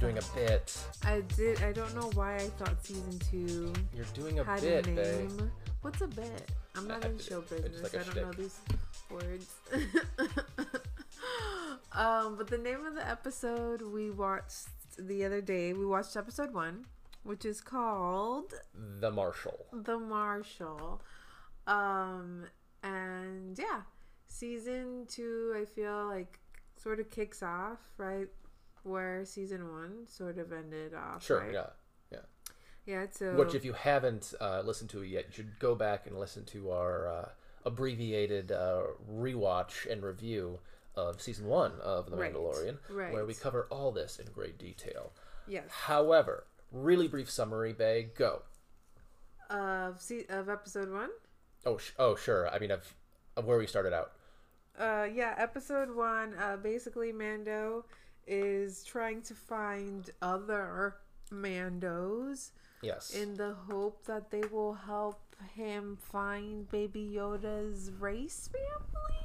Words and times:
you're 0.00 0.10
doing 0.12 0.22
a 0.22 0.34
bit. 0.36 0.76
I 1.04 1.22
did. 1.36 1.62
I 1.62 1.72
don't 1.72 1.94
know 1.94 2.10
why 2.14 2.36
I 2.36 2.48
thought 2.58 2.84
season 2.84 3.18
two 3.30 3.72
You're 3.94 4.04
doing 4.14 4.38
a 4.40 4.44
had 4.44 4.60
bit, 4.60 4.86
a 4.86 4.90
babe. 4.90 4.96
name. 5.30 5.50
What's 5.82 6.00
a 6.00 6.06
bit? 6.08 6.50
I'm 6.74 6.86
not 6.86 7.04
I- 7.04 7.08
in 7.08 7.14
I- 7.14 7.22
show 7.22 7.40
business. 7.42 7.82
like 7.82 7.94
I 7.94 8.02
don't 8.12 8.16
know 8.16 8.32
these 8.32 8.58
words. 9.10 9.54
um, 11.92 12.36
but 12.36 12.48
the 12.48 12.58
name 12.58 12.84
of 12.84 12.94
the 12.94 13.08
episode 13.08 13.82
we 13.82 14.10
watched 14.10 14.68
the 14.98 15.24
other 15.24 15.40
day, 15.40 15.72
we 15.72 15.86
watched 15.86 16.16
episode 16.16 16.52
one, 16.52 16.86
which 17.22 17.44
is 17.44 17.60
called 17.60 18.52
The 19.00 19.10
Marshal. 19.10 19.66
The 19.72 19.98
Marshal. 19.98 21.00
Um, 21.66 22.44
and 22.82 23.58
yeah, 23.58 23.82
season 24.26 25.06
two, 25.08 25.54
I 25.56 25.64
feel 25.64 26.06
like 26.06 26.38
sort 26.82 27.00
of 27.00 27.10
kicks 27.10 27.42
off 27.42 27.78
right 27.96 28.28
where 28.86 29.24
season 29.24 29.70
one 29.72 30.06
sort 30.06 30.38
of 30.38 30.52
ended 30.52 30.94
off. 30.94 31.24
Sure, 31.24 31.40
right? 31.40 31.52
yeah. 31.52 31.66
Yeah. 32.12 32.18
Yeah. 32.86 33.06
So 33.10 33.34
Which, 33.34 33.54
if 33.54 33.64
you 33.64 33.72
haven't 33.72 34.32
uh, 34.40 34.62
listened 34.64 34.90
to 34.90 35.02
it 35.02 35.08
yet, 35.08 35.26
you 35.28 35.32
should 35.34 35.58
go 35.58 35.74
back 35.74 36.06
and 36.06 36.18
listen 36.18 36.44
to 36.46 36.70
our 36.70 37.08
uh, 37.08 37.28
abbreviated 37.64 38.52
uh, 38.52 38.82
rewatch 39.12 39.90
and 39.90 40.02
review 40.02 40.60
of 40.94 41.20
season 41.20 41.46
one 41.46 41.72
of 41.82 42.10
The 42.10 42.16
Right, 42.16 42.32
Mandalorian, 42.32 42.78
where 43.12 43.26
we 43.26 43.34
cover 43.34 43.66
all 43.70 43.92
this 43.92 44.18
in 44.18 44.32
great 44.32 44.56
detail. 44.58 45.12
yes, 45.46 45.64
However, 45.68 46.44
really 46.72 47.06
brief 47.08 47.28
summary, 47.30 47.72
Bay, 47.74 48.08
go. 48.16 48.42
of 49.50 50.00
se- 50.00 50.26
of 50.28 50.48
episode 50.48 50.90
one. 50.92 51.10
Oh, 51.64 51.78
sh- 51.78 51.92
oh, 51.98 52.14
sure. 52.16 52.48
I 52.48 52.58
mean, 52.58 52.70
of 52.70 52.94
of 53.36 53.44
where 53.44 53.58
we 53.58 53.66
started 53.66 53.92
out. 53.92 54.12
Uh, 54.78 55.06
yeah, 55.12 55.34
episode 55.36 55.94
one. 55.94 56.34
Uh, 56.34 56.56
basically, 56.56 57.12
Mando 57.12 57.84
is 58.26 58.82
trying 58.84 59.22
to 59.22 59.34
find 59.34 60.10
other 60.22 60.96
Mandos 61.32 62.50
Yes. 62.82 63.14
in 63.14 63.34
the 63.34 63.54
hope 63.70 64.04
that 64.06 64.30
they 64.30 64.42
will 64.50 64.74
help 64.74 65.20
him 65.54 65.96
find 66.00 66.70
Baby 66.70 67.12
Yoda's 67.14 67.90
race 67.98 68.48
family. 68.52 69.16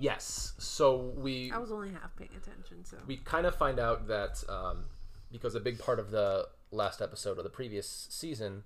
yes. 0.00 0.52
So 0.58 1.12
we 1.16 1.50
I 1.52 1.58
was 1.58 1.70
only 1.72 1.90
half 1.90 2.14
paying 2.16 2.30
attention, 2.36 2.84
so 2.84 2.96
we 3.06 3.16
kind 3.18 3.46
of 3.46 3.54
find 3.54 3.78
out 3.78 4.08
that 4.08 4.42
um, 4.48 4.84
because 5.30 5.54
a 5.54 5.60
big 5.60 5.78
part 5.78 5.98
of 5.98 6.10
the 6.10 6.48
last 6.70 7.00
episode 7.00 7.38
of 7.38 7.44
the 7.44 7.50
previous 7.50 8.06
season 8.10 8.64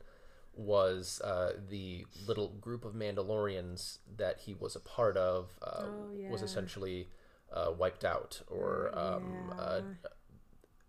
was 0.55 1.21
uh, 1.23 1.53
the 1.69 2.05
little 2.27 2.49
group 2.61 2.85
of 2.85 2.93
Mandalorians 2.95 3.99
that 4.17 4.41
he 4.41 4.55
was 4.55 4.75
a 4.75 4.81
part 4.81 5.17
of 5.17 5.51
uh, 5.63 5.85
Oh, 5.85 6.09
was 6.31 6.41
yeah. 6.41 6.45
essentially 6.47 7.09
uh, 7.53 7.73
wiped 7.79 8.05
out 8.05 8.41
or 8.49 8.91
um, 8.99 9.53
uh, 9.59 9.81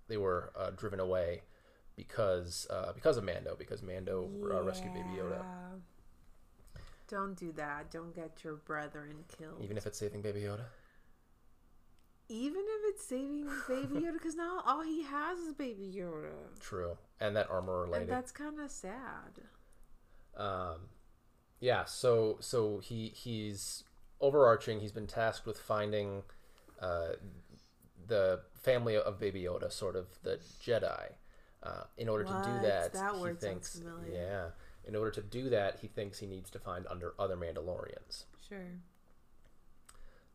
they 0.07 0.17
were 0.17 0.51
uh, 0.57 0.71
driven 0.71 0.99
away 0.99 1.41
because 1.95 2.67
uh, 2.69 2.91
because 2.93 3.17
of 3.17 3.23
Mando 3.23 3.55
because 3.57 3.81
Mando 3.83 4.29
uh, 4.51 4.61
rescued 4.63 4.93
Baby 4.93 5.09
Yoda 5.17 5.43
Don't 7.07 7.35
do 7.35 7.51
that. 7.53 7.91
Don't 7.91 8.13
get 8.15 8.43
your 8.43 8.55
brethren 8.55 9.23
killed. 9.37 9.61
even 9.63 9.77
if 9.77 9.85
it's 9.85 9.97
saving 9.97 10.21
Baby 10.21 10.41
Yoda. 10.41 10.65
Even 12.31 12.61
if 12.63 12.93
it's 12.93 13.03
saving 13.05 13.47
Baby 13.67 14.01
Yoda, 14.05 14.13
because 14.13 14.35
now 14.35 14.61
all 14.65 14.83
he 14.83 15.01
has 15.03 15.39
is 15.39 15.53
Baby 15.53 15.91
Yoda. 15.97 16.59
True, 16.59 16.97
and 17.19 17.35
that 17.35 17.49
armor 17.49 17.87
lady. 17.89 18.03
And 18.03 18.11
that's 18.11 18.31
kind 18.31 18.59
of 18.59 18.69
sad. 18.69 19.41
um, 20.37 20.89
yeah 21.61 21.83
so 21.85 22.37
so 22.39 22.79
he 22.79 23.09
he's 23.13 23.83
overarching 24.21 24.79
he's 24.79 24.93
been 24.93 25.07
tasked 25.07 25.45
with 25.45 25.59
finding 25.59 26.21
uh, 26.81 27.09
the 28.07 28.41
family 28.53 28.95
of 28.97 29.19
baby 29.19 29.43
yoda 29.43 29.71
sort 29.71 29.95
of 29.95 30.07
the 30.23 30.39
jedi 30.63 31.09
uh, 31.63 31.83
in 31.97 32.07
order 32.07 32.23
to 32.23 32.41
do 32.45 32.67
that, 32.67 32.93
That 32.93 33.15
he 33.15 33.33
thinks 33.33 33.81
yeah 34.11 34.49
in 34.85 34.95
order 34.95 35.11
to 35.11 35.21
do 35.21 35.49
that 35.49 35.79
he 35.81 35.87
thinks 35.87 36.19
he 36.19 36.25
needs 36.25 36.49
to 36.51 36.59
find 36.59 36.85
under 36.89 37.13
other 37.19 37.35
mandalorians 37.35 38.23
Sure. 38.47 38.79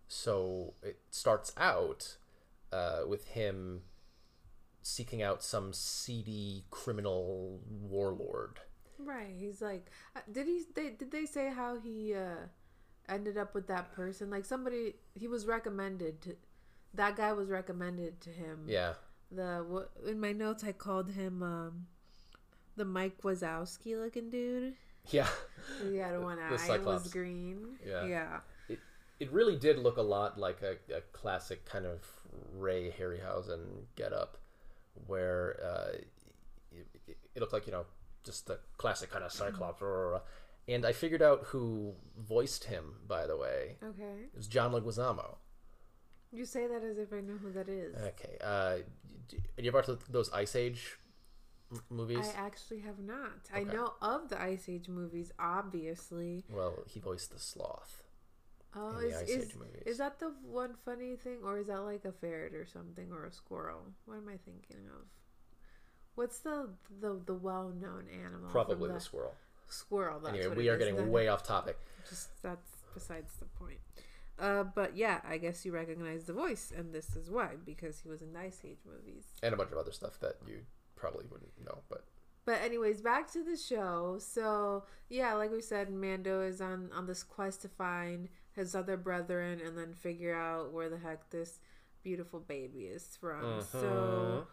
so 0.08 0.74
it 0.82 0.98
starts 1.10 1.52
out 1.56 2.16
uh, 2.72 3.00
with 3.08 3.28
him 3.28 3.82
seeking 4.82 5.22
out 5.22 5.42
some 5.42 5.72
seedy 5.72 6.64
criminal 6.70 7.60
warlord 7.68 8.60
Right. 8.96 9.34
He's 9.36 9.60
like, 9.60 9.90
uh, 10.14 10.20
did 10.30 10.46
he? 10.46 10.62
They, 10.72 10.90
did 10.90 11.10
they 11.10 11.26
say 11.26 11.50
how 11.50 11.76
he 11.76 12.14
uh, 12.14 12.46
ended 13.08 13.36
up 13.38 13.54
with 13.54 13.66
that 13.68 13.92
person? 13.94 14.30
Like 14.30 14.44
somebody, 14.44 14.94
he 15.14 15.28
was 15.28 15.46
recommended. 15.46 16.22
To, 16.22 16.36
that 16.94 17.16
guy 17.16 17.32
was 17.32 17.48
recommended 17.48 18.20
to 18.22 18.30
him. 18.30 18.64
yeah 18.66 18.94
The 19.30 19.64
what 19.66 19.90
in 20.06 20.20
my 20.20 20.32
notes 20.32 20.62
I 20.64 20.72
called 20.72 21.10
him 21.10 21.42
um, 21.42 21.86
the 22.76 22.84
Mike 22.84 23.20
Wazowski 23.22 24.00
looking 24.00 24.30
dude. 24.30 24.74
yeah 25.10 25.28
He 25.82 25.96
had 25.96 26.20
one 26.22 26.36
The 26.48 26.54
eye 26.54 26.56
Cyclops. 26.56 27.04
was 27.04 27.12
green. 27.12 27.78
Yeah. 27.86 28.04
Yeah. 28.06 28.40
it, 28.68 28.78
it 29.20 29.32
really 29.32 29.56
did 29.56 29.78
look 29.78 29.96
a 29.96 30.02
lot 30.02 30.38
like 30.38 30.62
a, 30.62 30.76
a 30.94 31.00
classic 31.12 31.64
kind 31.64 31.86
of 31.86 32.00
Ray 32.56 32.92
Harryhausen 32.98 33.60
get 33.96 34.12
up, 34.12 34.38
where 35.06 35.56
uh, 35.64 35.92
it, 36.72 36.86
it, 37.06 37.16
it 37.34 37.40
looked 37.40 37.52
like, 37.52 37.66
you 37.66 37.72
know, 37.72 37.84
just 38.24 38.46
the 38.46 38.58
classic 38.76 39.10
kind 39.10 39.24
of 39.24 39.30
Cyclops. 39.32 39.80
And 40.66 40.86
I 40.86 40.92
figured 40.92 41.20
out 41.22 41.44
who 41.46 41.94
voiced 42.18 42.64
him, 42.64 42.94
by 43.06 43.26
the 43.26 43.36
way. 43.36 43.76
Okay. 43.82 44.22
It 44.32 44.36
was 44.36 44.46
John 44.46 44.72
Leguizamo. 44.72 45.36
You 46.32 46.44
say 46.44 46.66
that 46.66 46.82
as 46.82 46.98
if 46.98 47.12
I 47.12 47.20
know 47.20 47.34
who 47.36 47.52
that 47.52 47.68
is. 47.68 47.94
Okay. 47.96 48.38
Uh, 48.42 48.76
you 49.58 49.68
ever 49.68 49.78
watched 49.78 50.10
those 50.12 50.32
Ice 50.32 50.56
Age 50.56 50.98
m- 51.70 51.82
movies? 51.90 52.18
I 52.34 52.38
actually 52.40 52.80
have 52.80 52.98
not. 52.98 53.50
I 53.54 53.64
know 53.64 53.92
of 54.00 54.28
the 54.30 54.40
Ice 54.40 54.68
Age 54.68 54.88
movies, 54.88 55.32
obviously. 55.38 56.44
Well, 56.50 56.82
he 56.86 56.98
voiced 56.98 57.32
the 57.32 57.38
sloth. 57.38 58.02
Oh, 58.76 58.88
In 58.98 59.02
the 59.02 59.08
is, 59.08 59.16
Ice 59.16 59.28
is, 59.28 59.44
Age 59.50 59.54
movies. 59.56 59.82
is 59.86 59.98
that 59.98 60.18
the 60.18 60.32
one 60.42 60.74
funny 60.84 61.14
thing, 61.16 61.38
or 61.44 61.58
is 61.58 61.68
that 61.68 61.80
like 61.82 62.04
a 62.04 62.12
ferret 62.12 62.54
or 62.54 62.66
something, 62.66 63.12
or 63.12 63.26
a 63.26 63.30
squirrel? 63.32 63.82
What 64.06 64.16
am 64.16 64.28
I 64.28 64.38
thinking 64.44 64.86
of? 64.88 65.06
What's 66.16 66.38
the 66.40 66.70
the, 67.00 67.20
the 67.24 67.34
well 67.34 67.68
known 67.80 68.06
animal? 68.12 68.50
Probably 68.50 68.88
the 68.88 68.94
the 68.94 69.00
squirrel. 69.00 69.34
Squirrel. 69.68 70.20
That's 70.20 70.34
Anyway, 70.34 70.48
what 70.48 70.56
we 70.56 70.68
are 70.68 70.78
getting 70.78 70.96
That- 70.96 71.08
way 71.08 71.28
off 71.28 71.42
topic. 71.42 71.78
Just 72.08 72.42
that's 72.42 72.70
besides 72.94 73.32
the 73.38 73.46
point. 73.46 73.78
Uh, 74.38 74.64
but 74.64 74.96
yeah, 74.96 75.20
I 75.24 75.38
guess 75.38 75.64
you 75.64 75.72
recognize 75.72 76.24
the 76.24 76.32
voice, 76.32 76.72
and 76.76 76.92
this 76.92 77.14
is 77.16 77.30
why 77.30 77.50
because 77.64 78.00
he 78.00 78.08
was 78.08 78.20
in 78.20 78.32
the 78.32 78.40
Ice 78.40 78.60
Age 78.64 78.78
movies. 78.84 79.24
And 79.42 79.54
a 79.54 79.56
bunch 79.56 79.70
of 79.70 79.78
other 79.78 79.92
stuff 79.92 80.18
that 80.20 80.36
you 80.46 80.60
probably 80.96 81.24
wouldn't 81.30 81.52
know, 81.64 81.82
but 81.88 82.04
But 82.44 82.60
anyways, 82.62 83.00
back 83.00 83.30
to 83.32 83.44
the 83.44 83.56
show. 83.56 84.16
So 84.18 84.84
yeah, 85.08 85.34
like 85.34 85.52
we 85.52 85.60
said, 85.60 85.90
Mando 85.90 86.42
is 86.42 86.60
on 86.60 86.90
on 86.92 87.06
this 87.06 87.22
quest 87.22 87.62
to 87.62 87.68
find 87.68 88.28
his 88.52 88.74
other 88.74 88.96
brethren 88.96 89.60
and 89.64 89.76
then 89.78 89.92
figure 89.94 90.34
out 90.34 90.72
where 90.72 90.88
the 90.88 90.98
heck 90.98 91.30
this 91.30 91.60
beautiful 92.02 92.40
baby 92.40 92.84
is 92.86 93.16
from. 93.20 93.62
So 93.62 94.46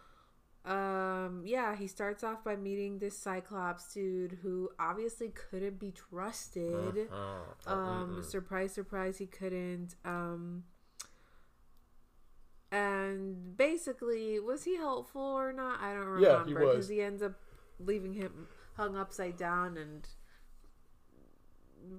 um 0.65 1.41
yeah, 1.45 1.75
he 1.75 1.87
starts 1.87 2.23
off 2.23 2.43
by 2.43 2.55
meeting 2.55 2.99
this 2.99 3.17
Cyclops 3.17 3.93
dude 3.93 4.37
who 4.43 4.69
obviously 4.79 5.29
couldn't 5.29 5.79
be 5.79 5.91
trusted. 5.91 7.09
Uh, 7.11 7.71
Um 7.71 8.23
surprise 8.23 8.73
surprise 8.73 9.17
he 9.17 9.25
couldn't. 9.25 9.95
Um 10.05 10.63
and 12.71 13.57
basically, 13.57 14.39
was 14.39 14.63
he 14.63 14.77
helpful 14.77 15.21
or 15.21 15.51
not? 15.51 15.81
I 15.81 15.93
don't 15.93 16.05
remember 16.05 16.27
Yeah, 16.29 16.45
he 16.45 16.53
because 16.53 16.87
he 16.87 17.01
ends 17.01 17.21
up 17.21 17.33
leaving 17.79 18.13
him 18.13 18.47
hung 18.77 18.95
upside 18.95 19.35
down 19.37 19.77
and 19.77 20.07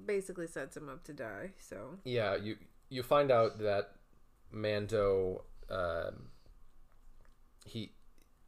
basically 0.07 0.47
sets 0.47 0.77
him 0.77 0.89
up 0.89 1.05
to 1.05 1.13
die. 1.13 1.51
So 1.59 1.99
yeah, 2.05 2.37
you 2.37 2.57
you 2.89 3.03
find 3.03 3.31
out 3.31 3.59
that 3.59 3.93
Mando, 4.51 5.45
um, 5.71 6.29
he, 7.65 7.93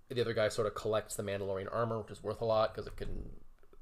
the 0.08 0.20
other 0.20 0.34
guy 0.34 0.48
sort 0.48 0.66
of 0.66 0.74
collects 0.74 1.16
the 1.16 1.22
Mandalorian 1.22 1.68
armor, 1.72 1.98
which 2.00 2.10
is 2.10 2.22
worth 2.22 2.40
a 2.40 2.44
lot 2.44 2.74
because 2.74 2.86
it 2.86 2.96
can 2.96 3.30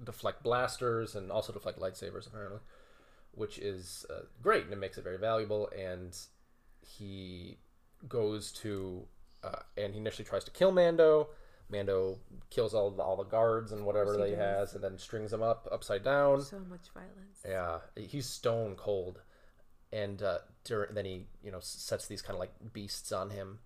deflect 0.03 0.43
blasters 0.43 1.15
and 1.15 1.31
also 1.31 1.53
deflect 1.53 1.79
lightsabers 1.79 2.27
apparently, 2.27 2.61
which 3.33 3.59
is 3.59 4.07
uh, 4.11 4.23
great 4.43 4.65
and 4.65 4.73
it 4.73 4.79
makes 4.79 4.99
it 4.99 5.05
very 5.05 5.19
valuable. 5.19 5.69
And 5.77 6.17
he 6.87 7.59
goes 8.09 8.53
to, 8.53 9.05
uh, 9.43 9.61
and 9.77 9.93
he 9.95 10.01
initially 10.01 10.25
tries 10.25 10.45
to 10.45 10.51
kill 10.51 10.73
Mando. 10.73 11.29
Mando 11.71 12.19
kills 12.51 12.75
all 12.75 12.91
the, 12.91 13.03
all 13.03 13.17
the 13.17 13.25
guards 13.25 13.73
and 13.73 13.87
whatever 13.87 14.13
he 14.15 14.19
that 14.21 14.29
he 14.29 14.35
has, 14.35 14.75
and 14.75 14.85
then 14.85 14.99
strings 14.99 15.31
them 15.31 15.43
up 15.43 15.67
upside 15.73 16.05
down. 16.05 16.43
so 16.43 16.59
much 16.59 16.91
violence. 16.93 17.39
Yeah, 17.49 17.79
he's 17.97 18.27
stone 18.27 18.75
cold, 18.75 19.23
and 19.91 20.23
uh, 20.23 20.39
dur- 20.65 20.91
then 20.93 21.07
he 21.07 21.27
you 21.43 21.51
know 21.51 21.61
sets 21.61 22.07
these 22.07 22.21
kind 22.21 22.35
of 22.35 22.41
like 22.41 22.53
beasts 22.75 23.11
on 23.11 23.31
him 23.31 23.61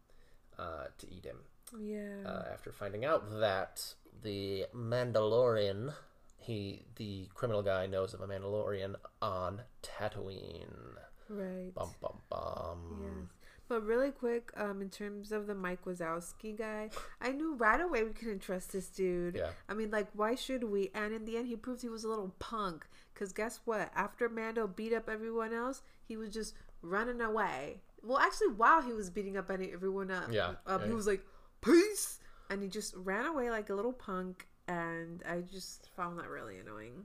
uh, 0.57 0.85
to 0.99 1.13
eat 1.13 1.25
him. 1.25 1.39
Yeah. 1.79 2.23
Uh, 2.25 2.45
after 2.53 2.73
finding 2.73 3.05
out 3.05 3.41
that 3.41 3.95
the 4.23 4.67
Mandalorian, 4.75 5.93
he 6.39 6.83
the 6.97 7.29
criminal 7.35 7.63
guy 7.63 7.87
knows 7.87 8.15
of 8.15 8.21
a 8.21 8.27
Mandalorian 8.27 8.97
on 9.21 9.63
Tatooine. 9.83 10.97
Right. 11.29 11.75
Bum 11.75 11.91
bum 12.01 12.19
bum. 12.29 13.01
Yes. 13.03 13.31
But 13.69 13.85
really 13.85 14.13
quick, 14.13 14.53
um, 14.57 14.81
in 14.81 14.91
terms 14.91 15.33
of 15.33 15.49
the 15.49 15.55
Mike 15.55 15.85
Wazowski 15.85 16.57
guy, 16.57 16.91
I 17.21 17.33
knew 17.33 17.55
right 17.55 17.81
away 17.81 18.05
we 18.05 18.11
couldn't 18.11 18.39
trust 18.39 18.73
this 18.73 18.87
dude. 18.87 19.35
Yeah. 19.35 19.51
I 19.69 19.75
mean, 19.75 19.91
like, 19.91 20.07
why 20.15 20.37
should 20.37 20.63
we? 20.63 20.91
And 20.95 21.13
in 21.13 21.25
the 21.25 21.37
end, 21.37 21.49
he 21.49 21.57
proved 21.57 21.83
he 21.83 21.89
was 21.89 22.05
a 22.05 22.09
little 22.09 22.33
punk. 22.39 22.87
Because 23.13 23.33
guess 23.33 23.59
what? 23.65 23.91
After 23.97 24.29
Mando 24.29 24.69
beat 24.69 24.93
up 24.93 25.09
everyone 25.09 25.53
else, 25.53 25.83
he 26.05 26.17
was 26.17 26.31
just 26.31 26.55
running 26.81 27.21
away. 27.21 27.81
Well, 28.05 28.19
actually, 28.19 28.49
while 28.51 28.83
he 28.83 28.93
was 28.93 29.11
beating 29.11 29.37
up 29.37 29.51
any, 29.51 29.73
everyone 29.73 30.13
up, 30.13 30.31
Yeah, 30.31 30.55
up, 30.65 30.83
yeah, 30.83 30.87
he 30.87 30.93
was 30.93 31.09
like, 31.09 31.25
peace! 31.61 32.19
And 32.51 32.63
he 32.63 32.69
just 32.69 32.95
ran 32.97 33.27
away 33.27 33.51
like 33.51 33.71
a 33.71 33.75
little 33.75 33.93
punk. 33.93 34.47
And 34.69 35.23
I 35.29 35.41
just 35.41 35.89
found 35.97 36.19
that 36.19 36.29
really 36.29 36.59
annoying. 36.59 37.05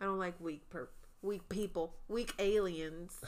I 0.00 0.04
don't 0.04 0.18
like 0.18 0.40
weak 0.40 0.68
per- 0.70 0.88
weak 1.22 1.48
people, 1.48 1.94
weak 2.08 2.32
aliens. 2.38 3.20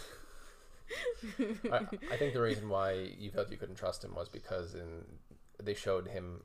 I, 1.70 1.86
I 2.10 2.16
think 2.16 2.34
the 2.34 2.40
reason 2.42 2.68
why 2.68 3.10
you 3.18 3.30
felt 3.30 3.50
you 3.50 3.56
couldn't 3.56 3.76
trust 3.76 4.04
him 4.04 4.14
was 4.14 4.28
because 4.28 4.74
in 4.74 5.04
they 5.62 5.74
showed 5.74 6.08
him 6.08 6.42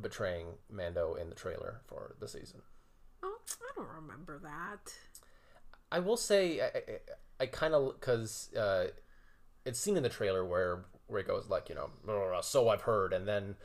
betraying 0.00 0.46
Mando 0.70 1.14
in 1.14 1.28
the 1.28 1.34
trailer 1.34 1.80
for 1.86 2.16
the 2.20 2.28
season. 2.28 2.62
Oh, 3.22 3.38
I 3.60 3.72
don't 3.76 3.88
remember 4.02 4.40
that. 4.42 4.92
I 5.90 6.00
will 6.00 6.16
say 6.16 6.60
I, 6.60 6.66
I, 6.66 6.82
I 7.40 7.46
kind 7.46 7.74
of 7.74 7.98
because 7.98 8.52
uh, 8.54 8.86
it's 9.64 9.80
seen 9.80 9.96
in 9.96 10.02
the 10.02 10.08
trailer 10.08 10.44
where 10.44 10.84
where 11.06 11.20
it 11.20 11.26
goes 11.26 11.48
like 11.48 11.68
you 11.68 11.74
know 11.74 11.90
"Uh, 12.08 12.40
so 12.42 12.68
I've 12.68 12.82
heard, 12.82 13.12
and 13.12 13.26
then 13.26 13.56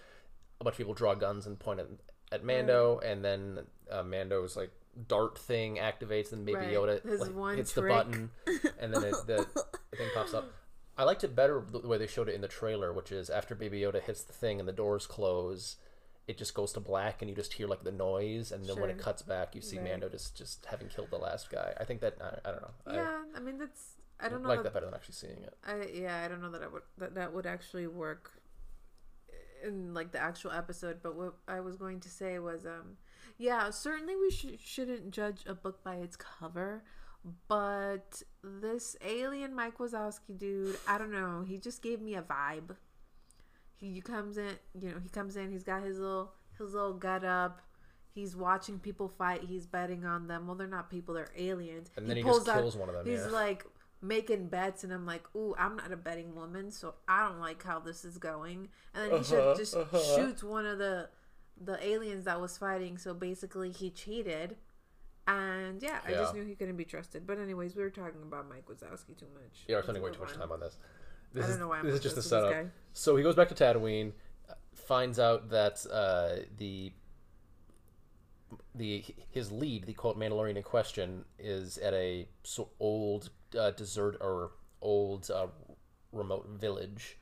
a 0.59 0.63
bunch 0.63 0.74
of 0.74 0.77
people 0.77 0.94
draw 0.94 1.15
guns 1.15 1.45
and 1.45 1.57
point 1.57 1.80
at, 1.80 1.88
at 2.31 2.44
Mando, 2.44 3.00
and 3.00 3.24
then 3.24 3.59
uh, 3.89 4.03
Mando's 4.03 4.56
like 4.56 4.71
dart 5.07 5.38
thing 5.38 5.77
activates, 5.77 6.33
and 6.33 6.45
Baby 6.45 6.57
Right. 6.57 6.74
Yoda 6.74 7.36
like, 7.38 7.57
hits 7.57 7.74
trick. 7.74 7.83
the 7.83 7.89
button, 7.89 8.30
and 8.80 8.94
then 8.94 9.03
it, 9.03 9.15
the, 9.27 9.47
thing 9.95 10.09
pops 10.13 10.33
up. 10.33 10.51
I 10.97 11.03
liked 11.03 11.24
it 11.24 11.33
better 11.33 11.63
the 11.71 11.88
way 11.88 11.97
they 11.97 12.07
showed 12.07 12.27
it 12.27 12.36
in 12.36 12.41
the 12.41 12.50
trailer, 12.50 12.91
which 12.91 13.12
is 13.12 13.30
after 13.30 13.56
Baby 13.56 13.80
Yoda 13.81 14.01
hits 14.01 14.24
the 14.24 14.33
thing 14.33 14.59
and 14.59 14.68
the 14.68 14.74
doors 14.74 15.07
close, 15.07 15.77
it 16.27 16.38
just 16.38 16.53
goes 16.53 16.74
to 16.74 16.81
black 16.81 17.21
and 17.21 17.30
you 17.30 17.36
just 17.36 17.53
hear 17.53 17.68
like 17.68 17.83
the 17.83 17.91
noise, 17.91 18.51
and 18.51 18.65
then 18.65 18.80
when 18.80 18.89
it 18.89 18.97
cuts 18.97 19.21
back, 19.21 19.56
you 19.56 19.62
see 19.62 19.77
Right. 19.77 19.91
Mando 19.91 20.09
just 20.09 20.36
just 20.36 20.65
having 20.65 20.89
killed 20.89 21.09
the 21.09 21.18
last 21.18 21.50
guy. 21.50 21.74
I 21.80 21.86
think 21.86 22.01
that 22.01 22.18
I, 22.21 22.50
I 22.50 22.51
don't 22.51 22.62
know. 22.62 22.71
I, 22.86 22.95
Yeah, 22.95 23.21
I 23.36 23.39
mean 23.39 23.57
that's. 23.57 23.95
I 24.19 24.30
don't 24.30 24.44
know. 24.44 24.50
like 24.50 24.60
that, 24.60 24.63
that 24.63 24.74
better 24.74 24.86
than 24.86 24.95
actually 24.95 25.16
seeing 25.16 25.44
it. 25.44 25.56
I 25.66 25.88
yeah, 25.94 26.24
I 26.24 26.27
don't 26.27 26.42
know 26.42 26.51
that 26.51 26.62
I 26.63 26.68
would 26.68 26.81
that 26.98 27.16
that 27.16 27.33
would 27.33 27.45
actually 27.45 27.88
work 27.88 28.31
in 29.63 29.94
like 29.94 30.12
the 30.12 30.19
actual 30.19 30.51
episode. 30.51 31.00
But 31.01 31.16
what 31.16 31.36
I 31.48 31.60
was 31.60 31.75
going 31.77 32.00
to 32.01 32.10
say 32.10 32.39
was, 32.39 32.66
um, 32.66 32.98
yeah, 33.38 33.69
certainly 33.69 34.16
we 34.16 34.30
sh- 34.31 34.60
shouldn't 34.63 35.12
judge 35.12 35.44
a 35.48 35.54
book 35.54 35.83
by 35.83 35.95
its 35.95 36.16
cover. 36.16 36.83
But 37.48 38.24
this 38.44 38.95
alien 39.06 39.54
Mike 39.54 39.77
Wazowski 39.77 40.38
dude, 40.38 40.77
I 40.88 40.98
don't 40.98 41.12
know. 41.12 41.44
He 41.48 41.57
just 41.57 41.81
gave 41.81 42.01
me 42.01 42.15
a 42.15 42.22
vibe. 42.22 42.75
He 43.75 44.01
comes 44.01 44.38
in, 44.38 44.57
you 44.80 44.89
know, 44.89 45.00
he 45.01 45.10
comes 45.10 45.36
in. 45.38 45.51
He's 45.51 45.63
got 45.63 45.83
his 45.83 46.00
little 46.00 46.33
his 46.57 46.74
little 46.74 46.94
gut 46.94 47.24
up. 47.24 47.62
He's 48.13 48.36
watching 48.36 48.80
people 48.80 49.07
fight. 49.07 49.44
He's 49.48 49.65
betting 49.65 50.06
on 50.06 50.27
them. 50.27 50.48
Well, 50.48 50.56
they're 50.56 50.68
not 50.68 50.89
people; 50.89 51.13
they're 51.13 51.31
aliens. 51.38 51.92
And 51.95 52.10
then 52.10 52.18
he 52.18 52.24
just 52.24 52.45
kills 52.45 52.75
one 52.75 52.89
of 52.89 52.95
them, 52.95 53.06
He's 53.06 53.19
yeah. 53.19 53.31
like 53.31 53.65
making 54.01 54.48
bets, 54.48 54.84
and 54.84 54.94
I'm 54.94 55.06
like, 55.06 55.24
"Ooh, 55.36 55.56
I'm 55.57 55.75
not 55.75 55.92
a 55.92 55.98
betting 55.98 56.36
woman, 56.36 56.72
so 56.72 56.96
I 57.07 57.28
don't 57.28 57.40
like 57.40 57.63
how 57.63 57.80
this 57.80 58.06
is 58.06 58.18
going." 58.18 58.69
And 58.94 59.12
then 59.12 59.24
he 59.24 59.36
Uh-huh, 59.36 59.56
just 59.56 59.75
uh-huh. 59.75 60.16
shoots 60.16 60.44
one 60.44 60.66
of 60.66 60.78
the 60.78 61.10
the 61.62 61.84
aliens 61.86 62.25
that 62.25 62.40
was 62.40 62.57
fighting. 62.57 62.98
So 62.98 63.13
basically, 63.13 63.72
he 63.72 63.90
cheated. 63.90 64.57
And 65.28 65.84
yeah, 65.84 66.00
I 66.07 66.12
just 66.13 66.34
knew 66.34 66.44
he 66.44 66.56
couldn't 66.56 66.78
be 66.78 66.86
trusted. 66.86 67.28
But 67.28 67.38
anyways, 67.38 67.75
we 67.75 67.84
were 67.84 67.92
talking 67.92 68.22
about 68.24 68.50
Mike 68.50 68.66
Wazowski 68.68 69.16
too 69.18 69.28
much. 69.34 69.66
Yeah, 69.68 69.75
we're 69.75 69.84
spending 69.84 70.01
way 70.01 70.12
too 70.12 70.19
much 70.22 70.34
time 70.34 70.51
on 70.51 70.60
this. 70.60 70.78
This 71.34 71.46
I 71.46 71.48
is, 71.48 71.54
don't 71.54 71.60
know 71.60 71.68
why 71.68 71.80
I'm 71.80 71.86
this 71.86 71.96
is 71.96 72.01
just 72.01 72.16
a 72.16 72.19
obsessed 72.19 72.31
with 72.42 72.50
this 72.50 72.57
setup. 72.57 72.72
So 72.94 73.16
he 73.16 73.22
goes 73.22 73.36
back 73.36 73.50
to 73.50 73.54
Tatooine, 73.54 74.13
finds 74.74 75.19
out 75.19 75.50
that 75.51 75.86
uh, 75.92 76.44
the 76.57 76.94
the 78.74 79.06
his 79.30 79.51
lead, 79.51 79.86
the 79.86 79.94
quote 79.94 80.18
Mandalorian 80.18 80.56
in 80.56 80.63
question, 80.63 81.25
is 81.38 81.78
at 81.78 81.94
a 81.94 82.28
so 82.44 82.69
old 82.80 83.30
uh, 83.57 83.72
desert 83.72 84.18
or 84.22 84.51
old 84.81 85.30
uh, 85.31 85.48
remote 86.12 86.48
village, 86.60 87.18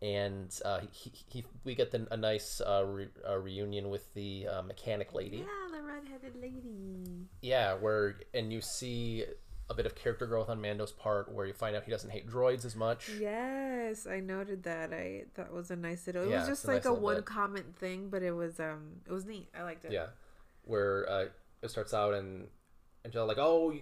and 0.00 0.58
uh, 0.64 0.80
he, 0.90 1.12
he 1.28 1.44
we 1.64 1.74
get 1.74 1.90
the, 1.92 2.06
a 2.10 2.16
nice 2.16 2.60
uh, 2.60 2.84
re, 2.84 3.08
uh, 3.28 3.36
reunion 3.38 3.88
with 3.90 4.12
the 4.14 4.46
uh, 4.48 4.62
mechanic 4.62 5.12
lady. 5.12 5.38
Yeah, 5.38 5.76
the 5.76 5.82
redheaded 5.82 6.36
lady. 6.40 7.28
Yeah, 7.40 7.74
where 7.74 8.16
and 8.34 8.52
you 8.52 8.60
see 8.60 9.24
a 9.70 9.74
bit 9.74 9.86
of 9.86 9.94
character 9.94 10.26
growth 10.26 10.48
on 10.48 10.60
Mando's 10.60 10.92
part, 10.92 11.32
where 11.32 11.46
you 11.46 11.52
find 11.52 11.74
out 11.76 11.84
he 11.84 11.90
doesn't 11.90 12.10
hate 12.10 12.28
droids 12.28 12.64
as 12.64 12.74
much. 12.76 13.08
Yes, 13.20 14.06
I 14.06 14.20
noted 14.20 14.64
that. 14.64 14.92
I 14.92 15.24
that 15.34 15.52
was 15.52 15.70
a 15.70 15.76
nice 15.76 16.06
little. 16.06 16.24
It 16.24 16.30
Yeah, 16.30 16.40
was 16.40 16.48
just 16.48 16.64
a 16.64 16.68
like 16.68 16.76
nice 16.78 16.86
a 16.86 16.94
one 16.94 17.16
bit. 17.16 17.24
comment 17.24 17.76
thing, 17.76 18.08
but 18.10 18.22
it 18.22 18.32
was 18.32 18.58
um 18.60 19.00
it 19.06 19.12
was 19.12 19.24
neat. 19.24 19.48
I 19.56 19.62
liked 19.62 19.84
it. 19.84 19.92
Yeah, 19.92 20.06
where 20.64 21.08
uh, 21.08 21.24
it 21.62 21.70
starts 21.70 21.94
out 21.94 22.14
and 22.14 22.48
and 23.04 23.12
they're 23.12 23.24
like, 23.24 23.38
"Oh, 23.38 23.72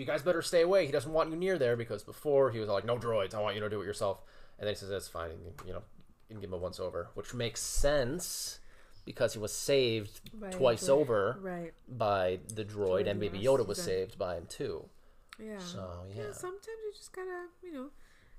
you, 0.00 0.06
guys 0.06 0.22
better 0.22 0.42
stay 0.42 0.62
away. 0.62 0.86
He 0.86 0.92
doesn't 0.92 1.12
want 1.12 1.30
you 1.30 1.36
near 1.36 1.58
there." 1.58 1.76
Because 1.76 2.02
before 2.02 2.50
he 2.50 2.58
was 2.58 2.68
all 2.68 2.74
like, 2.74 2.84
"No 2.84 2.96
droids. 2.98 3.34
I 3.34 3.40
want 3.40 3.54
you 3.54 3.60
to 3.60 3.68
do 3.70 3.80
it 3.82 3.84
yourself." 3.86 4.22
And 4.58 4.66
then 4.66 4.74
he 4.74 4.78
says, 4.78 4.88
"That's 4.88 5.08
fine." 5.08 5.30
And, 5.30 5.42
you 5.66 5.72
know, 5.72 5.82
you 6.28 6.34
can 6.34 6.40
give 6.40 6.50
him 6.50 6.54
a 6.54 6.58
once 6.58 6.80
over, 6.80 7.08
which 7.14 7.32
makes 7.34 7.60
sense 7.60 8.58
because 9.04 9.32
he 9.32 9.38
was 9.38 9.52
saved 9.52 10.20
a 10.42 10.50
twice 10.50 10.84
droid. 10.84 10.88
over 10.90 11.38
Right. 11.40 11.72
by 11.88 12.40
the 12.54 12.64
droid, 12.64 13.04
Droid 13.04 13.10
and 13.10 13.20
Baby 13.20 13.38
last 13.38 13.46
Yoda 13.46 13.66
was 13.66 13.82
saved 13.82 14.18
by 14.18 14.36
him 14.36 14.46
too. 14.46 14.88
Yeah. 15.38 15.58
So 15.58 16.04
yeah, 16.14 16.32
Sometimes 16.32 16.66
you 16.84 16.92
just 16.94 17.12
gotta, 17.12 17.46
you 17.62 17.72
know, 17.72 17.90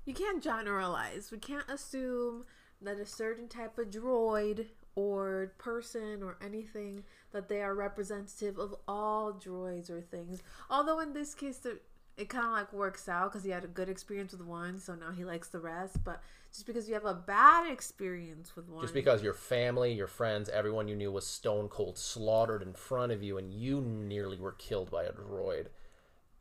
you 0.04 0.14
can't 0.14 0.42
generalize. 0.42 1.30
We 1.32 1.38
can't 1.38 1.68
assume 1.68 2.44
that 2.80 2.98
a 2.98 3.06
certain 3.06 3.48
type 3.48 3.76
of 3.78 3.90
droid 3.90 4.68
or 4.94 5.52
person 5.58 6.22
or 6.22 6.36
anything 6.44 7.04
that 7.32 7.48
they 7.48 7.62
are 7.62 7.74
representative 7.74 8.58
of 8.58 8.74
all 8.86 9.32
droids 9.32 9.90
or 9.90 10.00
things. 10.00 10.42
Although 10.70 11.00
in 11.00 11.12
this 11.12 11.34
case, 11.34 11.58
the, 11.58 11.78
it 12.16 12.28
kind 12.28 12.46
of 12.46 12.52
like 12.52 12.72
works 12.72 13.08
out 13.08 13.32
because 13.32 13.44
he 13.44 13.50
had 13.50 13.64
a 13.64 13.68
good 13.68 13.88
experience 13.88 14.32
with 14.32 14.42
one, 14.42 14.78
so 14.78 14.94
now 14.94 15.10
he 15.10 15.24
likes 15.24 15.48
the 15.48 15.58
rest. 15.58 16.04
But 16.04 16.22
just 16.52 16.66
because 16.66 16.86
you 16.86 16.94
have 16.94 17.06
a 17.06 17.14
bad 17.14 17.70
experience 17.70 18.54
with 18.54 18.68
one, 18.68 18.82
just 18.82 18.94
because 18.94 19.22
your 19.22 19.32
family, 19.32 19.92
your 19.92 20.06
friends, 20.06 20.48
everyone 20.50 20.88
you 20.88 20.94
knew 20.94 21.10
was 21.10 21.26
stone 21.26 21.68
cold 21.68 21.96
slaughtered 21.96 22.62
in 22.62 22.74
front 22.74 23.12
of 23.12 23.22
you, 23.22 23.38
and 23.38 23.52
you 23.52 23.80
nearly 23.80 24.36
were 24.36 24.52
killed 24.52 24.90
by 24.90 25.04
a 25.04 25.12
droid. 25.12 25.68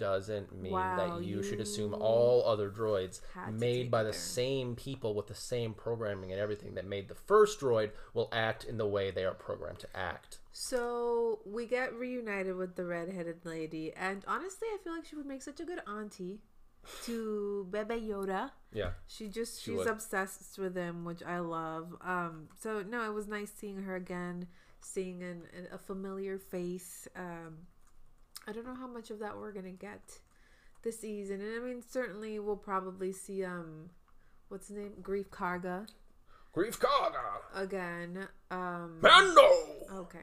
Doesn't 0.01 0.60
mean 0.60 0.72
Wow, 0.72 0.98
that 0.98 1.24
you, 1.24 1.43
should 1.43 1.60
assume 1.60 1.93
all 1.93 2.43
other 2.43 2.72
droids 2.72 3.22
made 3.51 3.91
by 3.91 4.01
the 4.01 4.12
same 4.12 4.75
people 4.75 5.13
with 5.13 5.27
the 5.27 5.36
same 5.36 5.75
programming 5.75 6.31
and 6.31 6.41
everything 6.41 6.74
that 6.74 6.88
made 6.88 7.08
the 7.08 7.13
first 7.13 7.60
droid 7.60 7.91
will 8.15 8.27
act 8.31 8.63
in 8.63 8.79
the 8.79 8.88
way 8.88 9.12
they 9.12 9.25
are 9.25 9.36
programmed 9.36 9.77
to 9.77 9.88
act. 9.96 10.39
So 10.51 11.41
we 11.46 11.67
get 11.67 11.93
reunited 11.93 12.55
with 12.55 12.75
the 12.75 12.84
redheaded 12.84 13.46
lady, 13.46 13.93
and 13.93 14.25
honestly, 14.27 14.67
I 14.74 14.79
feel 14.84 14.93
like 14.96 15.05
she 15.05 15.15
would 15.15 15.27
make 15.27 15.43
such 15.43 15.60
a 15.60 15.65
good 15.65 15.81
auntie 15.88 16.39
to 17.05 17.67
Bebe 17.70 18.01
Yoda. 18.01 18.50
Yeah. 18.74 18.93
She 19.05 19.27
just 19.27 19.62
she's 19.62 19.75
would. 19.75 19.88
obsessed 19.88 20.58
with 20.58 20.75
him, 20.75 21.05
which 21.05 21.22
I 21.22 21.38
love. 21.41 21.96
Um, 22.01 22.48
so 22.60 22.81
no, 22.81 23.05
it 23.05 23.13
was 23.13 23.27
nice 23.27 23.51
seeing 23.55 23.84
her 23.84 23.96
again, 23.96 24.48
seeing 24.79 25.22
an, 25.22 25.43
an, 25.55 25.67
a 25.72 25.77
familiar 25.77 26.39
face. 26.39 27.08
Um, 27.15 27.67
I 28.48 28.51
don't 28.51 28.65
know 28.65 28.75
how 28.75 28.88
much 28.88 29.12
of 29.12 29.19
that 29.19 29.38
we're 29.38 29.51
gonna 29.51 29.71
get 29.71 30.19
this 30.83 31.00
season, 31.00 31.41
and 31.41 31.55
I 31.55 31.60
mean 31.65 31.81
certainly 31.88 32.39
we'll 32.39 32.55
probably 32.55 33.12
see 33.12 33.43
um, 33.43 33.89
what's 34.50 34.67
his 34.67 34.77
name, 34.77 34.93
Greef 35.01 35.27
Karga 35.27 35.88
Greef 36.55 36.77
Karga! 36.79 37.19
again. 37.55 38.27
Um, 38.50 39.00
Mando! 39.01 39.50
okay. 39.93 40.19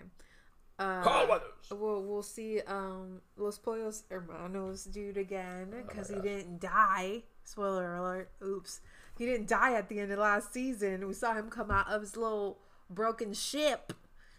Uh, 0.78 1.38
We'll 1.72 2.02
we'll 2.02 2.22
see 2.22 2.60
um 2.60 3.20
Los 3.36 3.58
Pollos 3.58 4.04
Hermanos 4.10 4.84
dude 4.84 5.16
again 5.16 5.74
Oh 5.74 5.82
because 5.86 6.08
he 6.08 6.20
didn't 6.20 6.60
die. 6.60 7.22
Spoiler 7.44 7.96
alert! 7.96 8.30
Oops, 8.44 8.80
he 9.16 9.26
didn't 9.26 9.48
die 9.48 9.74
at 9.74 9.88
the 9.88 10.00
end 10.00 10.12
of 10.12 10.18
last 10.18 10.52
season. 10.52 11.06
We 11.06 11.14
saw 11.14 11.34
him 11.34 11.50
come 11.50 11.70
out 11.70 11.88
of 11.88 12.02
his 12.02 12.16
little 12.16 12.58
broken 12.90 13.32
ship, 13.32 13.92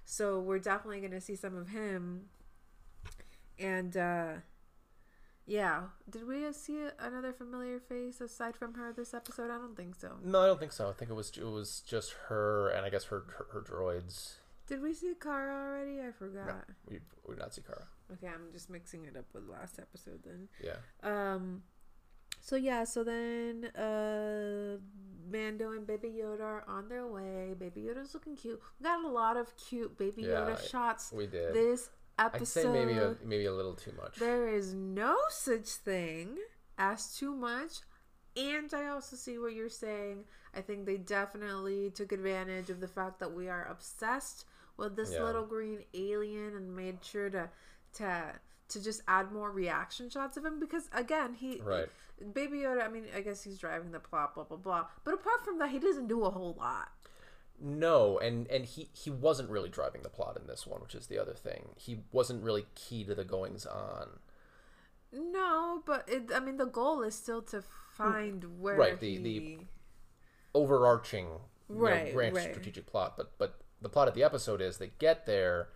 so 0.06 0.40
we're 0.40 0.60
definitely 0.60 1.02
gonna 1.02 1.20
see 1.22 1.36
some 1.36 1.56
of 1.56 1.70
him. 1.70 2.30
And 3.60 3.96
uh 3.98 4.28
yeah, 5.46 5.82
did 6.08 6.28
we 6.28 6.52
see 6.54 6.80
another 7.00 7.34
familiar 7.34 7.80
face 7.80 8.22
aside 8.22 8.56
from 8.56 8.76
her 8.76 8.94
this 8.94 9.14
episode? 9.16 9.50
I 9.50 9.58
don't 9.58 9.76
think 9.76 9.96
so. 9.96 10.12
No, 10.24 10.42
I 10.42 10.46
don't 10.46 10.60
think 10.60 10.72
so. 10.72 10.90
I 10.90 10.94
think 10.94 11.10
it 11.10 11.16
was 11.16 11.32
it 11.36 11.44
was 11.44 11.82
just 11.88 12.14
her 12.28 12.70
and 12.70 12.86
I 12.86 12.90
guess 12.90 13.06
her 13.06 13.24
her, 13.38 13.48
her 13.54 13.62
droids. 13.62 14.34
Did 14.68 14.82
we 14.84 14.94
see 14.94 15.14
Cara 15.20 15.52
already? 15.52 16.00
I 16.08 16.12
forgot. 16.12 16.46
No, 16.48 16.54
we 16.88 17.00
we 17.28 17.34
did 17.36 17.42
not 17.42 17.54
see 17.56 17.62
Cara. 17.64 17.88
Okay, 18.14 18.28
I'm 18.28 18.52
just 18.54 18.70
mixing 18.70 19.06
it 19.06 19.16
up 19.18 19.26
with 19.34 19.48
last 19.48 19.80
episode 19.80 20.20
then. 20.24 20.48
Yeah. 20.64 20.78
Um, 21.04 21.64
So 22.42 22.56
yeah, 22.56 22.84
so 22.84 23.04
then 23.04 23.66
uh 23.76 24.78
Mando 25.32 25.72
and 25.72 25.86
Baby 25.86 26.10
Yoda 26.22 26.42
are 26.42 26.64
on 26.68 26.90
their 26.90 27.08
way. 27.08 27.56
Baby 27.60 27.82
Yoda's 27.82 28.14
looking 28.14 28.36
cute. 28.36 28.60
We 28.80 28.84
got 28.84 29.04
a 29.04 29.08
lot 29.08 29.36
of 29.38 29.56
cute 29.58 29.98
Baby 29.98 30.24
Yeah, 30.24 30.30
Yoda 30.42 30.70
shots 30.70 31.12
We 31.12 31.26
did. 31.28 31.54
this 31.54 31.90
I'd 32.20 32.48
say 32.48 32.68
maybe 32.68 32.94
a 32.94 33.16
maybe 33.24 33.46
a 33.46 33.54
little 33.54 33.76
too 33.76 33.94
much. 34.02 34.18
There 34.18 34.48
is 34.48 34.74
no 34.74 35.16
such 35.30 35.68
thing 35.68 36.38
as 36.78 37.16
too 37.16 37.34
much. 37.36 37.80
And 38.38 38.74
I 38.74 38.88
also 38.88 39.16
see 39.16 39.38
what 39.38 39.54
you're 39.54 39.70
saying. 39.70 40.24
I 40.54 40.62
think 40.62 40.86
they 40.86 40.98
definitely 40.98 41.90
took 41.90 42.12
advantage 42.12 42.70
of 42.70 42.80
the 42.80 42.88
fact 42.88 43.20
that 43.20 43.34
we 43.34 43.50
are 43.50 43.66
obsessed 43.70 44.46
with 44.78 44.96
this 44.96 45.12
Yeah. 45.14 45.24
little 45.24 45.46
green 45.46 45.84
alien 45.94 46.56
and 46.56 46.76
made 46.76 47.04
sure 47.04 47.30
to 47.30 47.50
to 47.94 48.40
to 48.70 48.84
just 48.84 49.02
add 49.08 49.32
more 49.32 49.52
reaction 49.52 50.10
shots 50.12 50.38
of 50.38 50.46
him 50.46 50.60
because 50.60 50.90
again 50.94 51.34
he 51.34 51.60
Right. 51.60 51.90
baby 52.34 52.60
yoda 52.60 52.84
i 52.86 52.88
mean 52.88 53.06
i 53.16 53.22
guess 53.22 53.42
he's 53.44 53.58
driving 53.58 53.92
the 53.92 54.00
plot 54.00 54.36
blah 54.36 54.44
blah 54.44 54.58
blah 54.58 54.86
but 55.04 55.16
apart 55.16 55.44
from 55.44 55.58
that 55.58 55.72
he 55.72 55.80
doesn't 55.80 56.06
do 56.08 56.24
a 56.24 56.30
whole 56.30 56.54
lot 56.60 56.90
No, 57.62 58.18
and 58.20 58.48
and 58.48 58.66
he 58.66 58.90
he 58.94 59.10
wasn't 59.10 59.50
really 59.50 59.70
driving 59.70 60.02
the 60.04 60.10
plot 60.10 60.38
in 60.40 60.48
this 60.48 60.66
one, 60.66 60.82
which 60.82 60.96
is 60.96 61.08
the 61.08 61.18
other 61.20 61.34
thing. 61.34 61.70
He 61.78 62.00
wasn't 62.12 62.44
really 62.44 62.66
key 62.76 63.04
to 63.06 63.14
the 63.16 63.26
goings 63.26 63.66
on. 63.66 64.20
no 65.12 65.82
but 65.86 66.08
it, 66.08 66.30
i 66.36 66.40
mean 66.40 66.58
the 66.58 66.66
goal 66.68 67.02
is 67.02 67.16
still 67.16 67.42
to 67.42 67.64
find 67.98 68.60
where 68.62 68.76
Right, 68.78 69.00
the- 69.00 69.16
he... 69.16 69.18
the- 69.58 69.58
Overarching, 70.56 71.28
you 71.70 71.76
know, 71.76 71.82
Right, 71.82 72.16
right. 72.16 72.34
strategic 72.38 72.88
plot, 72.88 73.16
but 73.16 73.38
but 73.38 73.60
the 73.82 73.90
plot 73.90 74.08
of 74.08 74.16
the 74.16 74.24
episode 74.24 74.62
is 74.62 74.78
they 74.78 74.92
get 74.98 75.28
there, 75.28 75.70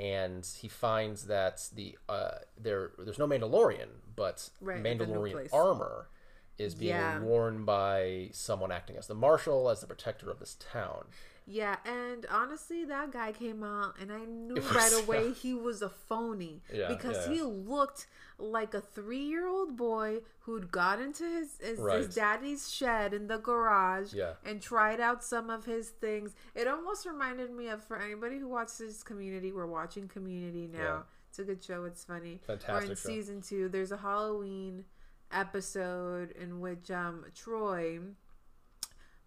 and 0.00 0.44
he 0.60 0.66
finds 0.68 1.26
that 1.26 1.68
the 1.72 1.96
uh 2.08 2.38
there 2.58 2.90
there's 2.98 3.18
no 3.20 3.26
Mandalorian, 3.28 3.88
but 4.16 4.50
Right, 4.60 4.82
Mandalorian 4.82 5.48
armor 5.52 6.08
is 6.58 6.74
being 6.74 6.90
Yeah. 6.94 7.18
worn 7.20 7.64
by 7.64 8.30
someone 8.32 8.72
acting 8.72 8.96
as 8.96 9.06
the 9.06 9.14
marshal, 9.14 9.68
as 9.68 9.80
the 9.80 9.86
protector 9.86 10.30
of 10.30 10.38
this 10.38 10.54
town. 10.58 11.06
Yeah, 11.48 11.76
and 11.84 12.26
honestly, 12.26 12.84
that 12.86 13.12
guy 13.12 13.30
came 13.30 13.62
out, 13.62 13.94
and 14.00 14.12
I 14.12 14.24
knew 14.24 14.54
was- 14.54 14.74
right 14.74 14.92
away 15.04 15.32
he 15.32 15.54
was 15.54 15.80
a 15.80 15.88
phony 15.88 16.62
Yeah, 16.72 16.88
because 16.88 17.28
yeah. 17.28 17.34
he 17.34 17.42
looked 17.42 18.08
like 18.38 18.74
a 18.74 18.80
three-year-old 18.80 19.76
boy 19.76 20.22
who'd 20.40 20.70
got 20.72 21.00
into 21.00 21.22
his 21.24 21.56
his, 21.58 21.78
Right. 21.78 21.98
his 21.98 22.14
daddy's 22.14 22.68
shed 22.70 23.14
in 23.14 23.28
the 23.28 23.38
garage 23.38 24.12
Yeah. 24.12 24.34
and 24.44 24.60
tried 24.60 25.00
out 25.00 25.22
some 25.22 25.48
of 25.48 25.66
his 25.66 25.90
things. 25.90 26.34
It 26.54 26.66
almost 26.66 27.06
reminded 27.06 27.50
me 27.52 27.68
of 27.68 27.82
for 27.84 27.96
anybody 27.96 28.38
who 28.38 28.48
watches 28.48 29.02
Community. 29.04 29.52
We're 29.52 29.66
watching 29.66 30.08
Community 30.08 30.66
now. 30.66 30.78
Yeah. 30.78 31.02
It's 31.28 31.38
a 31.38 31.44
good 31.44 31.62
show. 31.62 31.84
It's 31.84 32.02
funny. 32.04 32.40
Fantastic 32.46 32.74
Or 32.74 32.82
in 32.82 32.88
show. 32.88 33.08
season 33.08 33.40
two, 33.40 33.68
there's 33.68 33.92
a 33.92 33.98
Halloween 33.98 34.84
episode 35.32 36.30
in 36.32 36.60
which 36.60 36.90
um 36.90 37.24
Troy 37.34 37.98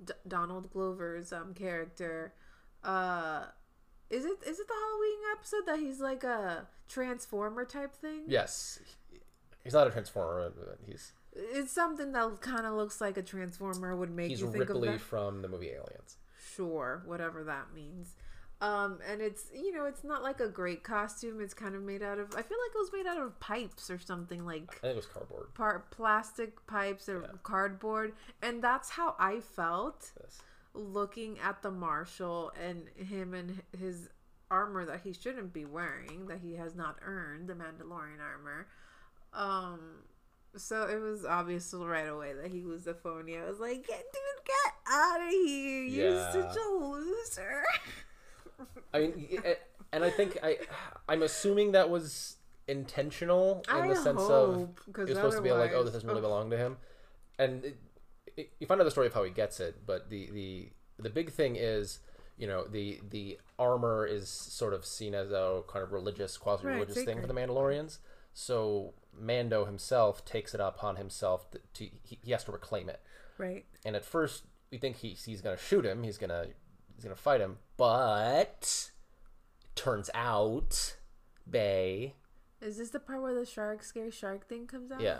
D- 0.03 0.13
Donald 0.27 0.72
Glover's 0.72 1.32
um 1.34 1.53
character 1.53 2.34
uh 2.84 3.46
is 4.10 4.25
it 4.25 4.38
is 4.48 4.60
it 4.60 4.68
the 4.68 4.74
Halloween 4.74 5.20
episode 5.38 5.65
that 5.68 5.79
he's 5.79 6.00
like 6.00 6.24
a 6.24 6.68
transformer 6.88 7.63
type 7.65 7.96
thing? 7.96 8.24
Yes, 8.27 8.79
he's 9.63 9.74
not 9.74 9.86
a 9.88 9.91
transformer. 9.91 10.51
but 10.58 10.79
He's 10.88 11.12
It's 11.34 11.72
something 11.72 12.12
that 12.13 12.41
kind 12.41 12.65
of 12.65 12.74
looks 12.74 13.00
like 13.01 13.18
a 13.18 13.22
transformer 13.22 13.96
would 13.96 14.10
make 14.10 14.29
he's 14.29 14.41
you 14.41 14.48
think 14.51 14.68
Ripley 14.68 14.88
of 14.88 14.94
that. 14.96 15.01
from 15.01 15.41
the 15.44 15.48
movie 15.48 15.70
Aliens. 15.70 16.18
Sure, 16.56 17.03
whatever 17.06 17.44
that 17.44 17.68
means. 17.74 18.15
Um 18.62 19.00
and 19.10 19.22
it's 19.22 19.46
you 19.54 19.74
know, 19.74 19.86
it's 19.86 20.04
not 20.04 20.22
like 20.22 20.39
a 20.42 20.48
great 20.50 20.84
costume. 20.84 21.39
It's 21.42 21.54
kind 21.54 21.75
of 21.75 21.82
made 21.82 22.04
out 22.04 22.20
of 22.20 22.28
I 22.36 22.42
feel 22.42 22.58
like 22.60 22.75
it 22.75 22.78
was 22.78 22.92
made 22.94 23.08
out 23.08 23.18
of 23.18 23.39
pipes 23.39 23.89
or 23.89 23.98
something 24.00 24.46
like 24.46 24.63
I 24.70 24.80
think 24.82 24.94
it 24.94 24.96
was 24.98 25.06
cardboard. 25.06 25.54
part 25.54 25.92
plastic 25.92 26.66
pipes 26.68 27.08
or 27.08 27.22
cardboard 27.44 28.13
and 28.42 28.62
that's 28.62 28.89
how 28.89 29.16
I 29.18 29.39
felt 29.39 30.12
This. 30.22 30.39
looking 30.74 31.39
at 31.39 31.62
the 31.62 31.72
marshal 31.72 32.51
and 32.62 32.89
him 32.98 33.34
and 33.34 33.62
his 33.78 34.10
armor 34.51 34.84
that 34.86 35.01
he 35.04 35.13
shouldn't 35.13 35.54
be 35.54 35.63
wearing 35.63 36.25
that 36.28 36.39
he 36.39 36.56
has 36.56 36.75
not 36.75 36.98
earned 37.06 37.48
the 37.48 37.54
mandalorian 37.54 38.20
armor 38.20 38.68
um 39.34 39.80
so 40.58 40.88
it 40.88 41.00
was 41.00 41.24
obvious 41.24 41.72
right 41.78 42.08
away 42.10 42.34
that 42.34 42.51
he 42.51 42.63
was 42.63 42.88
a 42.88 42.94
phony 42.96 43.38
i 43.38 43.46
was 43.48 43.60
like 43.60 43.86
get, 43.88 44.04
dude 44.12 44.46
get 44.46 44.74
out 44.92 45.22
of 45.22 45.30
here 45.30 45.84
you're 45.84 46.13
Yeah. 46.16 46.32
such 46.32 46.56
a 46.58 46.70
loser 46.84 47.63
I 48.94 49.00
mean, 49.00 49.39
and 49.92 50.04
I 50.04 50.10
think 50.10 50.38
I, 50.44 50.58
I'm 51.08 51.24
assuming 51.24 51.74
that 51.74 51.89
was 51.89 52.38
intentional 52.68 53.63
in 53.68 53.75
I 53.75 53.88
the 53.88 53.96
sense 53.96 54.22
hope, 54.22 54.80
it 54.88 54.98
was 54.98 55.16
supposed 55.16 55.38
to 55.38 55.44
be 55.44 55.51
like, 55.51 55.72
oh, 55.74 55.84
this 55.84 55.94
doesn't 55.94 56.08
really 56.08 56.22
belong 56.22 56.50
to 56.51 56.58
him, 56.58 56.78
and 57.38 57.66
it, 57.66 57.78
it, 58.38 58.51
you 58.60 58.68
find 58.68 58.80
out 58.80 58.84
the 58.84 58.92
story 58.92 59.08
of 59.08 59.13
how 59.13 59.24
he 59.24 59.32
gets 59.32 59.60
it. 59.60 59.86
But 59.86 60.10
the 60.10 60.30
the 60.32 60.70
the 60.98 61.10
big 61.10 61.32
thing 61.32 61.56
is, 61.56 62.00
you 62.38 62.48
know, 62.48 62.66
the 62.66 63.00
the 63.10 63.39
armor 63.58 64.06
is 64.06 64.30
sort 64.30 64.74
of 64.74 64.86
seen 64.86 65.13
as 65.13 65.32
a 65.32 65.62
kind 65.68 65.84
of 65.84 65.92
religious, 65.92 66.38
quasi 66.38 66.68
religious 66.68 67.04
thing 67.04 67.22
for 67.22 67.28
the 67.28 67.34
Mandalorians. 67.34 68.00
So 68.34 68.94
Mando 69.18 69.66
himself 69.66 70.24
takes 70.24 70.54
it 70.54 70.62
upon 70.62 70.96
himself 70.96 71.50
to, 71.51 71.60
to 71.74 71.89
he, 72.04 72.20
he 72.24 72.32
has 72.32 72.44
to 72.46 72.51
reclaim 72.51 72.89
it. 72.89 73.01
right 73.38 73.66
And 73.84 73.96
at 73.96 74.06
first, 74.06 74.44
we 74.72 74.78
think 74.78 74.98
he, 74.98 75.10
he's 75.10 75.42
going 75.42 75.58
to 75.58 75.62
shoot 75.62 75.86
him. 75.86 76.04
He's 76.04 76.18
going 76.18 76.30
to 76.30 76.48
he's 76.96 77.04
going 77.04 77.16
to 77.16 77.22
fight 77.22 77.42
him. 77.42 77.58
But 77.79 78.91
turns 79.74 80.09
out, 80.13 80.98
Bay, 81.50 82.15
is 82.62 82.77
this 82.77 82.89
the 82.89 83.00
part 83.00 83.21
where 83.21 83.33
the 83.33 83.45
shark 83.45 83.83
scary 83.83 84.12
shark 84.12 84.50
thing 84.50 84.67
comes 84.67 84.91
out 84.91 85.00
yeah, 85.00 85.19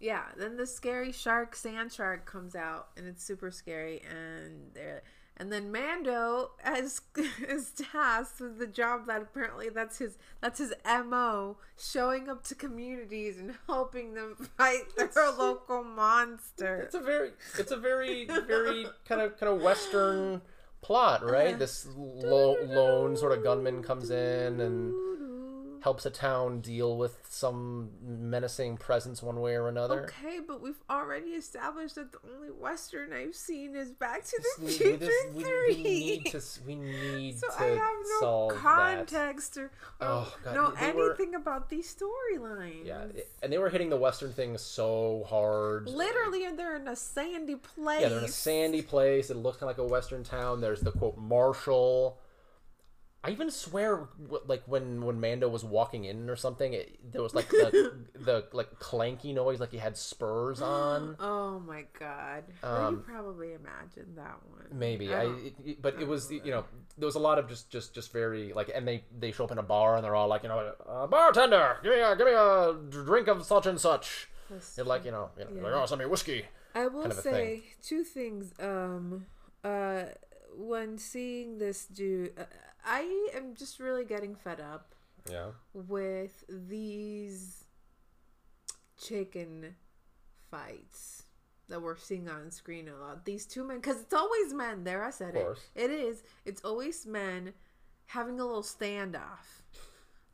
Yeah, 0.00 0.22
then 0.38 0.56
the 0.56 0.66
scary 0.66 1.12
shark, 1.12 1.54
sand 1.54 1.92
shark, 1.92 2.24
comes 2.24 2.56
out, 2.56 2.88
and 2.96 3.06
it's 3.06 3.22
super 3.22 3.50
scary. 3.50 4.00
And 4.10 4.72
there, 4.72 5.02
and 5.36 5.52
then 5.52 5.70
Mando 5.70 6.52
is 6.66 7.02
is 7.46 7.72
tasked 7.72 8.40
with 8.40 8.58
the 8.58 8.66
job 8.66 9.06
that 9.06 9.20
apparently 9.20 9.68
that's 9.68 9.98
his 9.98 10.16
that's 10.40 10.60
his 10.60 10.72
mo, 10.86 11.58
showing 11.78 12.26
up 12.30 12.42
to 12.44 12.54
communities 12.54 13.38
and 13.38 13.52
helping 13.66 14.14
them 14.14 14.34
fight 14.56 14.84
their 14.96 15.10
local 15.30 15.84
monster. 15.84 16.76
it's 16.76 16.94
a 16.94 17.00
very 17.00 17.32
it's 17.58 17.70
a 17.70 17.76
very 17.76 18.24
very 18.24 18.86
kind 19.06 19.20
of 19.20 19.38
kind 19.38 19.54
of 19.54 19.60
Western 19.60 20.40
plot, 20.82 21.24
right? 21.24 21.50
Uh-huh. 21.50 21.58
This 21.58 21.86
lo- 21.96 22.56
lone 22.64 23.16
sort 23.16 23.32
of 23.32 23.42
gunman 23.42 23.82
comes 23.82 24.10
in 24.10 24.60
and 24.60 24.92
helps 25.82 26.06
a 26.06 26.10
town 26.10 26.60
deal 26.60 26.96
with 26.96 27.18
some 27.28 27.90
menacing 28.02 28.76
presence 28.76 29.22
one 29.22 29.40
way 29.40 29.54
or 29.56 29.68
another. 29.68 30.04
Okay, 30.04 30.38
but 30.46 30.60
we've 30.62 30.80
already 30.88 31.30
established 31.30 31.96
that 31.96 32.12
the 32.12 32.18
only 32.34 32.48
Western 32.50 33.12
I've 33.12 33.34
seen 33.34 33.74
is 33.76 33.90
Back 33.90 34.24
to 34.24 34.42
the 34.42 34.64
We- 34.64 34.66
we 34.66 34.72
Future 34.72 35.10
we- 35.34 35.42
Three. 35.42 35.74
we 35.74 35.82
need 35.82 36.26
to 36.26 36.42
we 36.66 36.74
need 36.76 37.38
so 37.38 37.48
to 37.48 37.62
I 37.62 37.66
have 37.66 37.78
no 37.80 38.20
solve 38.20 38.52
that. 38.54 38.60
context 38.60 39.56
or, 39.58 39.70
Oh, 40.00 40.34
God, 40.44 40.54
know 40.54 40.70
they 40.70 40.92
were- 40.92 41.08
anything 41.14 41.34
about 41.34 41.68
these 41.68 41.94
storylines. 41.94 42.86
Yeah, 42.86 43.04
and 43.42 43.52
they 43.52 43.58
were 43.58 43.68
hitting 43.70 43.90
the 43.90 43.96
Western 43.96 44.32
thing 44.32 44.56
so 44.58 45.24
hard. 45.28 45.88
Literally, 45.88 46.44
and 46.44 46.58
they're 46.58 46.76
in 46.76 46.88
a 46.88 46.96
sandy 46.96 47.56
place. 47.56 48.00
Yeah, 48.02 48.08
they're 48.08 48.18
in 48.18 48.24
a 48.24 48.28
sandy 48.28 48.82
place. 48.82 49.30
It 49.30 49.36
looks 49.36 49.58
kind 49.58 49.70
of 49.70 49.76
like 49.78 49.84
a 49.84 49.88
western 49.90 50.22
town. 50.24 50.60
There's 50.60 50.80
the 50.80 50.92
quote 50.92 51.16
marshal. 51.18 52.18
I 53.24 53.30
even 53.30 53.52
swear, 53.52 54.08
like 54.46 54.64
when 54.66 55.04
when 55.04 55.20
Mando 55.20 55.48
was 55.48 55.62
walking 55.64 56.04
in 56.06 56.28
or 56.28 56.34
something, 56.34 56.74
it, 56.74 56.98
there 57.12 57.22
was 57.22 57.34
like 57.34 57.48
the 57.48 57.94
the 58.14 58.44
like 58.52 58.78
clanky 58.80 59.32
noise, 59.32 59.60
like 59.60 59.70
he 59.70 59.78
had 59.78 59.96
spurs 59.96 60.60
on. 60.62 61.16
Oh 61.20 61.60
my 61.60 61.84
god! 61.98 62.44
Um, 62.64 62.94
you 62.94 63.00
probably 63.02 63.52
imagined 63.52 64.16
that 64.16 64.38
one. 64.50 64.66
Maybe 64.76 65.14
I 65.14 65.22
I, 65.22 65.24
it, 65.36 65.54
it- 65.64 65.82
but 65.82 66.00
it 66.00 66.08
was 66.08 66.32
you 66.32 66.50
know 66.50 66.64
there 66.98 67.06
was 67.06 67.14
a 67.14 67.20
lot 67.20 67.38
of 67.38 67.48
just 67.48 67.70
just 67.70 67.94
just 67.94 68.12
very 68.12 68.52
like 68.52 68.70
and 68.74 68.88
they 68.88 69.04
they 69.16 69.30
show 69.30 69.44
up 69.44 69.52
in 69.52 69.58
a 69.58 69.62
bar 69.62 69.94
and 69.94 70.04
they're 70.04 70.16
all 70.16 70.28
like 70.28 70.42
you 70.42 70.48
know 70.48 70.72
uh, 70.88 71.06
bartender 71.06 71.76
give 71.84 71.92
me 71.92 72.00
a 72.00 72.16
give 72.16 72.26
me 72.26 72.32
a 72.32 72.74
drink 72.90 73.28
of 73.28 73.44
such 73.46 73.66
and 73.66 73.80
such. 73.80 74.28
They're 74.74 74.84
like 74.84 75.04
you 75.04 75.12
know, 75.12 75.30
you 75.38 75.44
know 75.44 75.50
Yeah. 75.54 75.62
like 75.62 75.72
oh 75.74 75.86
send 75.86 76.00
me 76.00 76.06
whiskey. 76.06 76.44
I 76.74 76.88
will 76.88 77.02
kind 77.02 77.12
of 77.12 77.18
say 77.20 77.30
thing. 77.58 77.62
two 77.82 78.02
things. 78.02 78.52
Um, 78.58 79.26
uh, 79.62 80.04
when 80.56 80.98
seeing 80.98 81.58
this 81.58 81.86
dude, 81.86 82.32
uh, 82.38 82.44
I 82.84 83.30
am 83.34 83.54
just 83.54 83.78
really 83.80 84.04
getting 84.04 84.34
fed 84.34 84.60
up 84.60 84.94
Yeah. 85.30 85.50
with 85.72 86.44
these 86.48 87.64
chicken 89.00 89.74
fights 90.50 91.24
that 91.68 91.80
we're 91.80 91.96
seeing 91.96 92.28
on 92.28 92.50
screen 92.50 92.88
a 92.88 92.96
lot. 92.96 93.24
These 93.24 93.46
two 93.46 93.64
men, 93.64 93.78
because 93.78 94.00
it's 94.00 94.14
always 94.14 94.52
men. 94.52 94.84
There, 94.84 95.02
I 95.04 95.10
said 95.10 95.34
Of 95.36 95.42
course. 95.42 95.60
it. 95.74 95.90
It 95.90 96.00
is. 96.00 96.22
It's 96.44 96.62
always 96.64 97.06
men 97.06 97.54
having 98.06 98.38
a 98.40 98.44
little 98.44 98.62
standoff. 98.62 99.62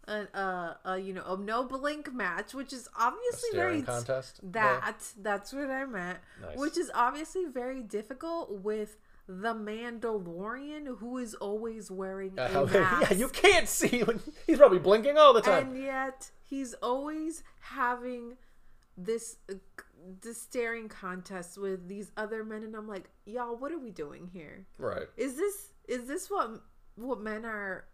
A, 0.09 0.27
uh, 0.35 0.75
uh, 0.89 0.95
you 0.95 1.13
know, 1.13 1.23
a 1.27 1.37
no 1.37 1.65
blink 1.65 2.11
match, 2.15 2.55
which 2.55 2.73
is 2.73 2.89
obviously 2.99 3.51
very 3.53 3.83
contest. 3.83 4.41
that 4.53 5.03
that's 5.21 5.53
what 5.53 5.71
I 5.71 5.85
meant. 5.85 6.19
Nice. 6.41 6.57
Which 6.57 6.79
is 6.79 6.91
obviously 6.95 7.45
very 7.45 7.83
difficult 7.83 8.51
with 8.51 8.97
the 9.29 9.55
Mandalorian, 9.55 10.99
who 10.99 11.19
is 11.19 11.35
always 11.35 11.91
wearing 11.91 12.39
Uh, 12.39 12.49
a 12.55 12.67
mask, 12.73 13.11
yeah, 13.11 13.17
you 13.17 13.29
can't 13.29 13.69
see 13.69 14.03
when 14.03 14.21
he's 14.47 14.59
probably 14.59 14.79
blinking 14.79 15.19
all 15.19 15.33
the 15.35 15.43
time. 15.43 15.69
and 15.75 15.83
yet 15.83 16.31
he's 16.43 16.75
always 16.75 17.43
having 17.61 18.37
this 18.97 19.37
uh, 19.51 19.55
the 20.23 20.33
staring 20.33 20.89
contest 20.89 21.59
with 21.59 21.89
these 21.89 22.11
other 22.17 22.43
men, 22.45 22.63
and 22.63 22.75
I'm 22.75 22.89
like, 22.89 23.11
y'all, 23.27 23.57
what 23.57 23.71
are 23.73 23.79
we 23.79 23.91
doing 23.91 24.29
here? 24.33 24.67
Right. 24.79 25.07
Is 25.17 25.37
this 25.37 25.73
is 25.87 26.07
this 26.09 26.31
what 26.31 26.63
what 26.97 27.21
men 27.21 27.45
are 27.45 27.85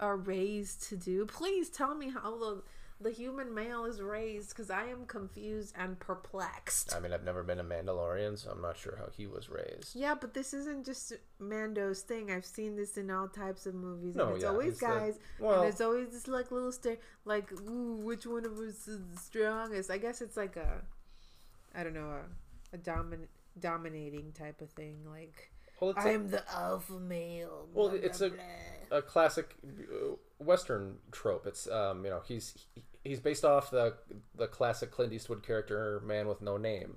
are 0.00 0.16
raised 0.16 0.82
to 0.90 0.96
do? 0.96 1.24
Please 1.26 1.70
tell 1.70 1.94
me 1.94 2.10
how 2.10 2.38
the 2.38 2.62
the 3.00 3.10
human 3.10 3.54
male 3.54 3.84
is 3.84 4.00
raised 4.02 4.48
because 4.50 4.70
I 4.70 4.84
am 4.86 5.06
confused 5.06 5.72
and 5.78 5.98
perplexed. 6.00 6.94
I 6.94 6.98
mean, 7.00 7.12
I've 7.12 7.24
never 7.24 7.42
been 7.44 7.60
a 7.60 7.64
Mandalorian, 7.64 8.36
so 8.38 8.50
I'm 8.50 8.60
not 8.60 8.76
sure 8.76 8.96
how 8.98 9.08
he 9.16 9.26
was 9.26 9.48
raised. 9.48 9.94
Yeah, 9.94 10.14
but 10.20 10.34
this 10.34 10.52
isn't 10.52 10.84
just 10.84 11.12
Mando's 11.38 12.00
thing. 12.02 12.30
I've 12.32 12.44
seen 12.44 12.74
this 12.74 12.96
in 12.96 13.10
all 13.10 13.28
types 13.28 13.66
of 13.66 13.74
movies. 13.74 14.16
No, 14.16 14.26
and 14.26 14.34
it's 14.34 14.42
yeah, 14.42 14.50
always 14.50 14.66
he's 14.72 14.80
the- 14.80 14.86
guys, 14.86 15.18
well- 15.38 15.60
and 15.62 15.68
it's 15.68 15.80
always 15.80 16.08
this 16.10 16.26
like 16.26 16.50
little 16.50 16.72
stare, 16.72 16.98
like, 17.24 17.52
ooh, 17.68 18.00
which 18.02 18.26
one 18.26 18.44
of 18.44 18.58
us 18.58 18.88
is 18.88 19.00
the 19.12 19.16
strongest? 19.20 19.90
I 19.90 19.98
guess 19.98 20.20
it's 20.20 20.36
like 20.36 20.56
a, 20.56 20.82
I 21.74 21.84
don't 21.84 21.94
know, 21.94 22.10
a, 22.72 22.74
a 22.76 22.78
domin- 22.78 23.28
dominating 23.60 24.32
type 24.32 24.60
of 24.60 24.70
thing. 24.70 24.96
Like, 25.08 25.52
Well, 25.80 25.94
I 25.96 26.10
am 26.10 26.30
the 26.30 26.42
alpha 26.52 26.98
male. 26.98 27.68
Well, 27.72 27.90
blah, 27.90 27.98
it's 27.98 28.18
blah, 28.18 28.26
a- 28.26 28.30
blah. 28.90 28.98
a 28.98 29.02
classic 29.02 29.54
uh, 29.64 30.14
Western 30.38 30.96
trope. 31.12 31.46
It's 31.46 31.68
um, 31.68 32.04
you 32.04 32.10
know, 32.10 32.22
he's 32.26 32.66
he's 33.04 33.20
based 33.20 33.44
off 33.44 33.70
the 33.70 33.94
the 34.34 34.46
classic 34.46 34.90
Clint 34.90 35.12
Eastwood 35.12 35.42
character, 35.42 36.00
man 36.04 36.28
with 36.28 36.40
no 36.42 36.56
name, 36.56 36.96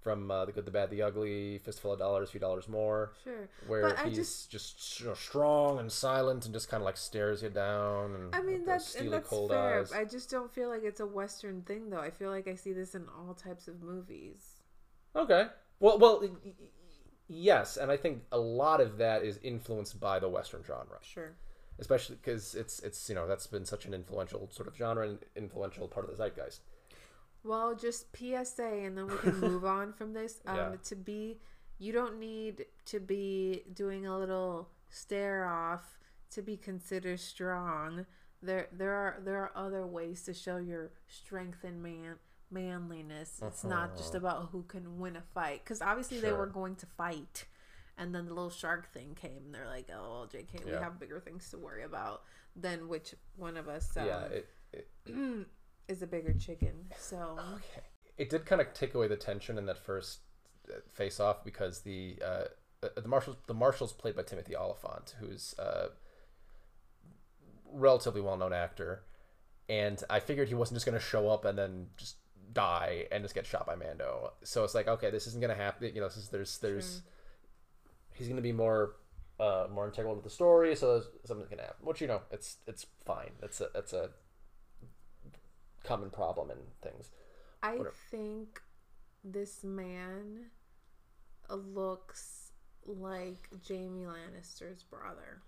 from 0.00 0.30
uh, 0.30 0.44
the 0.44 0.52
Good, 0.52 0.64
the 0.66 0.70
Bad, 0.70 0.90
the 0.90 1.02
Ugly, 1.02 1.58
Fistful 1.58 1.92
of 1.92 1.98
Dollars, 1.98 2.30
Few 2.30 2.40
Dollars 2.40 2.68
More, 2.68 3.12
Sure. 3.22 3.48
where 3.66 3.82
But 3.82 3.98
he's 4.06 4.16
just- 4.16 4.50
just, 4.50 5.00
you 5.00 5.06
know, 5.06 5.14
strong 5.14 5.78
and 5.78 5.90
silent 5.92 6.44
and 6.44 6.52
just 6.54 6.68
kind 6.68 6.80
of 6.80 6.84
like 6.84 6.96
stares 6.96 7.42
you 7.42 7.50
down. 7.50 8.14
And 8.14 8.34
I 8.34 8.42
mean 8.42 8.64
that's 8.64 8.86
steely 8.88 9.06
and 9.06 9.14
that's 9.14 9.28
cold 9.28 9.50
fair. 9.50 9.80
eyes. 9.80 9.92
I 9.92 10.04
just 10.04 10.30
don't 10.30 10.52
feel 10.52 10.68
like 10.68 10.82
it's 10.84 11.00
a 11.00 11.06
Western 11.06 11.62
thing 11.62 11.90
though. 11.90 12.00
I 12.00 12.10
feel 12.10 12.30
like 12.30 12.48
I 12.48 12.54
see 12.54 12.72
this 12.72 12.94
in 12.94 13.06
all 13.08 13.34
types 13.34 13.68
of 13.68 13.82
movies. 13.82 14.62
Okay. 15.14 15.46
Well, 15.78 15.98
well, 15.98 16.22
yes, 17.28 17.76
and 17.76 17.90
I 17.90 17.96
think 17.96 18.22
a 18.32 18.38
lot 18.38 18.80
of 18.80 18.98
that 18.98 19.22
is 19.24 19.38
influenced 19.42 19.98
by 20.00 20.18
the 20.18 20.28
Western 20.28 20.62
genre. 20.64 20.98
Sure. 21.02 21.34
Especially 21.78 22.16
because 22.16 22.54
it's 22.54 22.80
it's 22.80 23.08
you 23.08 23.14
know 23.14 23.26
that's 23.26 23.46
been 23.46 23.64
such 23.64 23.86
an 23.86 23.94
influential 23.94 24.48
sort 24.50 24.68
of 24.68 24.76
genre 24.76 25.08
and 25.08 25.18
influential 25.36 25.88
part 25.88 26.04
of 26.08 26.10
the 26.10 26.22
zeitgeist. 26.22 26.60
Well, 27.44 27.74
just 27.74 28.06
PSA, 28.16 28.62
and 28.84 28.96
then 28.96 29.08
we 29.08 29.16
can 29.18 29.38
move 29.48 29.64
on 29.64 29.92
from 29.92 30.12
this. 30.12 30.40
Um, 30.46 30.56
Yeah. 30.56 30.76
To 30.84 30.96
be, 30.96 31.40
you 31.78 31.92
don't 31.92 32.18
need 32.18 32.66
to 32.86 33.00
be 33.00 33.64
doing 33.74 34.06
a 34.06 34.16
little 34.18 34.68
stare 34.90 35.44
off 35.46 35.98
to 36.30 36.42
be 36.42 36.56
considered 36.56 37.18
strong. 37.20 38.06
There, 38.42 38.68
there 38.72 38.92
are 38.94 39.20
there 39.24 39.40
are 39.42 39.52
other 39.56 39.86
ways 39.86 40.22
to 40.24 40.34
show 40.34 40.56
your 40.58 40.90
strength 41.08 41.64
and 41.64 41.82
man 41.82 42.16
manliness. 42.50 43.40
It's 43.42 43.64
not 43.64 43.96
just 43.96 44.14
about 44.14 44.48
who 44.52 44.62
can 44.64 44.98
win 44.98 45.16
a 45.16 45.22
fight, 45.34 45.62
because 45.64 45.80
obviously 45.82 46.20
they 46.20 46.28
Uh-huh. 46.28 46.38
Were 46.38 46.46
going 46.46 46.76
to 46.76 46.86
fight, 46.86 47.46
and 48.02 48.14
then 48.14 48.26
the 48.26 48.34
little 48.34 48.50
shark 48.50 48.92
thing 48.92 49.14
came. 49.14 49.42
And 49.46 49.54
they're 49.54 49.68
like, 49.68 49.88
"Oh, 49.94 50.02
well, 50.02 50.26
Jk, 50.32 50.64
we 50.64 50.72
Yeah. 50.72 50.80
have 50.80 50.98
bigger 50.98 51.20
things 51.20 51.48
to 51.50 51.58
worry 51.58 51.84
about 51.84 52.22
than 52.56 52.88
which 52.88 53.14
one 53.36 53.56
of 53.56 53.68
us 53.68 53.96
um, 53.96 54.06
Yeah, 54.06 54.24
it, 54.24 54.48
it 54.72 54.88
is 55.88 56.02
a 56.02 56.06
bigger 56.06 56.32
chicken." 56.32 56.86
So. 56.98 57.38
okay. 57.54 57.86
It 58.18 58.28
did 58.28 58.44
kind 58.44 58.60
of 58.60 58.72
take 58.74 58.94
away 58.94 59.08
the 59.08 59.16
tension 59.16 59.56
in 59.56 59.66
that 59.66 59.78
first 59.78 60.20
uh, 60.68 60.74
face 60.88 61.18
off 61.18 61.44
because 61.44 61.80
the 61.80 62.18
uh, 62.22 62.44
uh, 62.82 62.88
the 62.96 63.08
marshals 63.08 63.36
the 63.46 63.54
marshals 63.54 63.92
played 63.92 64.16
by 64.16 64.22
Timothy 64.22 64.54
Olyphant, 64.56 65.14
who's 65.20 65.54
a 65.58 65.88
relatively 67.72 68.20
well 68.20 68.36
known 68.36 68.52
actor, 68.52 69.04
and 69.68 70.02
I 70.10 70.20
figured 70.20 70.48
he 70.48 70.54
wasn't 70.54 70.76
just 70.76 70.86
going 70.86 70.98
to 70.98 71.04
show 71.04 71.28
up 71.28 71.44
and 71.44 71.56
then 71.58 71.86
just 71.96 72.16
die 72.52 73.06
and 73.10 73.24
just 73.24 73.34
get 73.34 73.46
shot 73.46 73.66
by 73.66 73.74
Mando. 73.74 74.32
So 74.44 74.62
it's 74.64 74.74
like, 74.74 74.88
okay, 74.88 75.10
this 75.10 75.26
isn't 75.28 75.40
going 75.40 75.56
to 75.56 75.62
happen. 75.62 75.90
You 75.94 76.00
know, 76.00 76.06
is, 76.06 76.28
there's 76.30 76.58
there's 76.58 77.02
he's 78.22 78.28
going 78.28 78.36
to 78.36 78.42
be 78.42 78.52
more 78.52 78.94
uh, 79.40 79.66
more 79.72 79.86
integral 79.86 80.14
to 80.14 80.22
the 80.22 80.30
story, 80.30 80.76
so 80.76 81.02
something's 81.24 81.48
going 81.48 81.58
to 81.58 81.64
happen. 81.64 81.84
Which 81.84 82.00
you 82.00 82.06
know, 82.06 82.20
it's 82.30 82.58
it's 82.68 82.86
fine. 83.04 83.30
It's 83.42 83.60
a 83.60 83.66
it's 83.74 83.92
a 83.92 84.10
common 85.82 86.10
problem 86.10 86.50
in 86.50 86.56
things. 86.80 87.10
I 87.62 87.72
Whatever. 87.72 87.94
think 88.10 88.60
this 89.24 89.64
man 89.64 90.46
looks 91.50 92.52
like 92.86 93.48
Jaime 93.68 94.04
Lannister's 94.04 94.84
brother. 94.84 95.42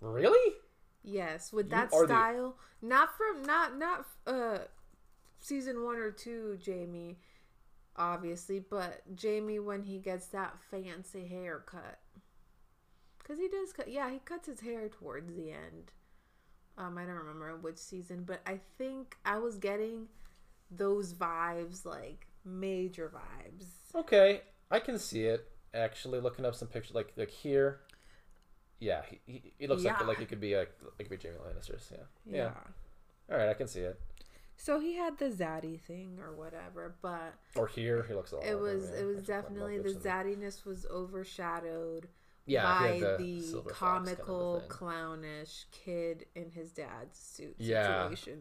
Really? 0.00 0.54
Yes, 1.02 1.52
with 1.52 1.70
that 1.70 1.90
are 1.94 2.02
the- 2.06 2.08
style. 2.12 2.56
Not 2.82 3.10
from 3.16 3.42
not 3.42 3.78
not 3.78 4.06
uh 4.26 4.58
season 5.38 5.82
1 5.84 5.96
or 5.96 6.10
2 6.10 6.58
Jaime 6.66 7.18
obviously, 7.96 8.58
but 8.58 9.02
Jaime 9.20 9.58
when 9.58 9.82
he 9.82 9.98
gets 9.98 10.26
that 10.28 10.58
fancy 10.70 11.26
haircut. 11.26 11.98
Cuz 13.30 13.38
he 13.38 13.46
does 13.48 13.72
cut 13.72 13.86
yeah, 13.88 14.10
he 14.10 14.18
cuts 14.18 14.48
his 14.48 14.60
hair 14.60 14.88
towards 14.88 15.32
the 15.36 15.52
end. 15.52 15.92
Um 16.76 16.98
I 16.98 17.04
don't 17.04 17.14
remember 17.14 17.56
which 17.56 17.78
season, 17.78 18.24
but 18.24 18.40
I 18.44 18.58
think 18.76 19.16
I 19.24 19.38
was 19.38 19.56
getting 19.56 20.08
those 20.68 21.14
vibes 21.14 21.84
like 21.84 22.26
major 22.44 23.08
vibes. 23.14 23.66
Okay, 23.94 24.40
I 24.68 24.80
can 24.80 24.98
see 24.98 25.22
it. 25.26 25.48
Actually, 25.72 26.18
looking 26.18 26.44
up 26.44 26.56
some 26.56 26.66
pictures, 26.66 26.96
like 26.96 27.12
like 27.16 27.30
here. 27.30 27.82
Yeah, 28.80 29.02
he, 29.08 29.20
he, 29.26 29.52
he 29.58 29.66
looks 29.68 29.84
Yeah. 29.84 29.92
like 29.92 30.06
like 30.08 30.18
he 30.18 30.26
could 30.26 30.40
be 30.40 30.56
like 30.56 30.72
he 30.98 31.04
could 31.04 31.20
be 31.20 31.28
Jaime 31.28 31.38
Lannister's. 31.38 31.88
Yeah. 31.92 31.98
Yeah. 32.26 32.36
yeah, 32.36 32.54
All 33.30 33.38
right, 33.38 33.48
I 33.48 33.54
can 33.54 33.68
see 33.68 33.82
it. 33.82 34.00
So 34.56 34.80
he 34.80 34.96
had 34.96 35.18
the 35.18 35.30
zaddy 35.30 35.80
thing 35.80 36.18
or 36.20 36.34
whatever, 36.34 36.96
but 37.00 37.34
Or 37.54 37.68
here, 37.68 38.02
he 38.02 38.12
looks 38.12 38.32
a 38.32 38.36
lot. 38.36 38.44
it 38.44 38.58
was 38.58 38.90
it 38.90 39.04
was 39.04 39.22
definitely 39.22 39.78
the 39.78 39.90
zaddiness 39.90 40.64
was 40.64 40.84
overshadowed 40.90 42.08
Yeah, 42.46 42.78
by 42.80 42.98
the, 42.98 43.16
the 43.18 43.40
fox 43.62 43.78
kind 43.78 44.08
of 44.08 44.16
comical 44.18 44.62
clownish 44.68 45.66
kid 45.70 46.26
in 46.34 46.50
his 46.50 46.72
dad's 46.72 47.18
suit 47.18 47.54
Yeah. 47.58 48.02
situation. 48.08 48.40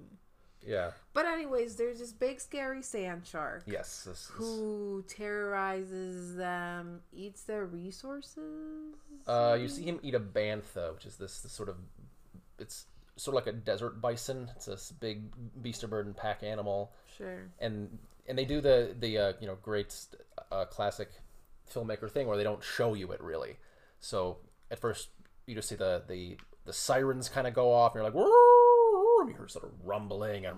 Yeah. 0.66 0.92
But 1.14 1.26
anyways, 1.26 1.76
there's 1.76 2.00
this 2.00 2.12
big 2.12 2.42
scary 2.42 2.82
sand 2.82 3.26
shark 3.26 3.64
Yes. 3.66 4.04
This, 4.04 4.28
this, 4.28 4.28
who 4.34 5.06
terrorizes 5.08 6.36
them, 6.36 7.02
eats 7.14 7.44
their 7.44 7.66
resources. 7.66 8.96
uh, 9.28 9.58
you 9.60 9.68
see 9.70 9.84
him 9.84 10.00
eat 10.04 10.16
a 10.16 10.20
bantha, 10.20 10.94
which 10.94 11.06
is 11.06 11.16
this, 11.18 11.40
this 11.42 11.52
sort 11.52 11.70
of, 11.70 11.78
it's 12.58 12.86
sort 13.16 13.38
of 13.38 13.46
like 13.46 13.54
a 13.54 13.58
desert 13.58 14.02
bison. 14.02 14.50
It's 14.56 14.66
this 14.66 14.92
big 15.00 15.24
beast 15.62 15.84
of 15.84 15.90
burden 15.92 16.14
pack 16.14 16.44
animal. 16.44 16.92
Sure. 17.18 17.50
and 17.60 17.98
and 18.28 18.38
they 18.38 18.46
do 18.46 18.62
the 18.62 18.96
the 19.00 19.18
uh, 19.18 19.34
you 19.42 19.48
know 19.48 19.58
great 19.62 19.94
uh, 20.52 20.66
classic 20.66 21.10
filmmaker 21.74 22.10
thing 22.10 22.28
where 22.28 22.38
they 22.38 22.44
don't 22.44 22.64
show 22.64 22.94
you 22.94 23.12
it 23.12 23.22
really. 23.22 23.58
So 24.00 24.40
at 24.72 24.80
first 24.80 25.10
you 25.46 25.56
just 25.56 25.70
see 25.70 25.76
the 25.76 26.04
the 26.08 26.38
the 26.66 26.74
sirens 26.74 27.30
kind 27.30 27.48
of 27.48 27.54
go 27.54 27.72
off, 27.72 27.94
and 27.96 28.00
you're 28.04 28.04
like, 28.12 28.14
"Woo!" 28.14 29.20
and 29.22 29.30
you 29.30 29.36
hear 29.36 29.48
sort 29.48 29.66
of 29.66 29.72
rumbling 29.84 30.46
and 30.46 30.58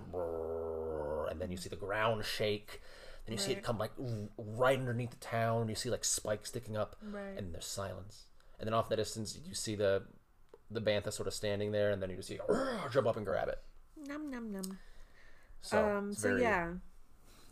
and 1.30 1.40
then 1.40 1.50
you 1.50 1.56
see 1.56 1.68
the 1.68 1.76
ground 1.76 2.24
shake. 2.24 2.80
Then 3.26 3.32
you 3.34 3.38
see 3.38 3.52
it 3.52 3.62
come 3.62 3.78
like 3.78 3.92
right 4.36 4.78
underneath 4.78 5.10
the 5.10 5.16
town. 5.16 5.68
You 5.68 5.74
see 5.74 5.90
like 5.90 6.04
spikes 6.04 6.48
sticking 6.48 6.76
up, 6.76 6.96
Right. 7.02 7.36
and 7.38 7.54
there's 7.54 7.66
silence. 7.66 8.26
And 8.58 8.66
then 8.66 8.74
off 8.74 8.86
in 8.86 8.90
the 8.90 8.96
distance, 8.96 9.38
you 9.46 9.54
see 9.54 9.74
the 9.76 10.04
the 10.70 10.80
bantha 10.80 11.12
sort 11.12 11.26
of 11.28 11.34
standing 11.34 11.70
there, 11.72 11.90
and 11.90 12.02
then 12.02 12.10
you 12.10 12.16
just 12.16 12.28
see 12.28 12.38
jump 12.90 13.06
up 13.06 13.16
and 13.16 13.24
grab 13.26 13.48
it. 13.48 13.58
Num 13.96 14.30
num 14.30 14.50
num. 14.52 14.78
So, 15.60 15.78
um. 15.96 16.12
So 16.12 16.28
very- 16.30 16.42
yeah. 16.42 16.72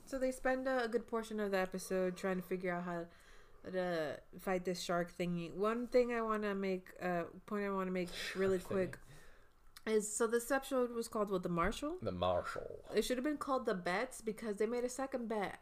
So 0.07 0.19
they 0.19 0.33
spend 0.33 0.67
a, 0.67 0.85
a 0.85 0.89
good 0.89 1.07
portion 1.07 1.39
of 1.39 1.53
the 1.53 1.59
episode 1.59 2.17
trying 2.17 2.37
to 2.37 2.43
figure 2.43 2.73
out 2.75 2.83
how 2.83 3.07
to 3.73 4.17
fight 4.41 4.65
this 4.65 4.81
shark 4.81 5.13
thingy. 5.19 5.53
One 5.53 5.87
thing 5.87 6.13
I 6.13 6.21
want 6.23 6.43
to 6.43 6.55
make, 6.55 6.89
uh, 7.03 7.25
point 7.47 7.65
I 7.65 7.71
want 7.71 7.87
to 7.89 7.93
make 7.93 8.09
really 8.35 8.59
quick 8.59 8.99
is 9.87 10.15
so 10.15 10.27
this 10.27 10.51
episode 10.51 10.93
was 10.95 11.09
called 11.09 11.31
what 11.31 11.43
the 11.43 11.49
Marshal. 11.49 11.97
the 12.03 12.13
marshal. 12.13 12.85
It 12.95 13.03
should 13.05 13.17
have 13.17 13.25
been 13.25 13.39
called 13.39 13.67
the 13.67 13.75
Bets 13.75 14.21
because 14.21 14.57
they 14.57 14.67
made 14.67 14.85
a 14.85 14.89
second 14.89 15.29
bet. 15.29 15.59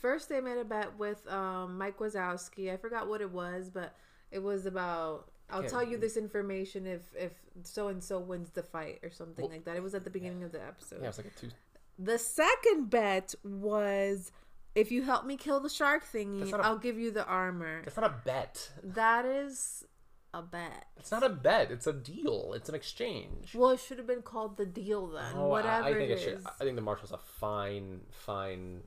First, 0.00 0.28
they 0.28 0.40
made 0.40 0.58
a 0.58 0.64
bet 0.64 0.96
with 0.98 1.26
um, 1.30 1.76
Mike 1.78 1.98
Wazowski. 1.98 2.72
I 2.72 2.76
forgot 2.76 3.08
what 3.08 3.20
it 3.20 3.30
was, 3.30 3.70
but 3.70 3.94
it 4.30 4.42
was 4.42 4.66
about. 4.66 5.30
I'll 5.50 5.60
can't- 5.60 5.70
tell 5.72 5.84
you 5.84 5.98
this 5.98 6.16
information 6.16 6.86
if 6.86 7.02
if 7.14 7.32
so 7.64 7.88
and 7.88 8.02
so 8.02 8.18
wins 8.18 8.50
the 8.50 8.62
fight 8.62 9.00
or 9.02 9.10
something 9.10 9.42
Well- 9.44 9.52
like 9.52 9.64
that. 9.66 9.76
It 9.76 9.82
was 9.82 9.94
at 9.94 10.04
the 10.04 10.10
beginning 10.10 10.42
of 10.42 10.52
the 10.52 10.62
episode. 10.62 11.00
Yeah, 11.02 11.08
it's 11.08 11.18
like 11.18 11.26
a 11.26 11.38
two. 11.38 11.50
The 11.98 12.18
second 12.18 12.90
bet 12.90 13.34
was 13.44 14.32
if 14.74 14.90
you 14.90 15.02
help 15.02 15.24
me 15.24 15.36
kill 15.36 15.60
the 15.60 15.68
shark 15.68 16.04
thingy, 16.12 16.50
That's 16.50 16.64
I'll 16.64 16.78
give 16.78 16.98
you 16.98 17.10
the 17.10 17.24
armor. 17.26 17.82
It's 17.86 17.96
not 17.96 18.06
a 18.10 18.14
bet. 18.24 18.70
That 18.82 19.24
is 19.24 19.84
a 20.32 20.42
bet. 20.42 20.86
It's 20.96 21.10
not 21.12 21.22
a 21.22 21.28
bet. 21.28 21.70
It's 21.70 21.86
a 21.86 21.92
deal. 21.92 22.52
It's 22.54 22.68
an 22.68 22.74
exchange. 22.74 23.54
Well, 23.54 23.70
it 23.70 23.80
should 23.80 23.98
have 23.98 24.06
been 24.06 24.22
called 24.22 24.56
the 24.56 24.66
deal 24.66 25.06
then. 25.08 25.32
Oh, 25.36 25.44
I- 25.46 25.48
Whatever 25.48 25.84
I, 25.84 25.92
think 25.94 26.10
it 26.10 26.18
it 26.18 26.20
should. 26.20 26.38
is. 26.38 26.46
I 26.46 26.64
think 26.64 26.76
the 26.76 26.82
marshal's 26.82 27.12
a 27.12 27.18
fine, 27.18 28.00
fine. 28.10 28.82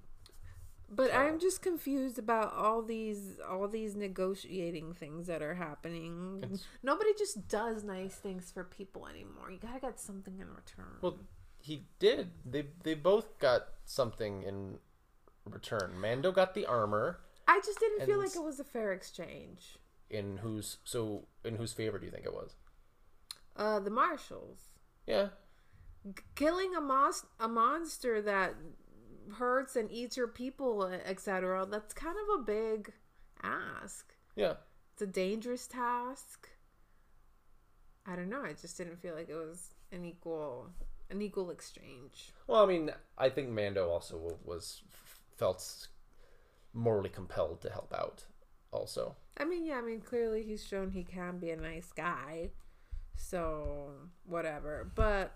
But 0.89 1.13
I'm 1.13 1.37
just 1.39 1.61
confused 1.61 2.17
about 2.17 2.53
all 2.53 2.81
these 2.81 3.39
all 3.49 3.67
these 3.67 3.93
negotiating 3.95 4.93
things 4.93 5.27
that 5.27 5.41
are 5.41 5.55
happening. 5.55 6.39
It's- 6.43 6.63
Nobody 6.81 7.11
just 7.17 7.47
does 7.49 7.83
nice 7.83 8.15
things 8.15 8.51
for 8.51 8.63
people 8.63 9.05
anymore. 9.07 9.51
You 9.51 9.57
gotta 9.59 9.79
get 9.81 9.99
something 9.99 10.39
in 10.39 10.47
return. 10.49 10.97
Well, 11.01 11.19
he 11.59 11.87
did. 11.99 12.31
They 12.45 12.67
they 12.83 12.93
both 12.93 13.37
got 13.39 13.67
something 13.83 14.43
in 14.43 14.79
return. 15.49 15.99
Mando 15.99 16.31
got 16.31 16.53
the 16.53 16.65
armor. 16.65 17.19
I 17.47 17.61
just 17.65 17.79
didn't 17.79 18.05
feel 18.05 18.17
like 18.19 18.35
it 18.35 18.43
was 18.43 18.59
a 18.59 18.63
fair 18.63 18.91
exchange. 18.93 19.77
In 20.09 20.37
whose 20.37 20.77
so 20.83 21.25
in 21.43 21.55
whose 21.55 21.73
favor 21.73 21.97
do 21.99 22.05
you 22.05 22.11
think 22.11 22.25
it 22.25 22.33
was? 22.33 22.55
Uh, 23.55 23.79
the 23.79 23.89
marshals 23.89 24.59
Yeah, 25.05 25.29
G- 26.05 26.23
killing 26.35 26.75
a 26.75 26.81
mos- 26.81 27.25
a 27.39 27.47
monster 27.47 28.21
that 28.21 28.53
hurts 29.37 29.75
and 29.75 29.91
eats 29.91 30.15
your 30.15 30.27
people, 30.27 30.83
etc. 30.85 31.65
That's 31.69 31.93
kind 31.93 32.15
of 32.17 32.39
a 32.39 32.43
big 32.43 32.93
ask. 33.43 34.13
yeah. 34.35 34.53
It's 34.93 35.01
a 35.01 35.07
dangerous 35.07 35.67
task. 35.67 36.49
I 38.05 38.15
don't 38.15 38.29
know. 38.29 38.41
I 38.43 38.53
just 38.53 38.77
didn't 38.77 39.01
feel 39.01 39.13
like 39.15 39.29
it 39.29 39.35
was 39.35 39.73
an 39.91 40.05
equal 40.05 40.69
an 41.09 41.21
equal 41.21 41.49
exchange. 41.51 42.31
Well, 42.47 42.63
I 42.63 42.65
mean, 42.67 42.91
I 43.17 43.29
think 43.29 43.49
Mando 43.49 43.89
also 43.89 44.37
was 44.45 44.81
felt 45.37 45.87
morally 46.73 47.09
compelled 47.09 47.61
to 47.61 47.69
help 47.69 47.93
out. 47.93 48.25
Also, 48.71 49.15
I 49.37 49.45
mean, 49.45 49.65
yeah, 49.65 49.77
I 49.77 49.81
mean, 49.81 50.01
clearly 50.01 50.43
he's 50.43 50.65
shown 50.65 50.91
he 50.91 51.03
can 51.03 51.37
be 51.37 51.51
a 51.51 51.55
nice 51.55 51.91
guy. 51.95 52.49
So, 53.15 53.91
whatever. 54.25 54.91
But 54.93 55.35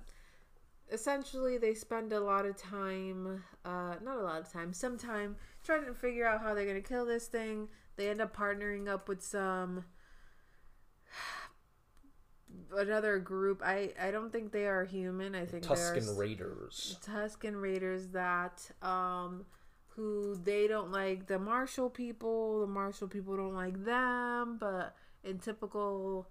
essentially, 0.92 1.58
they 1.58 1.74
spend 1.74 2.14
a 2.14 2.20
lot 2.20 2.46
of 2.46 2.58
time, 2.58 3.44
uh, 3.64 3.96
not 4.04 4.18
a 4.18 4.24
lot 4.24 4.42
of 4.42 4.52
time, 4.52 4.74
some 4.74 4.98
time 4.98 5.38
trying 5.64 5.86
to 5.86 5.94
figure 5.94 6.28
out 6.28 6.42
how 6.42 6.54
they're 6.54 6.66
going 6.66 6.82
to 6.82 6.88
kill 6.88 7.06
this 7.06 7.28
thing. 7.28 7.70
They 7.96 8.10
end 8.10 8.22
up 8.22 8.36
partnering 8.36 8.88
up 8.88 9.08
with 9.08 9.24
some. 9.24 9.86
Another 12.76 13.18
group. 13.18 13.62
I 13.64 13.94
I 14.02 14.12
don't 14.12 14.32
think 14.32 14.52
they 14.52 14.66
are 14.66 14.84
human. 14.84 15.36
I 15.36 15.46
think 15.46 15.64
Tusken 15.64 16.18
Raiders. 16.18 16.98
Tusken 17.06 17.62
Raiders 17.62 18.08
that 18.08 18.70
um 18.82 19.46
who 19.96 20.36
they 20.44 20.68
don't 20.68 20.92
like 20.92 21.28
the 21.28 21.38
Marshall 21.40 21.90
people, 21.90 22.62
the 22.62 22.68
Marshall 22.68 23.08
people 23.08 23.36
don't 23.36 23.54
like 23.56 23.84
them, 23.84 24.58
but 24.60 24.96
in 25.24 25.38
typical 25.40 26.28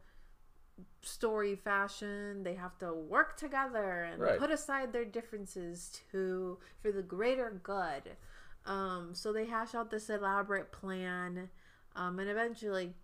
story 1.02 1.54
fashion, 1.56 2.42
they 2.42 2.54
have 2.54 2.78
to 2.78 2.92
work 2.92 3.36
together 3.36 4.02
and 4.02 4.20
Right. 4.20 4.38
put 4.38 4.50
aside 4.50 4.92
their 4.92 5.04
differences 5.04 6.00
to 6.10 6.58
for 6.80 6.90
the 6.92 7.02
greater 7.02 7.50
good. 7.62 8.16
Um 8.64 9.14
so 9.14 9.32
they 9.32 9.46
hash 9.46 9.74
out 9.74 9.90
this 9.90 10.10
elaborate 10.10 10.72
plan 10.72 11.50
um 11.96 12.18
and 12.18 12.28
eventually 12.30 12.94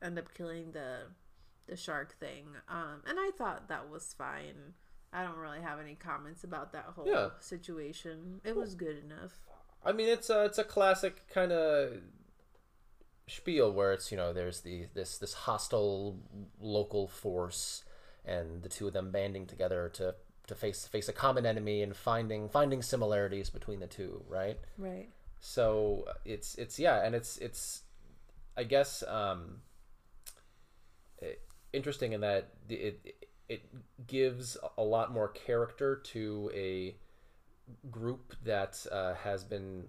end 0.00 0.18
up 0.18 0.32
killing 0.34 0.72
the 0.72 1.06
the 1.66 1.76
shark 1.76 2.14
thing. 2.18 2.46
Um 2.68 3.02
and 3.06 3.18
I 3.18 3.30
thought 3.36 3.68
that 3.68 3.88
was 3.90 4.12
fine. 4.12 4.74
I 5.14 5.22
don't 5.24 5.36
really 5.36 5.60
have 5.60 5.78
any 5.80 5.94
comments 5.94 6.42
about 6.44 6.72
that 6.72 6.84
whole 6.94 7.06
Yeah. 7.06 7.30
situation. 7.40 8.40
It 8.44 8.56
was 8.56 8.74
good 8.74 8.96
enough. 9.04 9.38
I 9.84 9.92
mean, 9.92 10.08
it's 10.08 10.30
a 10.30 10.44
it's 10.44 10.58
a 10.58 10.64
classic 10.64 11.26
kind 11.32 11.52
of 11.52 11.92
spiel 13.28 13.72
where 13.72 13.92
it's 13.92 14.10
you 14.10 14.16
know 14.16 14.32
there's 14.32 14.60
the 14.60 14.86
this 14.94 15.18
this 15.18 15.32
hostile 15.32 16.18
local 16.60 17.08
force 17.08 17.84
and 18.24 18.62
the 18.62 18.68
two 18.68 18.86
of 18.86 18.92
them 18.92 19.10
banding 19.10 19.46
together 19.46 19.88
to 19.94 20.14
to 20.46 20.54
face 20.54 20.86
face 20.86 21.08
a 21.08 21.12
common 21.12 21.46
enemy 21.46 21.82
and 21.82 21.96
finding 21.96 22.48
finding 22.48 22.82
similarities 22.82 23.48
between 23.50 23.80
the 23.80 23.86
two, 23.86 24.22
right? 24.28 24.58
Right. 24.78 25.08
so 25.40 26.04
it's 26.24 26.54
it's 26.56 26.78
yeah 26.78 27.04
and 27.04 27.14
it's 27.14 27.36
it's 27.38 27.82
i 28.56 28.62
guess 28.64 29.02
um 29.08 29.62
i- 31.22 31.36
interesting 31.72 32.12
in 32.12 32.20
that 32.20 32.50
it 32.68 33.14
it 33.48 33.62
gives 34.06 34.56
a 34.78 34.82
lot 34.82 35.12
more 35.12 35.28
character 35.28 35.96
to 35.96 36.50
a 36.54 36.94
group 37.90 38.34
that 38.44 38.84
uh, 38.90 39.14
has 39.14 39.44
been 39.44 39.84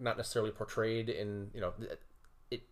not 0.00 0.16
necessarily 0.16 0.50
portrayed 0.50 1.08
in 1.08 1.50
you 1.54 1.60
know 1.60 1.72
it- 2.50 2.62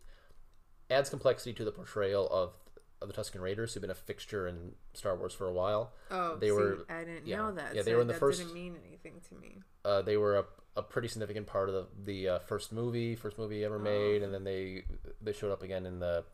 adds 0.90 1.08
complexity 1.10 1.52
to 1.54 1.64
the 1.64 1.72
portrayal 1.72 2.28
of 2.28 2.52
of 3.00 3.08
the 3.08 3.14
Tusken 3.14 3.40
Raiders 3.40 3.72
who've 3.72 3.80
been 3.80 3.90
a 3.90 3.94
fixture 3.94 4.46
in 4.46 4.72
Star 4.92 5.16
Wars 5.16 5.32
for 5.32 5.46
a 5.46 5.52
while. 5.52 5.94
Oh, 6.10 6.36
They 6.36 6.48
see, 6.48 6.52
were- 6.52 6.84
I 6.90 7.04
didn't 7.04 7.26
yeah. 7.26 7.36
know 7.38 7.52
that. 7.52 7.74
Yeah, 7.74 7.80
they 7.82 7.92
so 7.92 7.96
were 7.96 8.02
in 8.02 8.08
the 8.08 8.14
first- 8.14 8.40
Didn't 8.40 8.52
mean 8.52 8.76
anything 8.86 9.22
to 9.30 9.34
me. 9.36 9.62
uh, 9.86 10.02
they 10.02 10.18
were 10.18 10.36
a, 10.36 10.44
a 10.76 10.82
pretty 10.82 11.08
significant 11.08 11.46
part 11.46 11.70
of 11.70 11.74
the 11.74 11.86
the 12.04 12.28
uh, 12.28 12.38
first 12.40 12.72
movie, 12.72 13.16
first 13.16 13.38
movie 13.38 13.64
ever 13.64 13.78
made, 13.78 14.22
and 14.22 14.34
then 14.34 14.44
they 14.44 14.84
they 15.22 15.32
showed 15.32 15.50
up 15.52 15.62
again 15.62 15.86
in 15.86 15.98
the 16.00 16.24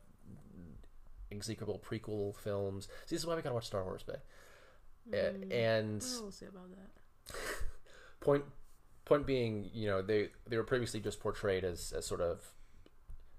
execrable 1.31 1.79
prequel 1.79 2.35
films. 2.35 2.87
See, 3.05 3.15
this 3.15 3.21
is 3.21 3.25
why 3.25 3.35
we 3.35 3.41
gotta 3.41 3.55
watch 3.55 3.67
Star 3.67 3.83
Wars, 3.83 4.03
Bay. 4.03 4.15
Mm. 5.09 5.51
and 5.53 6.05
Oh, 6.05 6.21
we'll 6.23 6.31
see 6.31 6.45
about 6.47 6.69
that. 6.71 6.96
Point 8.19 8.43
point 9.05 9.25
being, 9.25 9.69
you 9.73 9.87
know, 9.87 10.01
they 10.01 10.29
they 10.47 10.57
were 10.57 10.63
previously 10.63 10.99
just 10.99 11.19
portrayed 11.19 11.63
as, 11.63 11.93
as 11.95 12.05
sort 12.05 12.21
of 12.21 12.53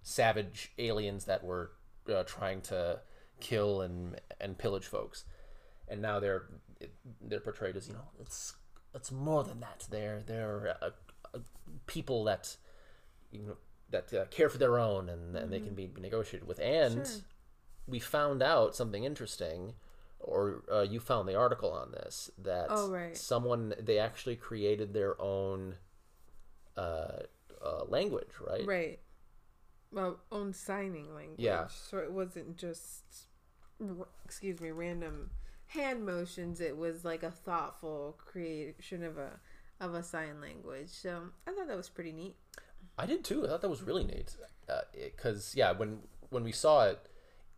savage 0.03 0.72
aliens 0.79 1.24
that 1.27 1.44
were 1.44 1.72
uh, 2.12 2.22
trying 2.24 2.61
to 2.62 3.01
kill 3.40 3.83
and 3.83 4.20
and 4.40 4.59
pillage 4.59 4.87
folks, 4.87 5.24
and 5.88 6.01
now 6.01 6.18
they're 6.20 6.44
they're 7.20 7.40
portrayed 7.40 7.77
as 7.77 7.88
you 7.88 7.94
know 7.94 8.09
it's 8.20 8.55
it's 8.94 9.12
more 9.12 9.44
than 9.44 9.61
that. 9.61 9.87
They're 9.90 10.22
they're 10.27 10.77
uh, 10.81 10.90
uh, 11.35 11.38
people 11.87 12.24
that 12.24 12.57
you 13.31 13.42
know 13.42 13.57
that 13.90 14.12
uh, 14.12 14.24
care 14.27 14.48
for 14.48 14.59
their 14.59 14.79
own 14.79 15.09
and, 15.09 15.35
and 15.37 15.53
they 15.53 15.61
can 15.61 15.74
be 15.74 15.90
negotiated 15.98 16.46
with. 16.46 16.59
And 16.61 17.07
Sure. 17.07 17.16
we 17.87 17.98
found 17.98 18.42
out 18.42 18.74
something 18.77 19.05
interesting. 19.05 19.74
Or 20.20 20.64
uh, 20.70 20.83
you 20.83 21.00
found 21.00 21.28
the 21.28 21.37
article 21.37 21.72
on 21.72 21.92
this 21.92 22.31
that 22.38 22.66
Oh, 22.70 22.90
right. 22.90 23.16
someone 23.16 23.74
they 23.81 23.98
actually 23.98 24.37
created 24.37 24.92
their 24.92 25.20
own 25.20 25.76
uh, 26.76 27.22
uh, 27.64 27.85
language, 27.87 28.31
right? 28.46 28.66
Right. 28.66 29.00
Well, 29.92 30.18
own 30.31 30.52
signing 30.52 31.14
language. 31.14 31.38
Yeah. 31.38 31.68
So 31.68 31.98
it 31.98 32.12
wasn't 32.12 32.57
just, 32.57 33.04
excuse 34.24 34.61
me, 34.61 34.70
random 34.70 35.31
hand 35.68 36.04
motions. 36.04 36.61
It 36.61 36.76
was 36.76 37.04
like 37.04 37.22
a 37.22 37.31
thoughtful 37.31 38.18
creation 38.18 39.02
of 39.02 39.18
a 39.18 39.40
of 39.81 39.94
a 39.94 40.02
sign 40.02 40.40
language. 40.40 40.88
So 40.90 41.31
I 41.46 41.52
thought 41.52 41.68
that 41.68 41.76
was 41.76 41.88
pretty 41.88 42.12
neat. 42.12 42.37
I 42.98 43.07
did 43.07 43.24
too. 43.24 43.44
I 43.44 43.48
thought 43.48 43.62
that 43.62 43.68
was 43.70 43.83
really 43.83 44.04
neat. 44.04 44.37
Because 44.92 45.54
yeah, 45.57 45.72
when 45.72 46.00
when 46.31 46.44
we 46.44 46.52
saw 46.52 46.87
it, 46.87 47.09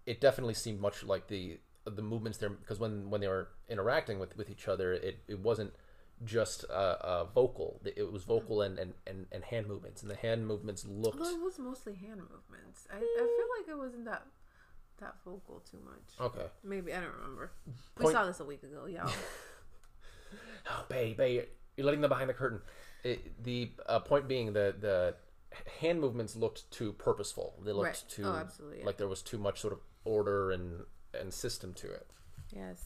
it 0.07 0.21
definitely 0.21 0.55
seemed 0.55 0.81
much 0.81 1.03
like 1.03 1.29
the 1.29 1.59
the 1.97 2.03
movements 2.03 2.39
there. 2.39 2.51
Because 2.51 2.79
when 2.79 3.11
when 3.11 3.21
they 3.21 3.29
were 3.29 3.49
interacting 3.69 4.19
with 4.19 4.37
with 4.37 4.51
each 4.51 4.69
other, 4.69 4.93
it 4.93 5.19
it 5.29 5.41
wasn't 5.41 5.73
just 6.25 6.65
uh, 6.69 6.97
uh, 7.01 7.25
vocal. 7.25 7.81
It 7.85 8.13
was 8.13 8.25
vocal 8.25 8.61
and, 8.61 8.79
and, 8.79 8.93
and, 9.07 9.25
and 9.33 9.43
hand 9.43 9.67
movements, 9.67 10.03
and 10.03 10.11
the 10.11 10.17
hand 10.17 10.47
movements 10.47 10.85
looked. 10.87 11.19
Well, 11.19 11.35
it 11.35 11.41
was 11.41 11.59
mostly 11.59 11.95
hand 11.95 12.21
movements. 12.21 12.87
I, 12.93 12.97
I 12.97 12.99
feel 13.01 13.47
like 13.59 13.69
it 13.69 13.79
wasn't 13.79 14.05
that 14.05 14.27
that 15.01 15.15
vocal 15.25 15.61
too 15.71 15.79
much. 15.83 16.27
Okay. 16.33 16.47
Maybe 16.63 16.93
I 16.93 17.01
don't 17.01 17.15
remember. 17.15 17.53
We 17.99 18.13
saw 18.13 18.27
this 18.27 18.41
a 18.41 18.45
week 18.45 18.63
ago, 18.63 18.87
y'all. 18.87 19.11
Oh, 20.71 20.85
Bay, 20.89 21.15
Bay, 21.15 21.47
you're 21.77 21.85
letting 21.87 22.01
them 22.03 22.11
behind 22.11 22.29
the 22.29 22.35
curtain. 22.35 22.61
It, 23.03 23.43
the 23.43 23.73
uh, 23.87 24.01
point 24.01 24.29
being, 24.29 24.53
the 24.53 24.75
the 24.79 25.15
hand 25.81 26.01
movements 26.01 26.37
looked 26.37 26.71
too 26.71 26.93
purposeful. 26.93 27.55
They 27.65 27.73
looked 27.73 27.87
Right. 27.87 28.05
too 28.09 28.25
Oh, 28.27 28.37
absolutely, 28.37 28.81
yeah. 28.81 28.87
like 28.87 28.99
there 28.99 29.09
was 29.09 29.23
too 29.23 29.39
much 29.39 29.61
sort 29.61 29.73
of 29.73 29.81
order 30.05 30.51
and 30.51 30.83
and 31.21 31.33
system 31.33 31.73
to 31.75 31.91
it. 31.91 32.07
Yes. 32.55 32.83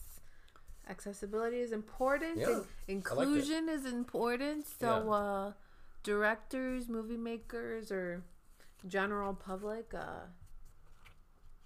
Accessibility 0.87 1.59
is 1.59 1.71
important. 1.71 2.37
Yeah, 2.37 2.61
inclusion 2.87 3.69
is 3.69 3.85
important. 3.85 4.67
So, 4.67 4.85
Yeah. 5.05 5.11
uh, 5.11 5.53
directors, 6.03 6.87
movie 6.87 7.17
makers, 7.17 7.91
or 7.91 8.23
general 8.87 9.33
public, 9.33 9.93
uh, 9.93 10.25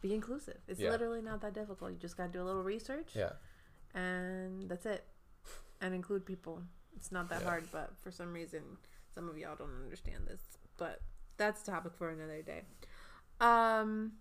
be 0.02 0.14
inclusive. 0.14 0.62
It's 0.68 0.80
Yeah. 0.80 0.92
literally 0.92 1.22
not 1.22 1.42
that 1.42 1.54
difficult. 1.54 1.92
You 1.92 1.98
just 1.98 2.16
got 2.16 2.28
to 2.28 2.32
do 2.32 2.42
a 2.42 2.46
little 2.46 2.64
research, 2.64 3.14
Yeah. 3.16 3.34
and 3.94 4.70
that's 4.70 4.86
it. 4.86 5.06
And 5.82 5.94
include 5.94 6.26
people. 6.26 6.64
It's 6.96 7.12
not 7.12 7.28
that 7.30 7.44
hard, 7.44 7.70
but 7.72 7.98
for 7.98 8.12
some 8.12 8.32
reason, 8.34 8.78
some 9.14 9.28
of 9.30 9.38
y'all 9.38 9.56
don't 9.58 9.84
understand 9.84 10.28
this. 10.28 10.42
But 10.78 11.02
that's 11.36 11.64
a 11.64 11.66
topic 11.72 11.94
for 11.94 12.10
another 12.10 12.42
day. 12.42 12.66
Um, 13.42 14.18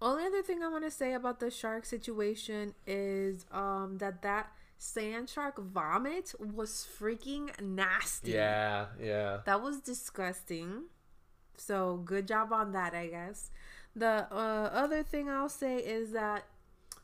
only 0.00 0.24
other 0.24 0.42
thing 0.42 0.62
I 0.62 0.68
want 0.68 0.84
to 0.84 0.90
say 0.90 1.14
about 1.14 1.40
the 1.40 1.50
shark 1.50 1.84
situation 1.84 2.74
is 2.86 3.46
um 3.50 3.98
that 3.98 4.22
that 4.22 4.52
sand 4.78 5.28
shark 5.28 5.58
vomit 5.58 6.34
was 6.38 6.86
freaking 6.98 7.48
nasty. 7.60 8.32
Yeah. 8.32 8.86
Yeah. 9.00 9.38
That 9.46 9.62
was 9.62 9.80
disgusting. 9.80 10.84
So 11.56 12.02
good 12.04 12.28
job 12.28 12.52
on 12.52 12.72
that, 12.72 12.94
I 12.94 13.06
guess. 13.06 13.50
The 13.94 14.26
uh, 14.30 14.70
other 14.72 15.02
thing 15.02 15.30
I'll 15.30 15.48
say 15.48 15.76
is 15.76 16.12
that 16.12 16.44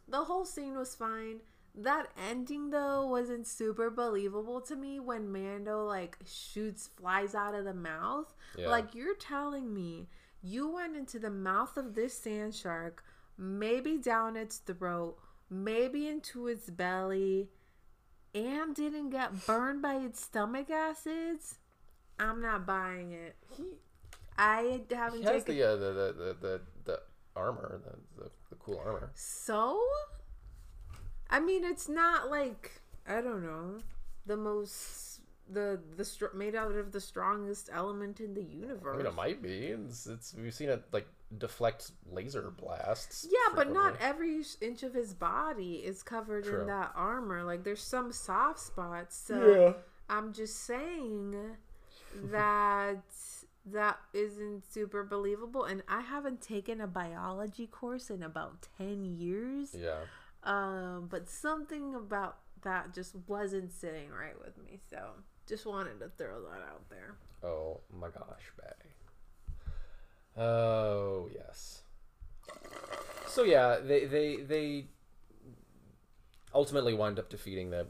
the 0.06 0.24
whole 0.24 0.44
scene 0.44 0.76
was 0.76 0.94
fine. 0.94 1.40
That 1.74 2.08
ending 2.28 2.68
though 2.68 3.06
wasn't 3.06 3.46
super 3.46 3.88
believable 3.88 4.60
to 4.62 4.76
me 4.76 5.00
when 5.00 5.32
Mando 5.32 5.86
like 5.86 6.18
shoots 6.26 6.86
flies 6.86 7.34
out 7.34 7.54
of 7.54 7.64
the 7.64 7.72
mouth. 7.72 8.26
Yeah. 8.58 8.68
Like 8.68 8.94
you're 8.94 9.14
telling 9.14 9.72
me 9.72 10.08
you 10.42 10.68
went 10.68 10.96
into 10.96 11.18
the 11.18 11.30
mouth 11.30 11.76
of 11.76 11.94
this 11.94 12.18
sand 12.18 12.54
shark, 12.54 13.04
maybe 13.38 13.96
down 13.96 14.36
its 14.36 14.58
throat, 14.58 15.16
maybe 15.48 16.08
into 16.08 16.48
its 16.48 16.68
belly, 16.68 17.48
and 18.34 18.74
didn't 18.74 19.10
get 19.10 19.46
burned 19.46 19.82
by 19.82 19.96
its 19.96 20.22
stomach 20.22 20.70
acids? 20.70 21.58
I'm 22.18 22.40
not 22.40 22.66
buying 22.66 23.12
it. 23.12 23.36
He, 23.56 23.64
I 24.36 24.80
haven't 24.90 25.20
he 25.20 25.24
has 25.24 25.44
taken 25.44 25.56
the, 25.56 25.68
uh, 25.68 25.76
the, 25.76 25.92
the 25.92 26.12
the 26.12 26.36
the 26.40 26.60
the 26.84 27.00
armor, 27.36 27.80
the, 27.84 28.24
the 28.24 28.30
the 28.50 28.56
cool 28.56 28.80
armor. 28.84 29.10
so. 29.14 29.80
I 31.30 31.40
mean, 31.40 31.64
it's 31.64 31.88
not 31.88 32.30
like 32.30 32.82
I 33.08 33.22
don't 33.22 33.42
know 33.42 33.78
the 34.26 34.36
most 34.36 35.11
the 35.52 35.80
the 35.96 36.04
str- 36.04 36.34
made 36.34 36.54
out 36.54 36.72
of 36.72 36.92
the 36.92 37.00
strongest 37.00 37.70
element 37.72 38.20
in 38.20 38.34
the 38.34 38.42
universe. 38.42 38.94
I 38.94 38.96
mean, 38.98 39.06
it 39.06 39.14
might 39.14 39.42
be. 39.42 39.66
It's, 39.66 40.06
it's 40.06 40.34
we've 40.34 40.54
seen 40.54 40.68
it 40.68 40.82
like 40.92 41.06
deflect 41.38 41.92
laser 42.10 42.52
blasts. 42.56 43.26
Yeah, 43.30 43.54
but 43.54 43.72
not 43.72 43.96
every 44.00 44.42
inch 44.60 44.82
of 44.82 44.94
his 44.94 45.14
body 45.14 45.82
is 45.84 46.02
covered 46.02 46.44
True. 46.44 46.60
in 46.60 46.66
that 46.66 46.92
armor. 46.94 47.42
Like 47.42 47.64
there's 47.64 47.82
some 47.82 48.12
soft 48.12 48.60
spots. 48.60 49.16
So 49.16 49.54
yeah. 49.54 49.72
I'm 50.08 50.32
just 50.32 50.64
saying 50.64 51.34
that 52.30 53.02
that 53.64 53.98
isn't 54.12 54.70
super 54.70 55.04
believable. 55.04 55.64
And 55.64 55.82
I 55.88 56.00
haven't 56.00 56.40
taken 56.40 56.80
a 56.80 56.86
biology 56.86 57.66
course 57.66 58.10
in 58.10 58.22
about 58.22 58.68
ten 58.76 59.04
years. 59.04 59.74
Yeah. 59.78 60.00
Um, 60.44 61.06
but 61.08 61.28
something 61.28 61.94
about 61.94 62.38
that 62.62 62.94
just 62.94 63.14
wasn't 63.26 63.72
sitting 63.72 64.10
right 64.10 64.38
with 64.44 64.56
me. 64.64 64.80
So 64.90 64.98
just 65.48 65.66
wanted 65.66 66.00
to 66.00 66.08
throw 66.16 66.42
that 66.42 66.62
out 66.62 66.88
there. 66.88 67.14
Oh 67.42 67.80
my 67.98 68.08
gosh, 68.08 68.52
Bay. 68.56 70.42
Oh 70.42 71.28
yes. 71.34 71.82
So 73.28 73.44
yeah, 73.44 73.78
they 73.82 74.06
they 74.06 74.36
they 74.36 74.86
ultimately 76.54 76.94
wind 76.94 77.18
up 77.18 77.28
defeating 77.28 77.70
the 77.70 77.86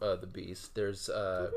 uh, 0.00 0.16
the 0.16 0.26
beast. 0.26 0.74
There's 0.74 1.08
uh 1.08 1.50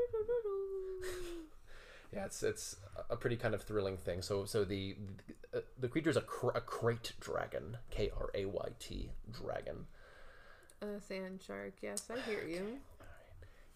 yeah, 2.12 2.24
it's 2.24 2.42
it's 2.42 2.76
a 3.10 3.16
pretty 3.16 3.36
kind 3.36 3.54
of 3.54 3.62
thrilling 3.62 3.96
thing. 3.96 4.22
So 4.22 4.44
so 4.44 4.64
the 4.64 4.96
the, 5.52 5.58
uh, 5.58 5.62
the 5.78 5.88
creature's 5.88 6.16
a 6.16 6.22
cr- 6.22 6.56
a 6.56 6.60
krayt 6.60 7.12
dragon, 7.20 7.78
K 7.90 8.10
R 8.16 8.30
A 8.34 8.44
Y 8.46 8.68
T 8.78 9.10
dragon. 9.30 9.86
A 10.80 11.00
sand 11.00 11.40
shark. 11.44 11.74
Yes, 11.82 12.08
I 12.10 12.20
hear 12.30 12.46
you. 12.46 12.78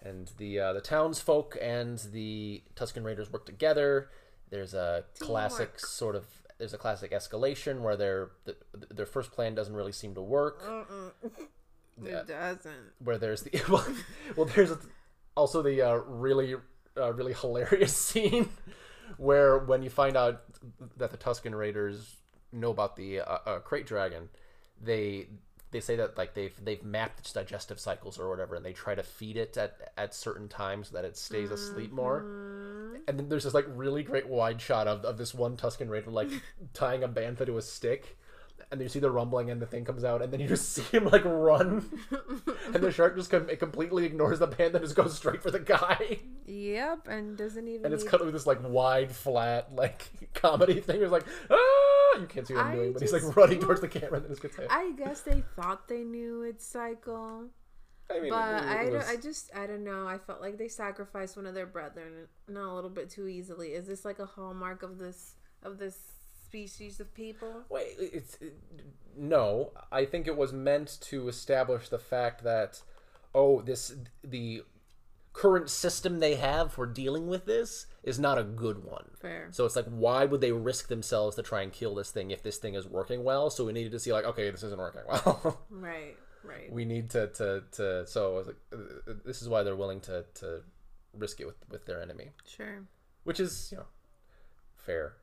And 0.05 0.31
the 0.39 0.59
uh, 0.59 0.73
the 0.73 0.81
townsfolk 0.81 1.57
and 1.61 1.99
the 2.13 2.63
Tusken 2.75 3.05
Raiders 3.05 3.33
work 3.33 3.47
together. 3.47 4.11
There's 4.51 4.75
a 4.75 5.05
classic 5.21 5.79
sort 5.79 6.17
of 6.17 6.27
there's 6.59 6.75
a 6.75 6.79
classic 6.79 7.13
escalation 7.13 7.81
where 7.81 7.97
their 7.97 8.31
the, 8.45 8.57
their 8.91 9.07
first 9.07 9.33
plan 9.33 9.55
doesn't 9.55 9.75
really 9.75 9.93
seem 9.93 10.15
to 10.15 10.23
work. 10.23 10.63
Yeah. 12.03 12.21
It 12.21 12.29
doesn't. 12.29 12.93
Where 13.03 13.19
there's 13.19 13.43
the 13.43 13.63
well, 13.69 13.87
well 14.37 14.47
there's 14.47 14.73
also 15.37 15.63
the 15.63 15.83
uh, 15.83 15.95
really 15.95 16.55
uh, 16.97 17.13
really 17.13 17.35
hilarious 17.35 17.97
scene 18.09 18.49
where 19.17 19.59
when 19.59 19.83
you 19.83 19.91
find 19.91 20.17
out 20.17 20.43
that 20.97 21.11
the 21.11 21.17
Tusken 21.17 21.57
Raiders 21.57 22.17
know 22.53 22.71
about 22.71 22.97
the 22.97 23.21
uh, 23.21 23.39
uh, 23.47 23.61
krayt 23.61 23.87
dragon, 23.87 24.29
they 24.81 25.29
they 25.73 25.81
say 25.81 25.97
that 25.97 26.17
like 26.17 26.35
they've 26.35 26.55
they've 26.63 26.83
mapped 26.85 27.21
its 27.21 27.33
digestive 27.33 27.81
cycles 27.81 28.19
or 28.19 28.29
whatever, 28.29 28.55
and 28.55 28.65
they 28.65 28.73
try 28.73 28.95
to 28.95 29.03
feed 29.03 29.37
it 29.37 29.57
at 29.57 29.93
at 29.97 30.15
certain 30.15 30.49
times 30.49 30.89
so 30.89 30.97
that 30.97 31.05
it 31.05 31.17
stays 31.17 31.51
asleep 31.51 31.91
more. 31.91 32.21
Mm-hmm. 32.21 32.97
And 33.09 33.19
then 33.19 33.29
there's 33.29 33.45
this 33.45 33.55
like 33.55 33.67
really 33.69 34.03
great 34.03 34.29
wide 34.29 34.61
shot 34.61 34.87
of, 34.87 35.05
of 35.05 35.19
this 35.19 35.35
one 35.35 35.57
Tusken 35.57 35.89
Raider 35.89 36.11
like 36.11 36.29
tying 36.75 37.03
a 37.03 37.09
bantha 37.09 37.47
to 37.47 37.59
a 37.59 37.63
stick. 37.63 38.17
And 38.71 38.81
then 38.81 38.85
you 38.87 38.89
see 38.89 38.99
the 39.01 39.11
rumbling, 39.11 39.51
and 39.51 39.61
the 39.61 39.67
thing 39.67 39.85
comes 39.85 40.05
out, 40.05 40.23
and 40.23 40.33
then 40.33 40.41
you 40.41 40.49
just 40.49 40.71
see 40.73 40.83
him 40.97 41.05
like 41.07 41.25
run, 41.25 41.91
and 42.75 42.83
the 42.83 42.91
shark 42.91 43.17
just 43.17 43.31
com- 43.31 43.51
it 43.51 43.59
completely 43.59 44.05
ignores 44.07 44.39
the 44.39 44.49
bantha 44.49 44.75
and 44.75 44.81
just 44.85 44.97
goes 44.97 45.15
straight 45.17 45.43
for 45.43 45.51
the 45.51 45.59
guy. 45.61 46.21
Yep, 46.47 47.09
and 47.09 47.37
doesn't 47.37 47.69
even. 47.69 47.85
And 47.85 47.95
it's 47.95 48.05
cut 48.05 48.25
with 48.25 48.33
this 48.33 48.47
like 48.47 48.59
wide, 48.63 49.13
flat, 49.13 49.75
like 49.75 50.11
comedy 50.35 50.81
thing. 50.81 51.03
It's 51.03 51.13
like, 51.13 51.27
ah! 51.51 52.19
You 52.21 52.27
can't 52.27 52.47
see 52.47 52.55
what 52.55 52.67
I'm 52.67 52.75
doing, 52.77 52.93
but 52.93 53.03
he's 53.03 53.13
like 53.13 53.37
running 53.37 53.61
towards 53.61 53.81
the 53.81 53.89
camera, 53.89 54.15
and 54.17 54.25
then 54.25 54.31
just 54.33 54.43
gets 54.43 54.57
hit. 54.57 54.69
I 54.71 54.93
guess 54.93 55.21
they 55.23 55.43
thought 55.57 55.89
they 55.89 56.03
knew 56.05 56.43
its 56.43 56.65
cycle, 56.67 57.47
I 58.11 58.21
mean, 58.21 58.31
but 58.31 58.63
it- 58.63 58.67
it 58.67 58.69
I, 58.79 58.91
don't, 58.91 59.05
I 59.09 59.17
just 59.17 59.51
I 59.55 59.67
don't 59.67 59.85
know. 59.85 60.07
I 60.07 60.19
felt 60.19 60.41
like 60.41 60.59
they 60.59 60.69
sacrificed 60.69 61.37
one 61.37 61.47
of 61.47 61.55
their 61.55 61.67
brethren, 61.67 62.29
not 62.49 62.71
a 62.71 62.75
little 62.75 62.91
bit 62.91 63.09
too 63.11 63.29
easily. 63.29 63.69
Is 63.73 63.87
this 63.87 64.05
like 64.05 64.19
a 64.19 64.27
hallmark 64.27 64.83
of 64.83 64.99
this 64.99 65.37
of 65.63 65.79
this 65.79 65.97
species 66.53 67.01
of 67.01 67.15
people? 67.15 67.65
Wait, 67.71 67.95
it's 67.99 68.35
it- 68.43 68.59
no. 69.17 69.73
I 69.91 70.05
think 70.05 70.27
it 70.27 70.37
was 70.37 70.53
meant 70.53 70.99
to 71.03 71.29
establish 71.29 71.89
the 71.89 71.99
fact 71.99 72.45
that 72.45 72.83
oh, 73.35 73.63
this 73.63 73.95
the 74.23 74.63
current 75.33 75.71
system 75.71 76.21
they 76.21 76.35
have 76.35 76.71
for 76.75 76.85
dealing 76.85 77.27
with 77.27 77.47
this 77.47 77.87
is 78.03 78.19
not 78.19 78.37
a 78.37 78.43
good 78.45 78.85
one. 78.85 79.09
Fair. 79.19 79.49
So 79.51 79.65
it's 79.65 79.75
like, 79.77 79.87
why 79.87 80.27
would 80.27 80.43
they 80.43 80.53
risk 80.53 80.89
themselves 80.89 81.37
to 81.37 81.43
try 81.43 81.63
and 81.63 81.73
kill 81.73 81.95
this 81.95 82.11
thing 82.11 82.31
if 82.31 82.43
this 82.43 82.59
thing 82.59 82.75
is 82.75 82.87
working 82.87 83.25
well? 83.25 83.49
So 83.49 83.65
we 83.65 83.73
needed 83.73 83.93
to 83.93 83.99
see 83.99 84.13
like, 84.13 84.27
okay, 84.27 84.51
this 84.51 84.63
isn't 84.63 84.79
working 84.79 85.03
well. 85.09 85.63
Right. 85.71 86.17
Right. 86.45 86.71
we 86.73 86.85
need 86.85 87.09
to 87.11 87.29
to 87.29 87.63
to. 87.73 88.07
So 88.07 88.45
like, 88.47 88.57
uh, 88.75 89.13
this 89.25 89.41
is 89.41 89.49
why 89.49 89.63
they're 89.63 89.77
willing 89.77 90.01
to 90.03 90.25
to 90.41 90.61
risk 91.15 91.41
it 91.41 91.47
with 91.47 91.57
with 91.71 91.87
their 91.87 92.03
enemy 92.03 92.31
Sure. 92.47 92.83
which 93.25 93.39
is 93.41 93.69
you 93.73 93.79
know 93.79 93.87
fair. 94.77 95.15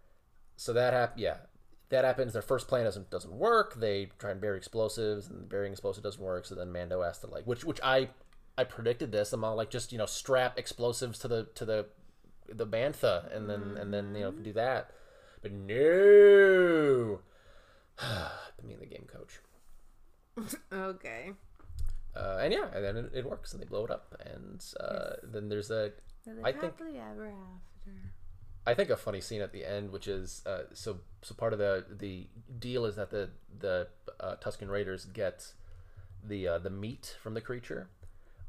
So 0.59 0.73
that 0.73 0.91
hap- 0.91 1.17
yeah, 1.17 1.37
that 1.87 2.03
happens. 2.03 2.33
Their 2.33 2.41
first 2.41 2.67
plan 2.67 2.83
doesn't 2.83 3.09
doesn't 3.09 3.31
work. 3.31 3.75
They 3.79 4.09
try 4.19 4.31
and 4.31 4.41
bury 4.41 4.57
explosives, 4.57 5.27
and 5.29 5.47
burying 5.47 5.71
explosive 5.71 6.03
doesn't 6.03 6.21
work. 6.21 6.45
So 6.45 6.53
then 6.53 6.69
Mando 6.73 7.01
has 7.01 7.17
to 7.19 7.27
like, 7.27 7.45
which 7.47 7.63
which 7.63 7.79
I 7.81 8.09
I 8.57 8.65
predicted 8.65 9.13
this. 9.13 9.31
I'm 9.31 9.45
all 9.45 9.55
like, 9.55 9.69
just 9.69 9.93
you 9.93 9.97
know, 9.97 10.05
strap 10.05 10.59
explosives 10.59 11.17
to 11.19 11.29
the 11.29 11.47
to 11.55 11.63
the 11.63 11.85
the 12.49 12.67
bantha, 12.67 13.33
and 13.33 13.49
then 13.49 13.77
and 13.79 13.93
then 13.93 14.13
you 14.13 14.21
know 14.21 14.31
do 14.31 14.51
that. 14.51 14.91
But 15.41 15.53
no, 15.53 17.19
put 18.57 18.65
me 18.65 18.73
in 18.73 18.79
the 18.81 18.85
game, 18.85 19.07
coach. 19.07 19.39
Okay. 20.73 21.31
Uh, 22.15 22.37
and 22.41 22.51
yeah, 22.51 22.65
and 22.75 22.83
then 22.83 22.97
it, 22.97 23.11
it 23.13 23.25
works, 23.25 23.53
and 23.53 23.61
they 23.61 23.65
blow 23.65 23.85
it 23.85 23.91
up, 23.91 24.13
and 24.25 24.61
uh, 24.81 25.11
then 25.23 25.47
there's 25.47 25.69
a 25.71 25.91
Live 26.27 26.37
I 26.43 26.51
think- 26.51 26.63
happily 26.77 26.97
ever 26.99 27.27
after. 27.27 27.93
I 28.67 28.73
think 28.73 28.89
a 28.89 28.97
funny 28.97 29.21
scene 29.21 29.41
at 29.41 29.51
the 29.51 29.65
end, 29.65 29.91
which 29.91 30.07
is 30.07 30.41
uh, 30.45 30.63
so 30.73 30.99
so 31.21 31.33
part 31.35 31.53
of 31.53 31.59
the 31.59 31.85
the 31.89 32.27
deal 32.59 32.85
is 32.85 32.95
that 32.97 33.09
the 33.09 33.29
the 33.57 33.87
uh, 34.19 34.35
Tusken 34.43 34.69
Raiders 34.69 35.05
get 35.05 35.53
the 36.23 36.47
uh, 36.47 36.57
the 36.59 36.69
meat 36.69 37.15
from 37.23 37.33
the 37.33 37.41
creature, 37.41 37.87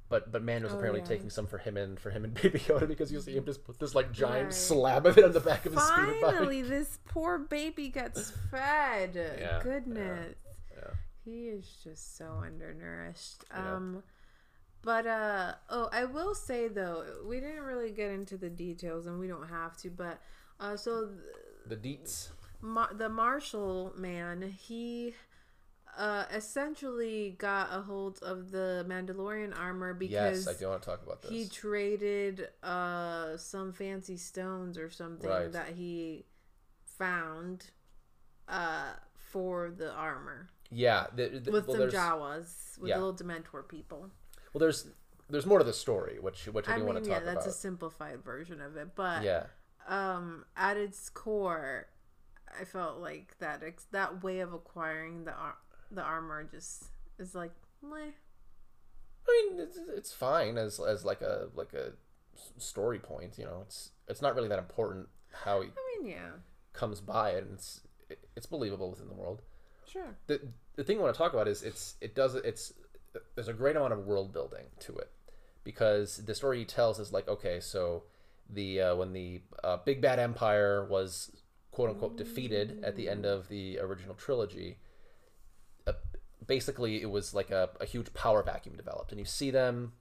but 0.08 0.30
but 0.30 0.42
Mando's 0.42 0.72
Oh, 0.72 0.76
apparently 0.76 1.00
yeah. 1.00 1.06
taking 1.06 1.30
some 1.30 1.46
for 1.46 1.58
him 1.58 1.76
and 1.76 1.98
for 1.98 2.10
him 2.10 2.24
and 2.24 2.34
Baby 2.42 2.58
Yoda 2.58 2.86
because 2.86 3.10
you 3.12 3.20
see 3.20 3.34
him 3.36 3.44
just 3.46 3.64
put 3.64 3.78
this 3.78 3.94
like 3.94 4.12
giant 4.12 4.46
Right. 4.46 4.54
slab 4.54 5.06
of 5.06 5.16
it 5.16 5.24
on 5.24 5.32
the 5.32 5.40
back 5.40 5.64
of 5.64 5.72
his 5.72 5.82
speeder 5.82 6.12
bike. 6.20 6.34
Finally, 6.34 6.62
this 6.62 6.98
poor 7.08 7.38
baby 7.38 7.88
gets 7.88 8.30
fed. 8.50 9.14
Yeah, 9.38 9.60
Goodness. 9.62 10.34
yeah. 10.76 10.90
He 11.24 11.48
is 11.48 11.64
just 11.84 12.16
so 12.18 12.42
undernourished. 12.44 13.44
Um 13.52 14.02
but 14.82 15.06
uh 15.06 15.54
oh, 15.68 15.88
I 15.92 16.04
will 16.04 16.34
say 16.34 16.68
though, 16.68 17.04
we 17.26 17.40
didn't 17.40 17.62
really 17.64 17.90
get 17.92 18.10
into 18.10 18.36
the 18.36 18.50
details 18.50 19.06
and 19.06 19.18
we 19.18 19.28
don't 19.28 19.48
have 19.48 19.76
to, 19.78 19.90
but 19.90 20.20
uh 20.58 20.76
so 20.76 21.06
th- 21.08 21.18
The 21.66 21.76
deets. 21.76 22.28
Ma- 22.62 22.92
the 22.92 23.08
Marshall 23.08 23.92
man, 23.96 24.42
he 24.42 25.14
uh 25.98 26.24
essentially 26.32 27.34
got 27.38 27.68
a 27.72 27.80
hold 27.82 28.18
of 28.22 28.50
the 28.52 28.84
Mandalorian 28.88 29.58
armor 29.58 29.92
because 29.92 30.46
Yes, 30.46 30.48
I 30.48 30.58
do 30.58 30.68
want 30.68 30.82
to 30.82 30.86
talk 30.88 31.02
about 31.02 31.20
this. 31.22 31.30
he 31.30 31.48
traded 31.48 32.48
uh 32.62 33.36
some 33.36 33.72
fancy 33.72 34.16
stones 34.16 34.78
or 34.78 34.88
something 34.90 35.28
Right. 35.28 35.52
that 35.52 35.70
he 35.74 36.24
found 36.98 37.66
uh 38.48 38.92
for 39.30 39.70
the 39.76 39.90
armor 39.92 40.48
yeah, 40.72 41.06
the, 41.14 41.40
the, 41.42 41.50
with 41.50 41.66
well, 41.66 41.78
some 41.78 41.88
Jawas 41.90 42.78
with 42.78 42.90
yeah. 42.90 42.98
the 42.98 43.04
little 43.04 43.14
Dementor 43.26 43.66
people. 43.68 44.08
Well, 44.52 44.60
there's 44.60 44.88
there's 45.28 45.46
more 45.46 45.58
to 45.58 45.64
the 45.64 45.72
story, 45.72 46.18
which 46.20 46.46
which 46.46 46.68
I 46.68 46.74
I 46.74 46.76
mean, 46.78 46.86
want 46.86 47.02
to 47.02 47.08
talk 47.08 47.22
about? 47.22 47.26
yeah, 47.26 47.34
that's 47.34 47.46
a 47.46 47.52
simplified 47.52 48.22
version 48.24 48.60
of 48.60 48.76
it, 48.76 48.94
but 48.94 49.22
Yeah, 49.22 49.46
um, 49.88 50.44
at 50.56 50.76
its 50.76 51.08
core, 51.08 51.86
I 52.60 52.64
felt 52.64 52.98
like 52.98 53.38
that 53.38 53.62
ex- 53.62 53.86
that 53.92 54.22
way 54.22 54.40
of 54.40 54.52
acquiring 54.52 55.24
the 55.24 55.32
ar- 55.32 55.58
the 55.90 56.02
armor 56.02 56.44
just 56.44 56.84
is 57.18 57.34
like, 57.34 57.52
meh. 57.82 58.12
I 59.28 59.48
mean, 59.50 59.60
it's, 59.60 59.78
it's 59.96 60.12
fine 60.12 60.58
as 60.58 60.80
as 60.80 61.04
like 61.04 61.20
a 61.20 61.48
like 61.54 61.72
a 61.72 61.92
story 62.58 62.98
point. 62.98 63.38
You 63.38 63.44
know, 63.44 63.60
it's 63.62 63.90
it's 64.08 64.22
not 64.22 64.34
really 64.34 64.48
that 64.48 64.58
important 64.58 65.08
how 65.32 65.62
he 65.62 65.68
I 65.76 65.98
mean, 66.02 66.10
yeah, 66.10 66.30
comes 66.72 67.00
by 67.00 67.30
it, 67.30 67.44
and 67.44 67.54
it's 67.54 67.82
it's 68.36 68.46
believable 68.46 68.90
within 68.90 69.08
the 69.08 69.14
world. 69.14 69.42
sure. 69.86 70.16
The 70.26 70.40
the 70.76 70.84
thing 70.84 70.98
I 70.98 71.02
want 71.02 71.14
to 71.14 71.18
talk 71.18 71.32
about 71.32 71.48
is 71.48 71.62
it's 71.62 71.96
it 72.00 72.14
does 72.14 72.34
it's 72.34 72.72
there's 73.34 73.48
a 73.48 73.52
great 73.52 73.76
amount 73.76 73.92
of 73.92 74.06
world 74.06 74.32
building 74.32 74.66
to 74.80 74.96
it 74.96 75.10
because 75.64 76.18
the 76.18 76.34
story 76.34 76.60
he 76.60 76.64
tells 76.64 76.98
is 76.98 77.12
like 77.12 77.28
okay, 77.28 77.60
so 77.60 78.04
the 78.48 78.80
uh, 78.80 78.96
when 78.96 79.12
the 79.12 79.42
uh, 79.62 79.78
big 79.84 80.00
bad 80.00 80.18
empire 80.18 80.86
was 80.88 81.30
quote 81.70 81.90
unquote 81.90 82.16
defeated 82.16 82.82
at 82.84 82.96
the 82.96 83.08
end 83.08 83.24
of 83.24 83.48
the 83.48 83.78
original 83.78 84.14
trilogy. 84.14 84.78
Uh, 85.86 85.92
basically, 86.46 87.00
it 87.00 87.10
was 87.10 87.34
like 87.34 87.50
a, 87.50 87.70
a 87.80 87.86
huge 87.86 88.12
power 88.12 88.42
vacuum 88.42 88.76
developed, 88.76 89.12
and 89.12 89.18
you 89.18 89.24
see 89.24 89.50
them 89.50 89.92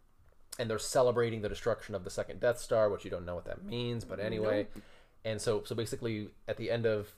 and 0.60 0.70
they're 0.70 0.78
celebrating 0.78 1.42
the 1.42 1.50
destruction 1.50 1.96
of 1.96 2.04
the 2.04 2.10
second 2.10 2.42
Death 2.42 2.60
Star, 2.60 2.90
which 2.90 3.06
you 3.06 3.10
don't 3.10 3.26
know 3.26 3.34
what 3.34 3.46
that 3.46 3.64
means, 3.64 4.04
but 4.04 4.20
anyway. 4.20 4.68
And 5.24 5.42
so, 5.42 5.64
so 5.64 5.74
basically, 5.74 6.30
at 6.48 6.58
the 6.58 6.70
end 6.70 6.86
of 6.86 7.16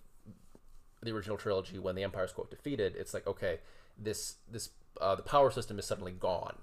the 1.01 1.12
original 1.12 1.38
trilogy, 1.38 1.80
when 1.80 1.95
the 1.95 2.04
Empire's 2.04 2.32
quote 2.32 2.51
defeated, 2.51 2.95
it's 2.95 3.13
like 3.13 3.25
okay, 3.25 3.60
this 3.97 4.36
this 4.49 4.69
uh, 4.99 5.15
the 5.15 5.23
power 5.23 5.51
system 5.51 5.80
is 5.80 5.86
suddenly 5.86 6.12
gone, 6.12 6.58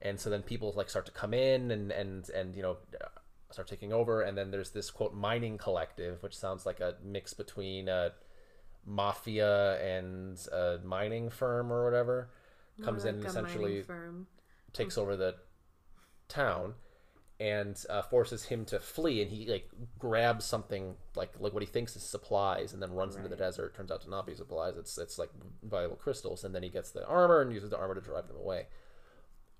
and 0.00 0.18
so 0.18 0.30
then 0.30 0.42
people 0.42 0.72
like 0.76 0.88
start 0.88 1.06
to 1.06 1.12
come 1.12 1.34
in 1.34 1.70
and 1.70 1.90
and 1.90 2.28
and 2.30 2.54
you 2.56 2.62
know 2.62 2.76
start 3.50 3.68
taking 3.68 3.92
over, 3.92 4.22
and 4.22 4.36
then 4.36 4.50
there's 4.50 4.70
this 4.70 4.90
quote 4.90 5.14
mining 5.14 5.58
collective, 5.58 6.22
which 6.22 6.36
sounds 6.36 6.66
like 6.66 6.80
a 6.80 6.94
mix 7.04 7.34
between 7.34 7.88
a 7.88 8.12
mafia 8.86 9.78
and 9.82 10.38
a 10.52 10.78
mining 10.84 11.30
firm 11.30 11.72
or 11.72 11.84
whatever, 11.84 12.30
comes 12.82 13.04
More 13.04 13.10
in 13.10 13.14
and 13.16 13.24
like 13.24 13.32
a 13.32 13.34
mining 13.34 13.48
essentially 13.48 13.82
firm. 13.82 14.26
takes 14.72 14.96
over 14.98 15.16
the 15.16 15.34
town 16.28 16.74
and 17.40 17.84
uh, 17.88 18.02
forces 18.02 18.44
him 18.44 18.64
to 18.64 18.80
flee 18.80 19.22
and 19.22 19.30
he 19.30 19.46
like 19.46 19.68
grabs 19.98 20.44
something 20.44 20.96
like 21.14 21.32
like 21.38 21.52
what 21.52 21.62
he 21.62 21.68
thinks 21.68 21.94
is 21.94 22.02
supplies 22.02 22.72
and 22.72 22.82
then 22.82 22.92
runs 22.92 23.14
into 23.14 23.28
the 23.28 23.36
desert. 23.36 23.76
Turns 23.76 23.92
out 23.92 24.02
to 24.02 24.10
not 24.10 24.26
be 24.26 24.34
supplies. 24.34 24.76
It's 24.76 24.98
it's 24.98 25.18
like 25.18 25.30
valuable 25.62 25.96
crystals. 25.96 26.42
And 26.42 26.54
then 26.54 26.64
he 26.64 26.68
gets 26.68 26.90
the 26.90 27.06
armor 27.06 27.40
and 27.40 27.52
uses 27.52 27.70
the 27.70 27.78
armor 27.78 27.94
to 27.94 28.00
drive 28.00 28.26
them 28.26 28.36
away. 28.36 28.66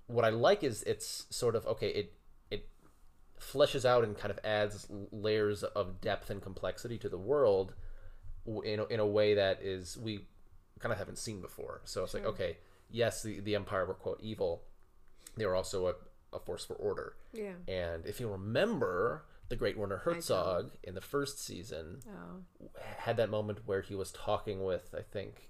What 0.07 0.25
i 0.25 0.29
like 0.29 0.63
is 0.63 0.83
it's 0.83 1.25
sort 1.29 1.55
of 1.55 1.65
okay 1.67 1.89
it 1.89 2.13
it 2.51 2.67
fleshes 3.39 3.85
out 3.85 4.03
and 4.03 4.17
kind 4.17 4.31
of 4.31 4.39
adds 4.43 4.87
layers 5.11 5.63
of 5.63 6.01
depth 6.01 6.29
and 6.29 6.41
complexity 6.41 6.97
to 6.97 7.07
the 7.07 7.17
world 7.17 7.75
in 8.65 8.79
a, 8.79 8.85
in 8.87 8.99
a 8.99 9.05
way 9.05 9.35
that 9.35 9.61
is 9.61 9.97
we 9.97 10.25
kind 10.79 10.91
of 10.91 10.97
haven't 10.97 11.17
seen 11.17 11.39
before. 11.39 11.79
So 11.85 12.03
it's 12.03 12.13
like 12.13 12.25
okay 12.25 12.57
yes 12.91 13.23
the, 13.23 13.39
the 13.39 13.55
empire 13.55 13.85
were 13.85 13.93
quote 13.93 14.19
evil. 14.21 14.63
They 15.37 15.45
were 15.45 15.55
also 15.55 15.87
a, 15.87 15.93
a 16.33 16.39
force 16.39 16.65
for 16.65 16.75
order 16.75 17.15
Yeah. 17.33 17.53
and 17.67 18.05
if 18.05 18.19
you 18.19 18.29
remember, 18.29 19.25
the 19.49 19.55
great 19.55 19.77
Werner 19.77 19.97
Herzog 19.97 20.71
in 20.83 20.93
the 20.95 21.01
first 21.01 21.39
season 21.43 22.01
Oh. 22.07 22.69
had 22.97 23.17
that 23.17 23.29
moment 23.29 23.65
where 23.65 23.81
he 23.81 23.95
was 23.95 24.11
talking 24.11 24.63
with, 24.63 24.93
I 24.97 25.01
think, 25.01 25.49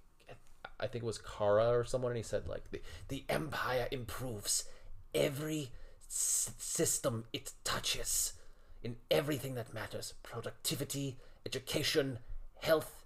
I 0.80 0.88
think 0.88 1.04
it 1.04 1.08
was 1.08 1.18
Cara 1.18 1.70
or 1.78 1.84
someone, 1.84 2.12
and 2.12 2.18
he 2.18 2.24
said 2.24 2.48
like, 2.48 2.72
"the, 2.72 2.82
the 3.10 3.26
Empire 3.28 3.88
improves 3.92 4.64
every 5.14 5.72
s- 6.08 6.52
system 6.58 7.26
it 7.34 7.52
touches 7.66 8.34
in 8.82 8.96
everything 9.12 9.56
that 9.56 9.74
matters: 9.74 10.14
productivity, 10.24 11.20
education, 11.46 12.20
health. 12.62 13.04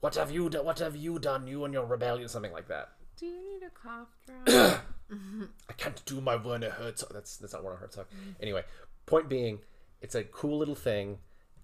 What 0.00 0.16
have 0.16 0.30
you 0.30 0.50
done? 0.50 0.66
What 0.66 0.78
have 0.80 0.94
you 0.96 1.18
done? 1.18 1.46
You 1.46 1.64
and 1.64 1.72
your 1.72 1.86
rebellion, 1.86 2.28
something 2.28 2.52
like 2.52 2.68
that." 2.68 2.92
Do 3.16 3.24
you 3.26 3.42
need 3.42 3.62
a 3.66 3.70
cough 3.70 4.08
drop? 4.26 4.82
I 5.10 5.72
can't 5.76 6.04
do 6.04 6.20
my 6.20 6.36
Werner 6.36 6.70
Herzog. 6.70 7.12
That's 7.12 7.36
that's 7.38 7.52
not 7.52 7.64
Werner 7.64 7.78
Herzog. 7.78 8.06
Anyway, 8.40 8.62
point 9.06 9.28
being, 9.28 9.60
it's 10.02 10.14
a 10.14 10.24
cool 10.24 10.58
little 10.58 10.74
thing. 10.74 11.18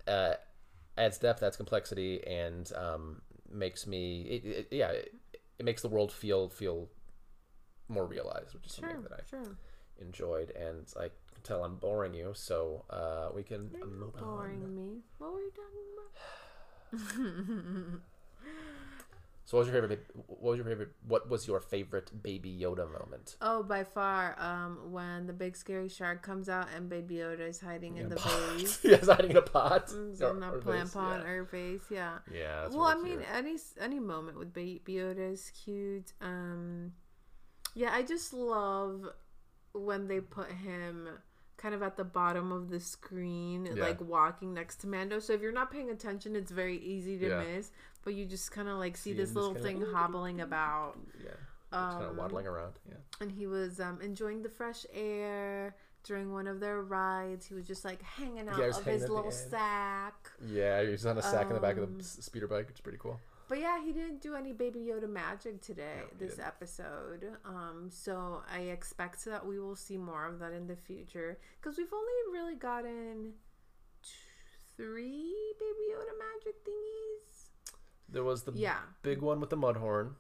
Uh, 0.07 0.35
adds 0.97 1.19
depth, 1.19 1.43
adds 1.43 1.57
complexity, 1.57 2.23
and 2.27 2.71
um, 2.75 3.23
makes 3.51 3.87
me 3.87 4.23
it, 4.23 4.45
it, 4.47 4.69
yeah, 4.71 4.91
it, 4.91 5.15
it 5.59 5.65
makes 5.65 5.83
the 5.83 5.89
world 5.89 6.13
feel 6.13 6.49
feel 6.49 6.89
more 7.89 8.07
realized, 8.07 8.55
which 8.55 8.67
is 8.67 8.75
sure. 8.75 8.89
something 8.89 9.03
that 9.03 9.13
I 9.13 9.21
Sure. 9.29 9.57
enjoyed. 10.01 10.51
And 10.51 10.87
I 10.97 11.09
can 11.35 11.43
tell 11.43 11.65
I'm 11.65 11.77
boring 11.77 12.15
you, 12.15 12.33
so 12.35 12.85
uh, 12.91 13.29
we 13.35 13.43
can 13.43 13.71
You're 13.73 13.87
move 13.87 14.15
not 14.15 14.23
on. 14.23 14.37
boring 14.37 14.75
me. 14.75 15.01
What 15.19 15.33
were 15.35 15.41
you 15.41 15.53
talking 16.93 17.03
about? 17.93 18.01
So, 19.47 19.59
what 19.59 19.67
was 19.67 19.75
your 19.75 19.83
favorite? 19.83 20.07
What 20.27 20.43
was 20.43 20.57
your 20.57 20.67
favorite? 20.67 20.93
What 21.07 21.29
was 21.29 21.47
your 21.47 21.61
favorite 21.61 22.23
Baby 22.23 22.59
Yoda 22.63 22.91
moment? 22.91 23.37
Oh, 23.43 23.63
by 23.63 23.85
far, 23.85 24.37
um, 24.39 24.91
when 24.91 25.27
the 25.27 25.35
big 25.35 25.55
scary 25.55 25.89
shark 25.89 26.23
comes 26.23 26.49
out 26.49 26.69
and 26.75 26.89
Baby 26.89 27.17
Yoda 27.17 27.47
is 27.49 27.61
hiding 27.61 27.99
in 27.99 28.09
the 28.09 28.17
vase. 28.17 28.81
yes, 28.85 29.07
hiding 29.07 29.33
in 29.33 29.37
a 29.37 29.43
pot. 29.43 29.93
Or- 29.93 30.31
in 30.31 30.41
the 30.41 30.61
plant 30.63 30.65
vase, 30.65 30.95
pot 30.95 31.21
yeah. 31.25 31.31
or 31.31 31.45
vase, 31.45 31.83
yeah. 31.91 32.19
Yeah. 32.33 32.69
well, 32.69 32.85
I 32.85 32.95
mean, 32.95 33.21
any 33.35 33.57
any 33.79 34.01
moment 34.01 34.39
with 34.39 34.55
Baby 34.55 34.95
Yoda 34.95 35.33
is 35.33 35.51
cute. 35.51 36.13
Um, 36.23 36.93
yeah, 37.75 37.93
I 37.93 38.03
just 38.03 38.33
love 38.33 39.11
when 39.73 40.09
they 40.09 40.21
put 40.21 40.51
him 40.51 41.09
kind 41.65 41.75
of 41.75 41.83
at 41.83 41.97
the 41.97 42.05
bottom 42.05 42.53
of 42.53 42.69
the 42.69 42.79
screen, 42.79 43.65
Yeah. 43.65 43.83
like 43.85 43.99
walking 44.03 44.53
next 44.53 44.77
to 44.83 44.87
Mando. 44.87 45.19
So 45.19 45.33
if 45.33 45.41
you're 45.41 45.51
not 45.51 45.71
paying 45.71 45.89
attention, 45.89 46.37
it's 46.37 46.51
very 46.53 46.77
easy 46.77 47.19
to 47.21 47.29
Yeah. 47.29 47.43
miss. 47.43 47.71
But 48.03 48.13
you 48.13 48.27
just 48.27 48.53
kind 48.53 48.69
of 48.69 48.77
like 48.77 48.99
see, 48.99 49.13
See 49.13 49.17
this 49.17 49.35
little 49.35 49.55
thing 49.55 49.81
hobbling 49.81 50.43
about, 50.43 50.99
yeah. 51.19 51.31
Just 51.31 51.73
kind 51.73 52.05
of 52.05 52.11
um, 52.11 52.17
waddling 52.19 52.47
around. 52.47 52.75
Yeah. 52.87 52.97
and 53.23 53.33
he 53.33 53.47
was 53.47 53.81
um, 53.81 53.99
enjoying 54.03 54.43
the 54.43 54.51
fresh 54.51 54.85
air 54.93 55.75
during 56.03 56.33
one 56.35 56.47
of 56.47 56.61
their 56.61 56.83
rides. 56.83 57.47
He 57.47 57.55
was 57.55 57.67
just 57.67 57.83
like 57.83 58.03
hanging 58.03 58.47
out 58.47 58.59
was 58.59 58.79
of 58.79 58.85
his 58.85 59.09
little 59.09 59.31
sack. 59.31 60.31
Yeah, 60.47 60.83
he 60.83 60.89
was 60.91 61.07
on 61.07 61.17
a 61.17 61.23
sack 61.23 61.47
in 61.49 61.55
the 61.55 61.61
back 61.61 61.79
of 61.79 61.85
Um, 61.85 61.97
the 61.97 62.05
speeder 62.05 62.47
bike. 62.47 62.67
It's 62.69 62.81
pretty 62.81 62.99
cool. 62.99 63.19
But 63.49 63.59
yeah, 63.59 63.83
he 63.85 63.93
didn't 63.93 64.21
do 64.23 64.35
any 64.35 64.53
Baby 64.53 64.81
Yoda 64.91 65.09
magic 65.09 65.61
today, 65.61 65.97
No, 65.99 66.07
this 66.19 66.37
didn't. 66.37 66.47
episode. 66.47 67.27
Um, 67.45 67.89
so 67.91 68.43
I 68.51 68.61
expect 68.61 69.25
that 69.27 69.45
we 69.47 69.59
will 69.61 69.77
see 69.77 69.99
more 69.99 70.27
of 70.27 70.39
that 70.39 70.53
in 70.53 70.67
the 70.67 70.77
future 70.77 71.39
because 71.61 71.77
we've 71.77 71.93
only 71.93 72.13
really 72.33 72.55
gotten 72.55 73.35
t- 74.03 74.09
three 74.77 75.35
Baby 75.61 75.93
Yoda 75.93 76.15
magic 76.19 76.65
thingies. 76.65 77.49
There 78.09 78.25
was 78.25 78.45
the 78.45 78.53
Yeah, 78.53 78.79
big 79.03 79.21
one 79.21 79.41
with 79.41 79.51
the 79.51 79.57
mud 79.57 79.77
horn, 79.77 80.17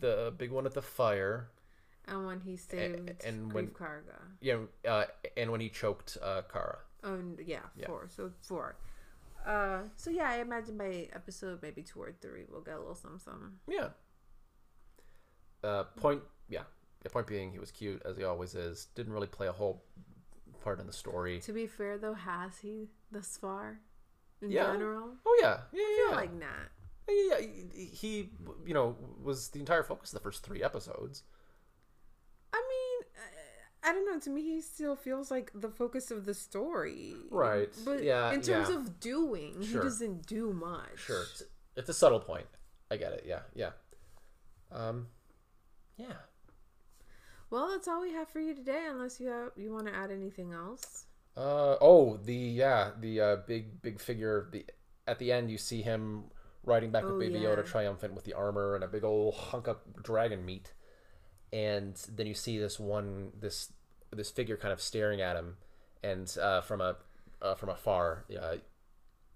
the 0.00 0.32
big 0.36 0.50
one 0.52 0.64
at 0.66 0.72
the 0.74 0.82
fire, 0.82 1.50
and 2.06 2.26
when 2.26 2.40
he 2.40 2.56
saved 2.56 3.22
and 3.24 3.50
Greef 3.50 3.54
when- 3.54 3.68
Karga. 3.68 4.20
yeah, 4.40 4.58
uh, 4.86 5.04
and 5.36 5.50
when 5.52 5.60
he 5.60 5.68
choked 5.68 6.16
uh, 6.22 6.42
Cara. 6.50 6.78
Oh 7.02 7.18
yeah, 7.44 7.60
Yeah. 7.76 7.86
four. 7.86 8.08
So 8.08 8.32
four. 8.40 8.76
Uh, 9.44 9.80
so 9.96 10.10
yeah, 10.10 10.30
I 10.30 10.36
imagine 10.40 10.78
by 10.78 11.08
episode 11.12 11.60
maybe 11.62 11.82
two 11.82 12.00
or 12.00 12.12
three 12.20 12.44
we'll 12.50 12.62
get 12.62 12.74
a 12.74 12.78
little 12.78 12.94
some 12.94 13.18
some. 13.22 13.54
Yeah. 13.68 13.88
Uh, 15.62 15.84
point, 15.96 16.22
yeah. 16.48 16.62
The 17.02 17.10
point 17.10 17.26
being, 17.26 17.52
he 17.52 17.58
was 17.58 17.70
cute 17.70 18.02
as 18.06 18.16
he 18.16 18.24
always 18.24 18.54
is. 18.54 18.86
Didn't 18.94 19.12
really 19.12 19.26
play 19.26 19.46
a 19.46 19.52
whole 19.52 19.84
part 20.62 20.80
in 20.80 20.86
the 20.86 20.92
story. 20.92 21.40
To 21.40 21.52
be 21.52 21.66
fair 21.66 21.98
though, 21.98 22.14
has 22.14 22.58
he 22.58 22.88
thus 23.12 23.36
far? 23.36 23.80
In 24.42 24.50
Yeah. 24.50 24.72
general, 24.72 25.10
Oh 25.24 25.38
yeah, 25.40 25.60
yeah, 25.72 25.80
I 25.82 25.96
yeah. 26.00 26.08
feel 26.08 26.16
like 26.16 26.32
not. 26.34 26.70
yeah, 27.08 27.40
he, 27.74 27.84
he, 27.86 28.30
you 28.66 28.74
know, 28.74 28.96
was 29.22 29.48
the 29.50 29.58
entire 29.60 29.82
focus 29.82 30.12
of 30.12 30.18
the 30.18 30.22
first 30.22 30.42
three 30.44 30.62
episodes. 30.62 31.22
I 33.84 33.92
don't 33.92 34.06
know. 34.10 34.18
To 34.20 34.30
me, 34.30 34.42
he 34.42 34.60
still 34.60 34.96
feels 34.96 35.30
like 35.30 35.50
the 35.54 35.68
focus 35.68 36.10
of 36.10 36.24
the 36.24 36.34
story. 36.34 37.14
Right. 37.30 37.68
But 37.84 38.02
Yeah, 38.02 38.32
in 38.32 38.40
terms 38.40 38.70
yeah. 38.70 38.76
of 38.76 38.98
doing, 39.00 39.54
Sure. 39.62 39.82
he 39.82 39.88
doesn't 39.88 40.26
do 40.26 40.52
much. 40.52 40.96
Sure, 40.96 41.22
it's, 41.22 41.42
it's 41.76 41.88
a 41.88 41.94
subtle 41.94 42.20
point. 42.20 42.46
I 42.90 42.96
get 42.96 43.12
it. 43.12 43.24
Yeah, 43.26 43.40
yeah. 43.54 43.70
Um, 44.72 45.08
yeah. 45.96 46.14
Well, 47.50 47.68
that's 47.70 47.86
all 47.88 48.00
we 48.02 48.12
have 48.12 48.28
for 48.28 48.40
you 48.40 48.54
today. 48.54 48.86
Unless 48.88 49.20
you 49.20 49.28
have, 49.28 49.50
you 49.56 49.72
want 49.72 49.86
to 49.86 49.94
add 49.94 50.10
anything 50.10 50.52
else. 50.52 51.06
Uh 51.36 51.76
oh, 51.80 52.16
the 52.24 52.34
yeah, 52.34 52.90
the 53.00 53.20
uh, 53.20 53.36
big 53.46 53.82
big 53.82 54.00
figure. 54.00 54.48
The 54.52 54.64
at 55.06 55.18
the 55.18 55.32
end, 55.32 55.50
you 55.50 55.58
see 55.58 55.82
him 55.82 56.24
riding 56.62 56.90
back 56.90 57.04
Oh, 57.04 57.12
with 57.16 57.20
Baby 57.20 57.40
yeah. 57.40 57.50
Yoda, 57.50 57.66
triumphant 57.66 58.14
with 58.14 58.24
the 58.24 58.32
armor 58.34 58.74
and 58.74 58.84
a 58.84 58.88
big 58.88 59.04
old 59.04 59.34
hunk 59.34 59.66
of 59.66 59.78
dragon 60.02 60.44
meat. 60.44 60.72
And 61.54 61.94
then 62.12 62.26
you 62.26 62.34
see 62.34 62.58
this 62.58 62.80
one 62.80 63.30
this 63.38 63.72
this 64.10 64.30
figure 64.30 64.56
kind 64.56 64.72
of 64.72 64.80
staring 64.80 65.20
at 65.20 65.36
him, 65.36 65.56
and 66.02 66.36
uh, 66.42 66.60
from 66.62 66.80
a 66.80 66.96
uh, 67.40 67.54
from 67.54 67.68
afar, 67.68 68.24
uh, 68.42 68.56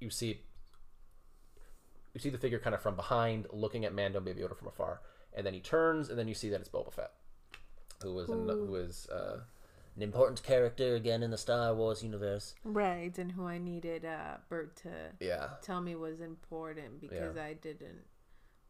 you 0.00 0.11
see 0.11 0.40
you 2.14 2.19
see 2.21 2.31
the 2.31 2.38
figure 2.38 2.58
kind 2.58 2.75
of 2.75 2.83
from 2.83 2.96
behind, 2.96 3.46
looking 3.52 3.85
at 3.85 3.94
Mando 3.94 4.19
and 4.19 4.27
Baby 4.27 4.40
Yoda 4.40 4.56
from 4.56 4.66
afar, 4.66 5.00
and 5.33 5.46
then 5.46 5.54
he 5.54 5.60
turns, 5.60 6.08
and 6.08 6.19
then 6.19 6.27
you 6.27 6.35
see 6.35 6.48
that 6.48 6.60
it's 6.60 6.69
Boba 6.69 6.92
Fett, 6.92 7.12
who 8.02 8.14
was 8.14 8.31
an, 8.31 8.48
who 8.48 8.75
is 8.75 9.06
uh, 9.10 9.38
an 9.94 10.02
important 10.02 10.42
character 10.42 10.96
again 10.96 11.23
in 11.23 11.31
the 11.31 11.38
Star 11.38 11.73
Wars 11.73 12.02
universe. 12.02 12.56
Right, 12.64 13.16
and 13.16 13.31
who 13.31 13.46
I 13.46 13.58
needed 13.58 14.04
uh, 14.04 14.38
Bert 14.48 14.75
to 14.79 14.90
Yeah, 15.21 15.50
tell 15.62 15.81
me 15.81 15.94
was 15.94 16.21
important 16.21 17.00
because 17.00 17.37
Yeah. 17.37 17.44
I 17.44 17.52
didn't 17.52 18.02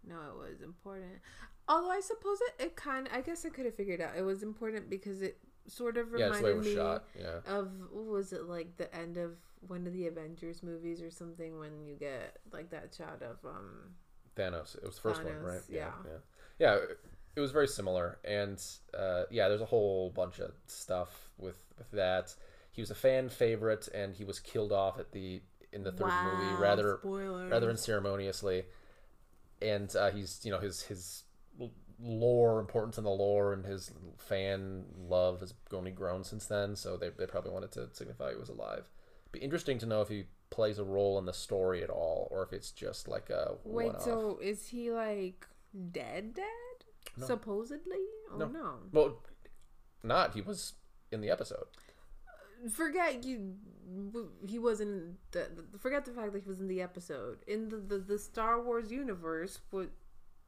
know 0.06 0.20
it 0.32 0.50
was 0.50 0.60
important. 0.60 1.20
Although 1.68 1.90
I 1.90 2.00
suppose 2.00 2.38
it, 2.40 2.62
it 2.64 2.76
kind 2.76 3.06
of, 3.06 3.12
I 3.12 3.20
guess 3.20 3.44
I 3.44 3.50
could 3.50 3.66
have 3.66 3.74
figured 3.74 4.00
out 4.00 4.16
it 4.16 4.22
was 4.22 4.42
important 4.42 4.88
because 4.88 5.20
it 5.22 5.38
sort 5.66 5.96
of 5.98 6.08
yeah, 6.16 6.28
that's 6.28 6.38
the 6.38 6.44
way 6.44 6.50
it 6.50 6.54
reminded 6.54 6.58
was 6.58 6.66
me 6.66 6.74
shot. 6.74 7.04
Yeah, 7.46 7.54
of 7.58 7.70
what 7.90 8.04
was 8.06 8.32
it 8.32 8.44
like 8.44 8.76
the 8.78 8.94
end 8.94 9.16
of 9.18 9.32
one 9.66 9.86
of 9.86 9.92
the 9.92 10.06
Avengers 10.06 10.62
movies 10.62 11.02
or 11.02 11.10
something 11.10 11.58
when 11.58 11.84
you 11.84 11.94
get 11.96 12.38
like 12.52 12.70
that 12.70 12.94
shot 12.96 13.20
of 13.22 13.36
um 13.44 13.94
Thanos. 14.36 14.76
It 14.76 14.84
was 14.84 14.94
the 14.94 15.00
first 15.02 15.24
one, 15.24 15.42
right? 15.42 15.60
yeah. 15.68 15.90
yeah, 16.04 16.10
yeah. 16.58 16.74
it- 16.76 16.98
It 17.36 17.40
was 17.40 17.52
very 17.52 17.68
similar, 17.68 18.18
and 18.24 18.58
uh, 18.98 19.24
yeah, 19.30 19.46
there's 19.48 19.60
a 19.60 19.66
whole 19.66 20.10
bunch 20.10 20.40
of 20.40 20.50
stuff 20.66 21.30
with 21.38 21.58
with 21.76 21.88
that. 21.92 22.34
He 22.72 22.80
was 22.82 22.90
a 22.90 22.96
fan 22.96 23.28
favorite, 23.28 23.88
and 23.94 24.14
he 24.14 24.24
was 24.24 24.40
killed 24.40 24.72
off 24.72 24.98
at 24.98 25.12
the 25.12 25.40
in 25.72 25.84
the 25.84 25.92
third 25.92 26.10
movie 26.24 26.54
rather 26.60 26.98
spoilers. 27.00 27.50
rather 27.52 27.70
unceremoniously. 27.70 28.64
And 29.60 29.94
uh, 29.94 30.10
he's 30.10 30.40
you 30.44 30.50
know 30.50 30.58
his 30.58 30.82
his 30.82 31.24
lore 32.00 32.60
importance 32.60 32.96
in 32.98 33.04
the 33.04 33.10
lore 33.10 33.52
and 33.52 33.64
his 33.66 33.90
fan 34.18 34.84
love 34.96 35.40
has 35.40 35.52
only 35.72 35.90
grown 35.90 36.22
since 36.24 36.46
then. 36.46 36.76
So 36.76 36.96
they 36.96 37.10
they 37.10 37.26
probably 37.26 37.50
wanted 37.50 37.72
to 37.72 37.88
signify 37.92 38.30
he 38.30 38.36
was 38.36 38.48
alive. 38.48 38.88
Be 39.32 39.40
interesting 39.40 39.78
to 39.80 39.86
know 39.86 40.00
if 40.00 40.08
he 40.08 40.24
plays 40.50 40.78
a 40.78 40.84
role 40.84 41.18
in 41.18 41.26
the 41.26 41.32
story 41.34 41.82
at 41.82 41.90
all, 41.90 42.28
or 42.30 42.42
if 42.42 42.52
it's 42.52 42.70
just 42.70 43.06
like 43.08 43.28
a 43.30 43.56
Wait, 43.64 43.86
one-off. 43.86 44.02
so 44.02 44.38
is 44.42 44.68
he 44.68 44.90
like 44.90 45.46
dead? 45.92 46.34
Dead? 46.34 46.44
No. 47.16 47.26
Supposedly? 47.26 47.98
Oh 48.32 48.38
No. 48.38 48.46
no. 48.46 48.74
well, 48.92 49.18
not 50.02 50.34
he 50.34 50.40
was 50.40 50.74
in 51.12 51.20
the 51.20 51.30
episode. 51.30 51.66
Forget 52.72 53.24
you. 53.24 53.54
He 54.48 54.58
wasn't. 54.58 55.16
The, 55.32 55.48
the- 55.72 55.78
forget 55.78 56.04
the 56.04 56.10
fact 56.12 56.32
that 56.32 56.42
he 56.42 56.48
was 56.48 56.60
in 56.60 56.68
the 56.68 56.82
episode 56.82 57.38
in 57.46 57.68
the 57.68 57.76
the, 57.76 57.98
the 57.98 58.18
Star 58.18 58.60
Wars 58.62 58.90
universe. 58.90 59.60
Was 59.70 59.86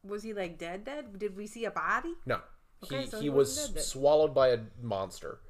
was 0.03 0.23
he 0.23 0.33
like 0.33 0.59
dead? 0.59 0.85
Dead? 0.85 1.19
Did 1.19 1.37
we 1.37 1.47
see 1.47 1.65
a 1.65 1.71
body? 1.71 2.15
No, 2.27 2.41
Okay, 2.85 3.03
he 3.03 3.07
so 3.07 3.17
he 3.19 3.25
he 3.25 3.29
was 3.31 3.49
wasn't 3.49 3.75
dead 3.75 3.75
then. 3.77 3.85
swallowed 3.85 4.35
by 4.35 4.49
a 4.49 4.59
monster. 4.83 5.41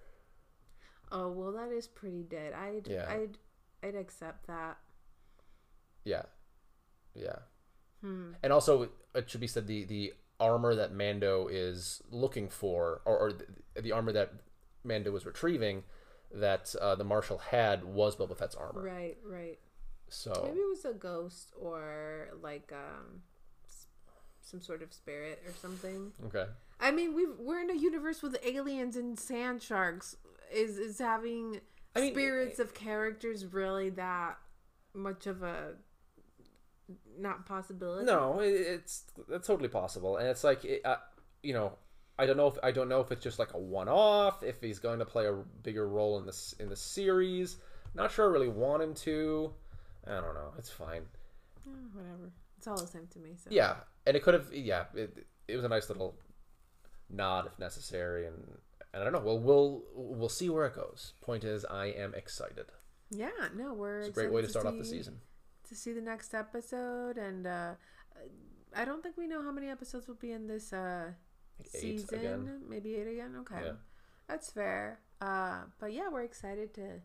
Oh 1.13 1.29
well, 1.31 1.53
that 1.53 1.73
is 1.73 1.87
pretty 1.87 2.23
dead. 2.23 2.53
I'd 2.53 2.87
Yeah. 2.87 3.07
I'd 3.09 3.39
I'd 3.83 3.95
accept 3.95 4.47
that. 4.47 4.79
Yeah, 6.05 6.23
yeah. 7.15 7.41
Hmm. 8.01 8.33
And 8.43 8.53
also, 8.53 8.89
it 9.15 9.29
should 9.29 9.41
be 9.41 9.47
said 9.47 9.67
the 9.67 9.85
the 9.85 10.15
armor 10.39 10.75
that 10.75 10.93
Mando 10.95 11.49
is 11.49 12.03
looking 12.11 12.49
for, 12.49 13.03
or, 13.05 13.19
or 13.19 13.33
the, 13.33 13.83
the 13.83 13.93
armor 13.93 14.13
that 14.13 14.33
Mando 14.85 15.11
was 15.11 15.27
retrieving, 15.27 15.85
that 16.33 16.75
uh, 16.81 16.95
the 16.95 17.05
Marshal 17.05 17.39
had 17.39 17.85
was 17.85 18.17
Boba 18.17 18.37
Fett's 18.37 18.55
armor. 18.55 18.83
Right. 18.83 19.19
Right. 19.25 19.59
So 20.09 20.33
Maybe 20.45 20.61
it 20.61 20.69
was 20.69 20.85
a 20.85 20.95
ghost 20.95 21.53
or 21.61 22.29
like 22.43 22.73
um 22.73 23.23
some 24.51 24.61
sort 24.61 24.83
of 24.83 24.93
spirit 24.93 25.43
or 25.47 25.53
something. 25.61 26.13
okay, 26.27 26.47
I 26.81 26.91
mean, 26.91 27.15
we 27.15 27.27
we're 27.39 27.61
in 27.61 27.71
a 27.71 27.75
universe 27.75 28.23
with 28.23 28.37
aliens 28.45 28.97
and 28.97 29.19
sand 29.19 29.63
sharks. 29.63 30.17
Is 30.53 30.79
is 30.79 30.99
having 30.99 31.61
I 31.95 32.01
mean, 32.01 32.13
spirits 32.13 32.59
of 32.59 32.75
characters 32.75 33.47
really 33.47 33.91
that 33.91 34.39
much 34.95 35.27
of 35.27 35.43
a 35.43 35.75
not 37.19 37.47
possibility? 37.47 38.07
no, 38.07 38.41
it, 38.41 38.49
it's 38.49 39.05
that's 39.29 39.47
totally 39.47 39.69
possible, 39.69 40.17
and 40.17 40.29
it's 40.29 40.45
like 40.45 40.65
it, 40.65 40.83
uh, 40.85 40.97
you 41.43 41.55
know. 41.55 41.73
I 42.19 42.27
don't 42.27 42.37
know 42.37 42.49
if 42.49 42.59
I 42.63 42.71
don't 42.71 42.91
know 42.91 43.01
if 43.01 43.11
it's 43.13 43.25
just 43.25 43.39
like 43.39 43.55
a 43.55 43.59
one-off. 43.59 44.43
If 44.43 44.61
he's 44.61 44.79
going 44.79 44.99
to 44.99 45.07
play 45.07 45.27
a 45.27 45.33
bigger 45.63 45.89
role 45.89 46.19
in 46.19 46.27
this 46.27 46.55
in 46.61 46.69
the 46.69 46.77
series, 46.77 47.57
not 47.95 48.13
sure. 48.13 48.29
I 48.29 48.31
really 48.31 48.49
want 48.49 48.83
him 48.83 48.93
to. 48.95 49.55
I 50.07 50.21
don't 50.21 50.35
know. 50.35 50.53
It's 50.59 50.69
fine. 50.69 51.03
Eh, 51.67 51.71
whatever. 51.95 52.31
It's 52.61 52.67
all 52.69 52.77
the 52.77 52.87
same 52.87 53.07
to 53.15 53.19
me. 53.19 53.31
So 53.43 53.49
Yeah, 53.51 53.77
and 54.07 54.15
it 54.19 54.23
could 54.23 54.35
have. 54.35 54.53
Yeah, 54.53 54.85
it, 54.95 55.27
it 55.49 55.57
was 55.57 55.65
a 55.65 55.69
nice 55.69 55.89
little 55.89 56.15
nod 57.09 57.47
if 57.47 57.59
necessary, 57.59 58.27
and 58.27 58.37
and 58.93 59.01
I 59.03 59.05
don't 59.05 59.15
know. 59.15 59.21
Well, 59.21 59.39
we'll 59.39 59.83
we'll 59.95 60.29
see 60.29 60.51
where 60.51 60.67
it 60.67 60.75
goes. 60.75 61.15
Point 61.23 61.43
is, 61.45 61.65
I 61.65 61.87
am 61.87 62.13
excited. 62.15 62.67
yeah. 63.11 63.31
No, 63.57 63.73
we're 63.73 64.01
It's 64.01 64.09
a 64.11 64.13
great 64.13 64.31
way 64.33 64.43
to 64.43 64.49
start 64.49 64.67
off 64.67 64.77
the 64.77 64.85
season. 64.85 65.21
to 65.69 65.75
see 65.75 65.93
the 65.95 66.03
next 66.03 66.35
episode, 66.35 67.17
and 67.17 67.47
uh, 67.47 67.73
I 68.77 68.85
don't 68.85 69.03
think 69.03 69.17
we 69.17 69.27
know 69.27 69.43
how 69.43 69.53
many 69.53 69.69
episodes 69.71 70.07
will 70.07 70.17
be 70.29 70.33
in 70.33 70.47
this 70.47 70.73
uh, 70.75 71.13
Eight 71.75 71.81
season. 72.01 72.19
again. 72.19 72.61
Maybe 72.69 72.95
eight 72.97 73.07
again. 73.09 73.37
Okay, 73.41 73.63
Yeah. 73.65 73.73
that's 74.29 74.51
fair. 74.51 75.01
Uh, 75.21 75.61
but 75.79 75.93
yeah, 75.95 76.09
we're 76.13 76.23
excited 76.25 76.75
to 76.75 77.01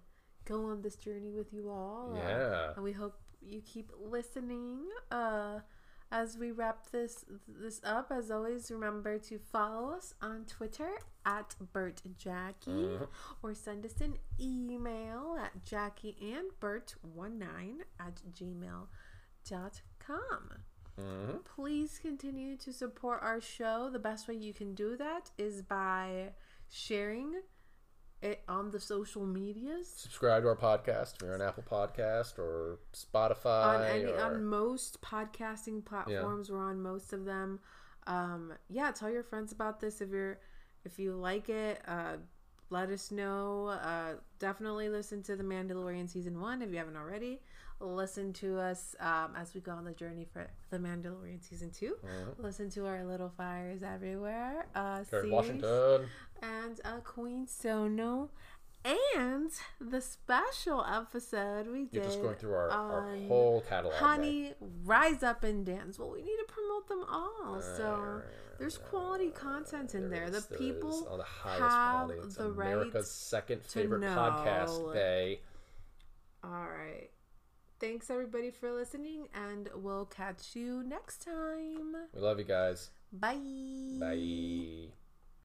go 0.46 0.66
on 0.66 0.82
this 0.82 0.96
journey 0.96 1.32
with 1.32 1.54
you 1.54 1.70
all. 1.70 2.14
uh, 2.16 2.18
Yeah. 2.20 2.74
and 2.76 2.84
we 2.84 2.92
hope 2.92 3.16
you 3.46 3.62
keep 3.62 3.92
listening. 4.00 4.80
Uh, 5.12 5.60
as 6.12 6.38
we 6.38 6.52
wrap 6.52 6.90
this 6.92 7.26
this 7.48 7.82
up, 7.84 8.12
as 8.12 8.30
always, 8.32 8.70
remember 8.72 9.18
to 9.20 9.38
follow 9.40 9.90
us 9.92 10.14
on 10.22 10.46
Twitter 10.46 10.92
at 11.26 11.56
Bert 11.74 12.02
Jackie 12.18 12.72
Mhm. 12.72 13.08
or 13.42 13.54
send 13.56 13.86
us 13.86 14.00
an 14.02 14.18
email 14.40 15.36
at 15.40 15.64
jackieandbert19 15.66 17.82
at 18.00 18.22
gmail.com. 18.32 18.88
hmm 20.98 21.38
Please 21.44 22.00
continue 22.00 22.56
to 22.58 22.72
support 22.72 23.22
our 23.22 23.42
show. 23.42 23.90
The 23.90 24.00
best 24.00 24.28
way 24.28 24.36
you 24.36 24.54
can 24.54 24.74
do 24.76 24.96
that 24.98 25.32
is 25.38 25.62
by 25.62 26.34
sharing 26.70 27.42
on 28.48 28.72
the 28.72 28.80
social 28.80 29.26
medias. 29.26 29.88
Subscribe 29.88 30.44
to 30.44 30.50
our 30.50 30.56
podcast 30.56 31.16
if 31.16 31.22
you're 31.22 31.34
on 31.36 31.42
Apple 31.42 31.64
Podcast 31.70 32.38
or 32.40 32.80
Spotify. 32.94 33.76
on 33.80 33.84
any 33.84 34.06
or, 34.06 34.20
on 34.22 34.44
most 34.46 35.02
podcasting 35.02 35.84
platforms 35.86 36.50
we're 36.50 36.64
on 36.64 36.82
most 36.82 37.14
of 37.14 37.26
them 37.26 37.60
um 38.08 38.54
yeah 38.70 38.92
tell 38.92 39.10
your 39.10 39.24
friends 39.24 39.52
about 39.52 39.80
this 39.80 40.00
if 40.02 40.10
you're 40.10 40.40
if 40.84 41.00
you 41.00 41.14
like 41.16 41.50
it 41.50 41.82
uh 41.88 42.18
let 42.70 42.90
us 42.90 43.12
know 43.12 43.68
uh 43.68 44.14
definitely 44.40 44.90
listen 44.90 45.24
to 45.24 45.36
the 45.36 45.44
mandalorian 45.44 46.08
season 46.10 46.40
one 46.40 46.62
if 46.62 46.70
you 46.72 46.78
haven't 46.78 46.96
already 46.98 47.40
listen 47.80 48.32
to 48.32 48.58
us 48.60 48.96
um 49.00 49.34
as 49.36 49.54
we 49.56 49.60
go 49.62 49.72
on 49.72 49.84
the 49.86 49.92
journey 49.94 50.26
for 50.32 50.48
the 50.70 50.78
mandalorian 50.78 51.44
season 51.44 51.70
2 51.72 51.96
Mhm. 52.04 52.44
listen 52.44 52.70
to 52.70 52.86
our 52.86 53.04
little 53.04 53.30
fires 53.30 53.82
everywhere 53.84 54.66
uh 54.76 55.04
series 55.04 55.32
Washington. 55.32 56.08
And 56.42 56.80
a 56.86 57.00
Queen 57.02 57.48
Sono, 57.48 58.30
and 58.84 59.50
the 59.80 60.00
special 60.02 60.84
episode 60.86 61.68
we 61.68 61.86
did. 61.86 61.94
You're 61.94 62.04
just 62.04 62.22
going 62.22 62.36
through 62.36 62.54
our, 62.54 62.70
our 62.70 63.16
whole 63.28 63.64
catalog. 63.68 63.94
there. 63.94 64.02
Honey, 64.02 64.54
Rise 64.84 65.24
Up 65.24 65.44
and 65.44 65.66
Dance. 65.66 65.98
Well, 65.98 66.12
we 66.12 66.22
need 66.22 66.38
to 66.38 66.46
promote 66.48 66.88
them 66.88 67.04
all. 67.10 67.62
So 67.62 67.84
Right, 67.84 68.24
there's 68.60 68.78
right, 68.78 68.90
quality 68.90 69.26
right, 69.26 69.36
content 69.36 69.96
in 69.96 70.10
there. 70.10 70.30
The 70.30 70.42
people 70.58 71.08
on 71.10 71.18
the 71.18 71.24
highest 71.24 71.62
have 71.62 72.08
quality. 72.08 72.20
It's 72.26 72.36
the 72.36 72.52
right 72.52 72.74
America's 72.74 73.12
second 73.12 73.64
to 73.64 73.70
favorite 73.70 74.02
podcast. 74.02 74.94
Bay. 74.94 75.40
All 76.44 76.52
right. 76.68 77.10
Thanks 77.80 78.10
everybody 78.10 78.52
for 78.52 78.72
listening, 78.72 79.28
and 79.34 79.68
we'll 79.76 80.06
catch 80.06 80.56
you 80.56 80.82
next 80.84 81.26
time. 81.26 81.96
We 82.14 82.22
love 82.22 82.40
you 82.40 82.46
guys. 82.46 82.92
Bye. 83.12 83.40
Bye. 84.00 85.05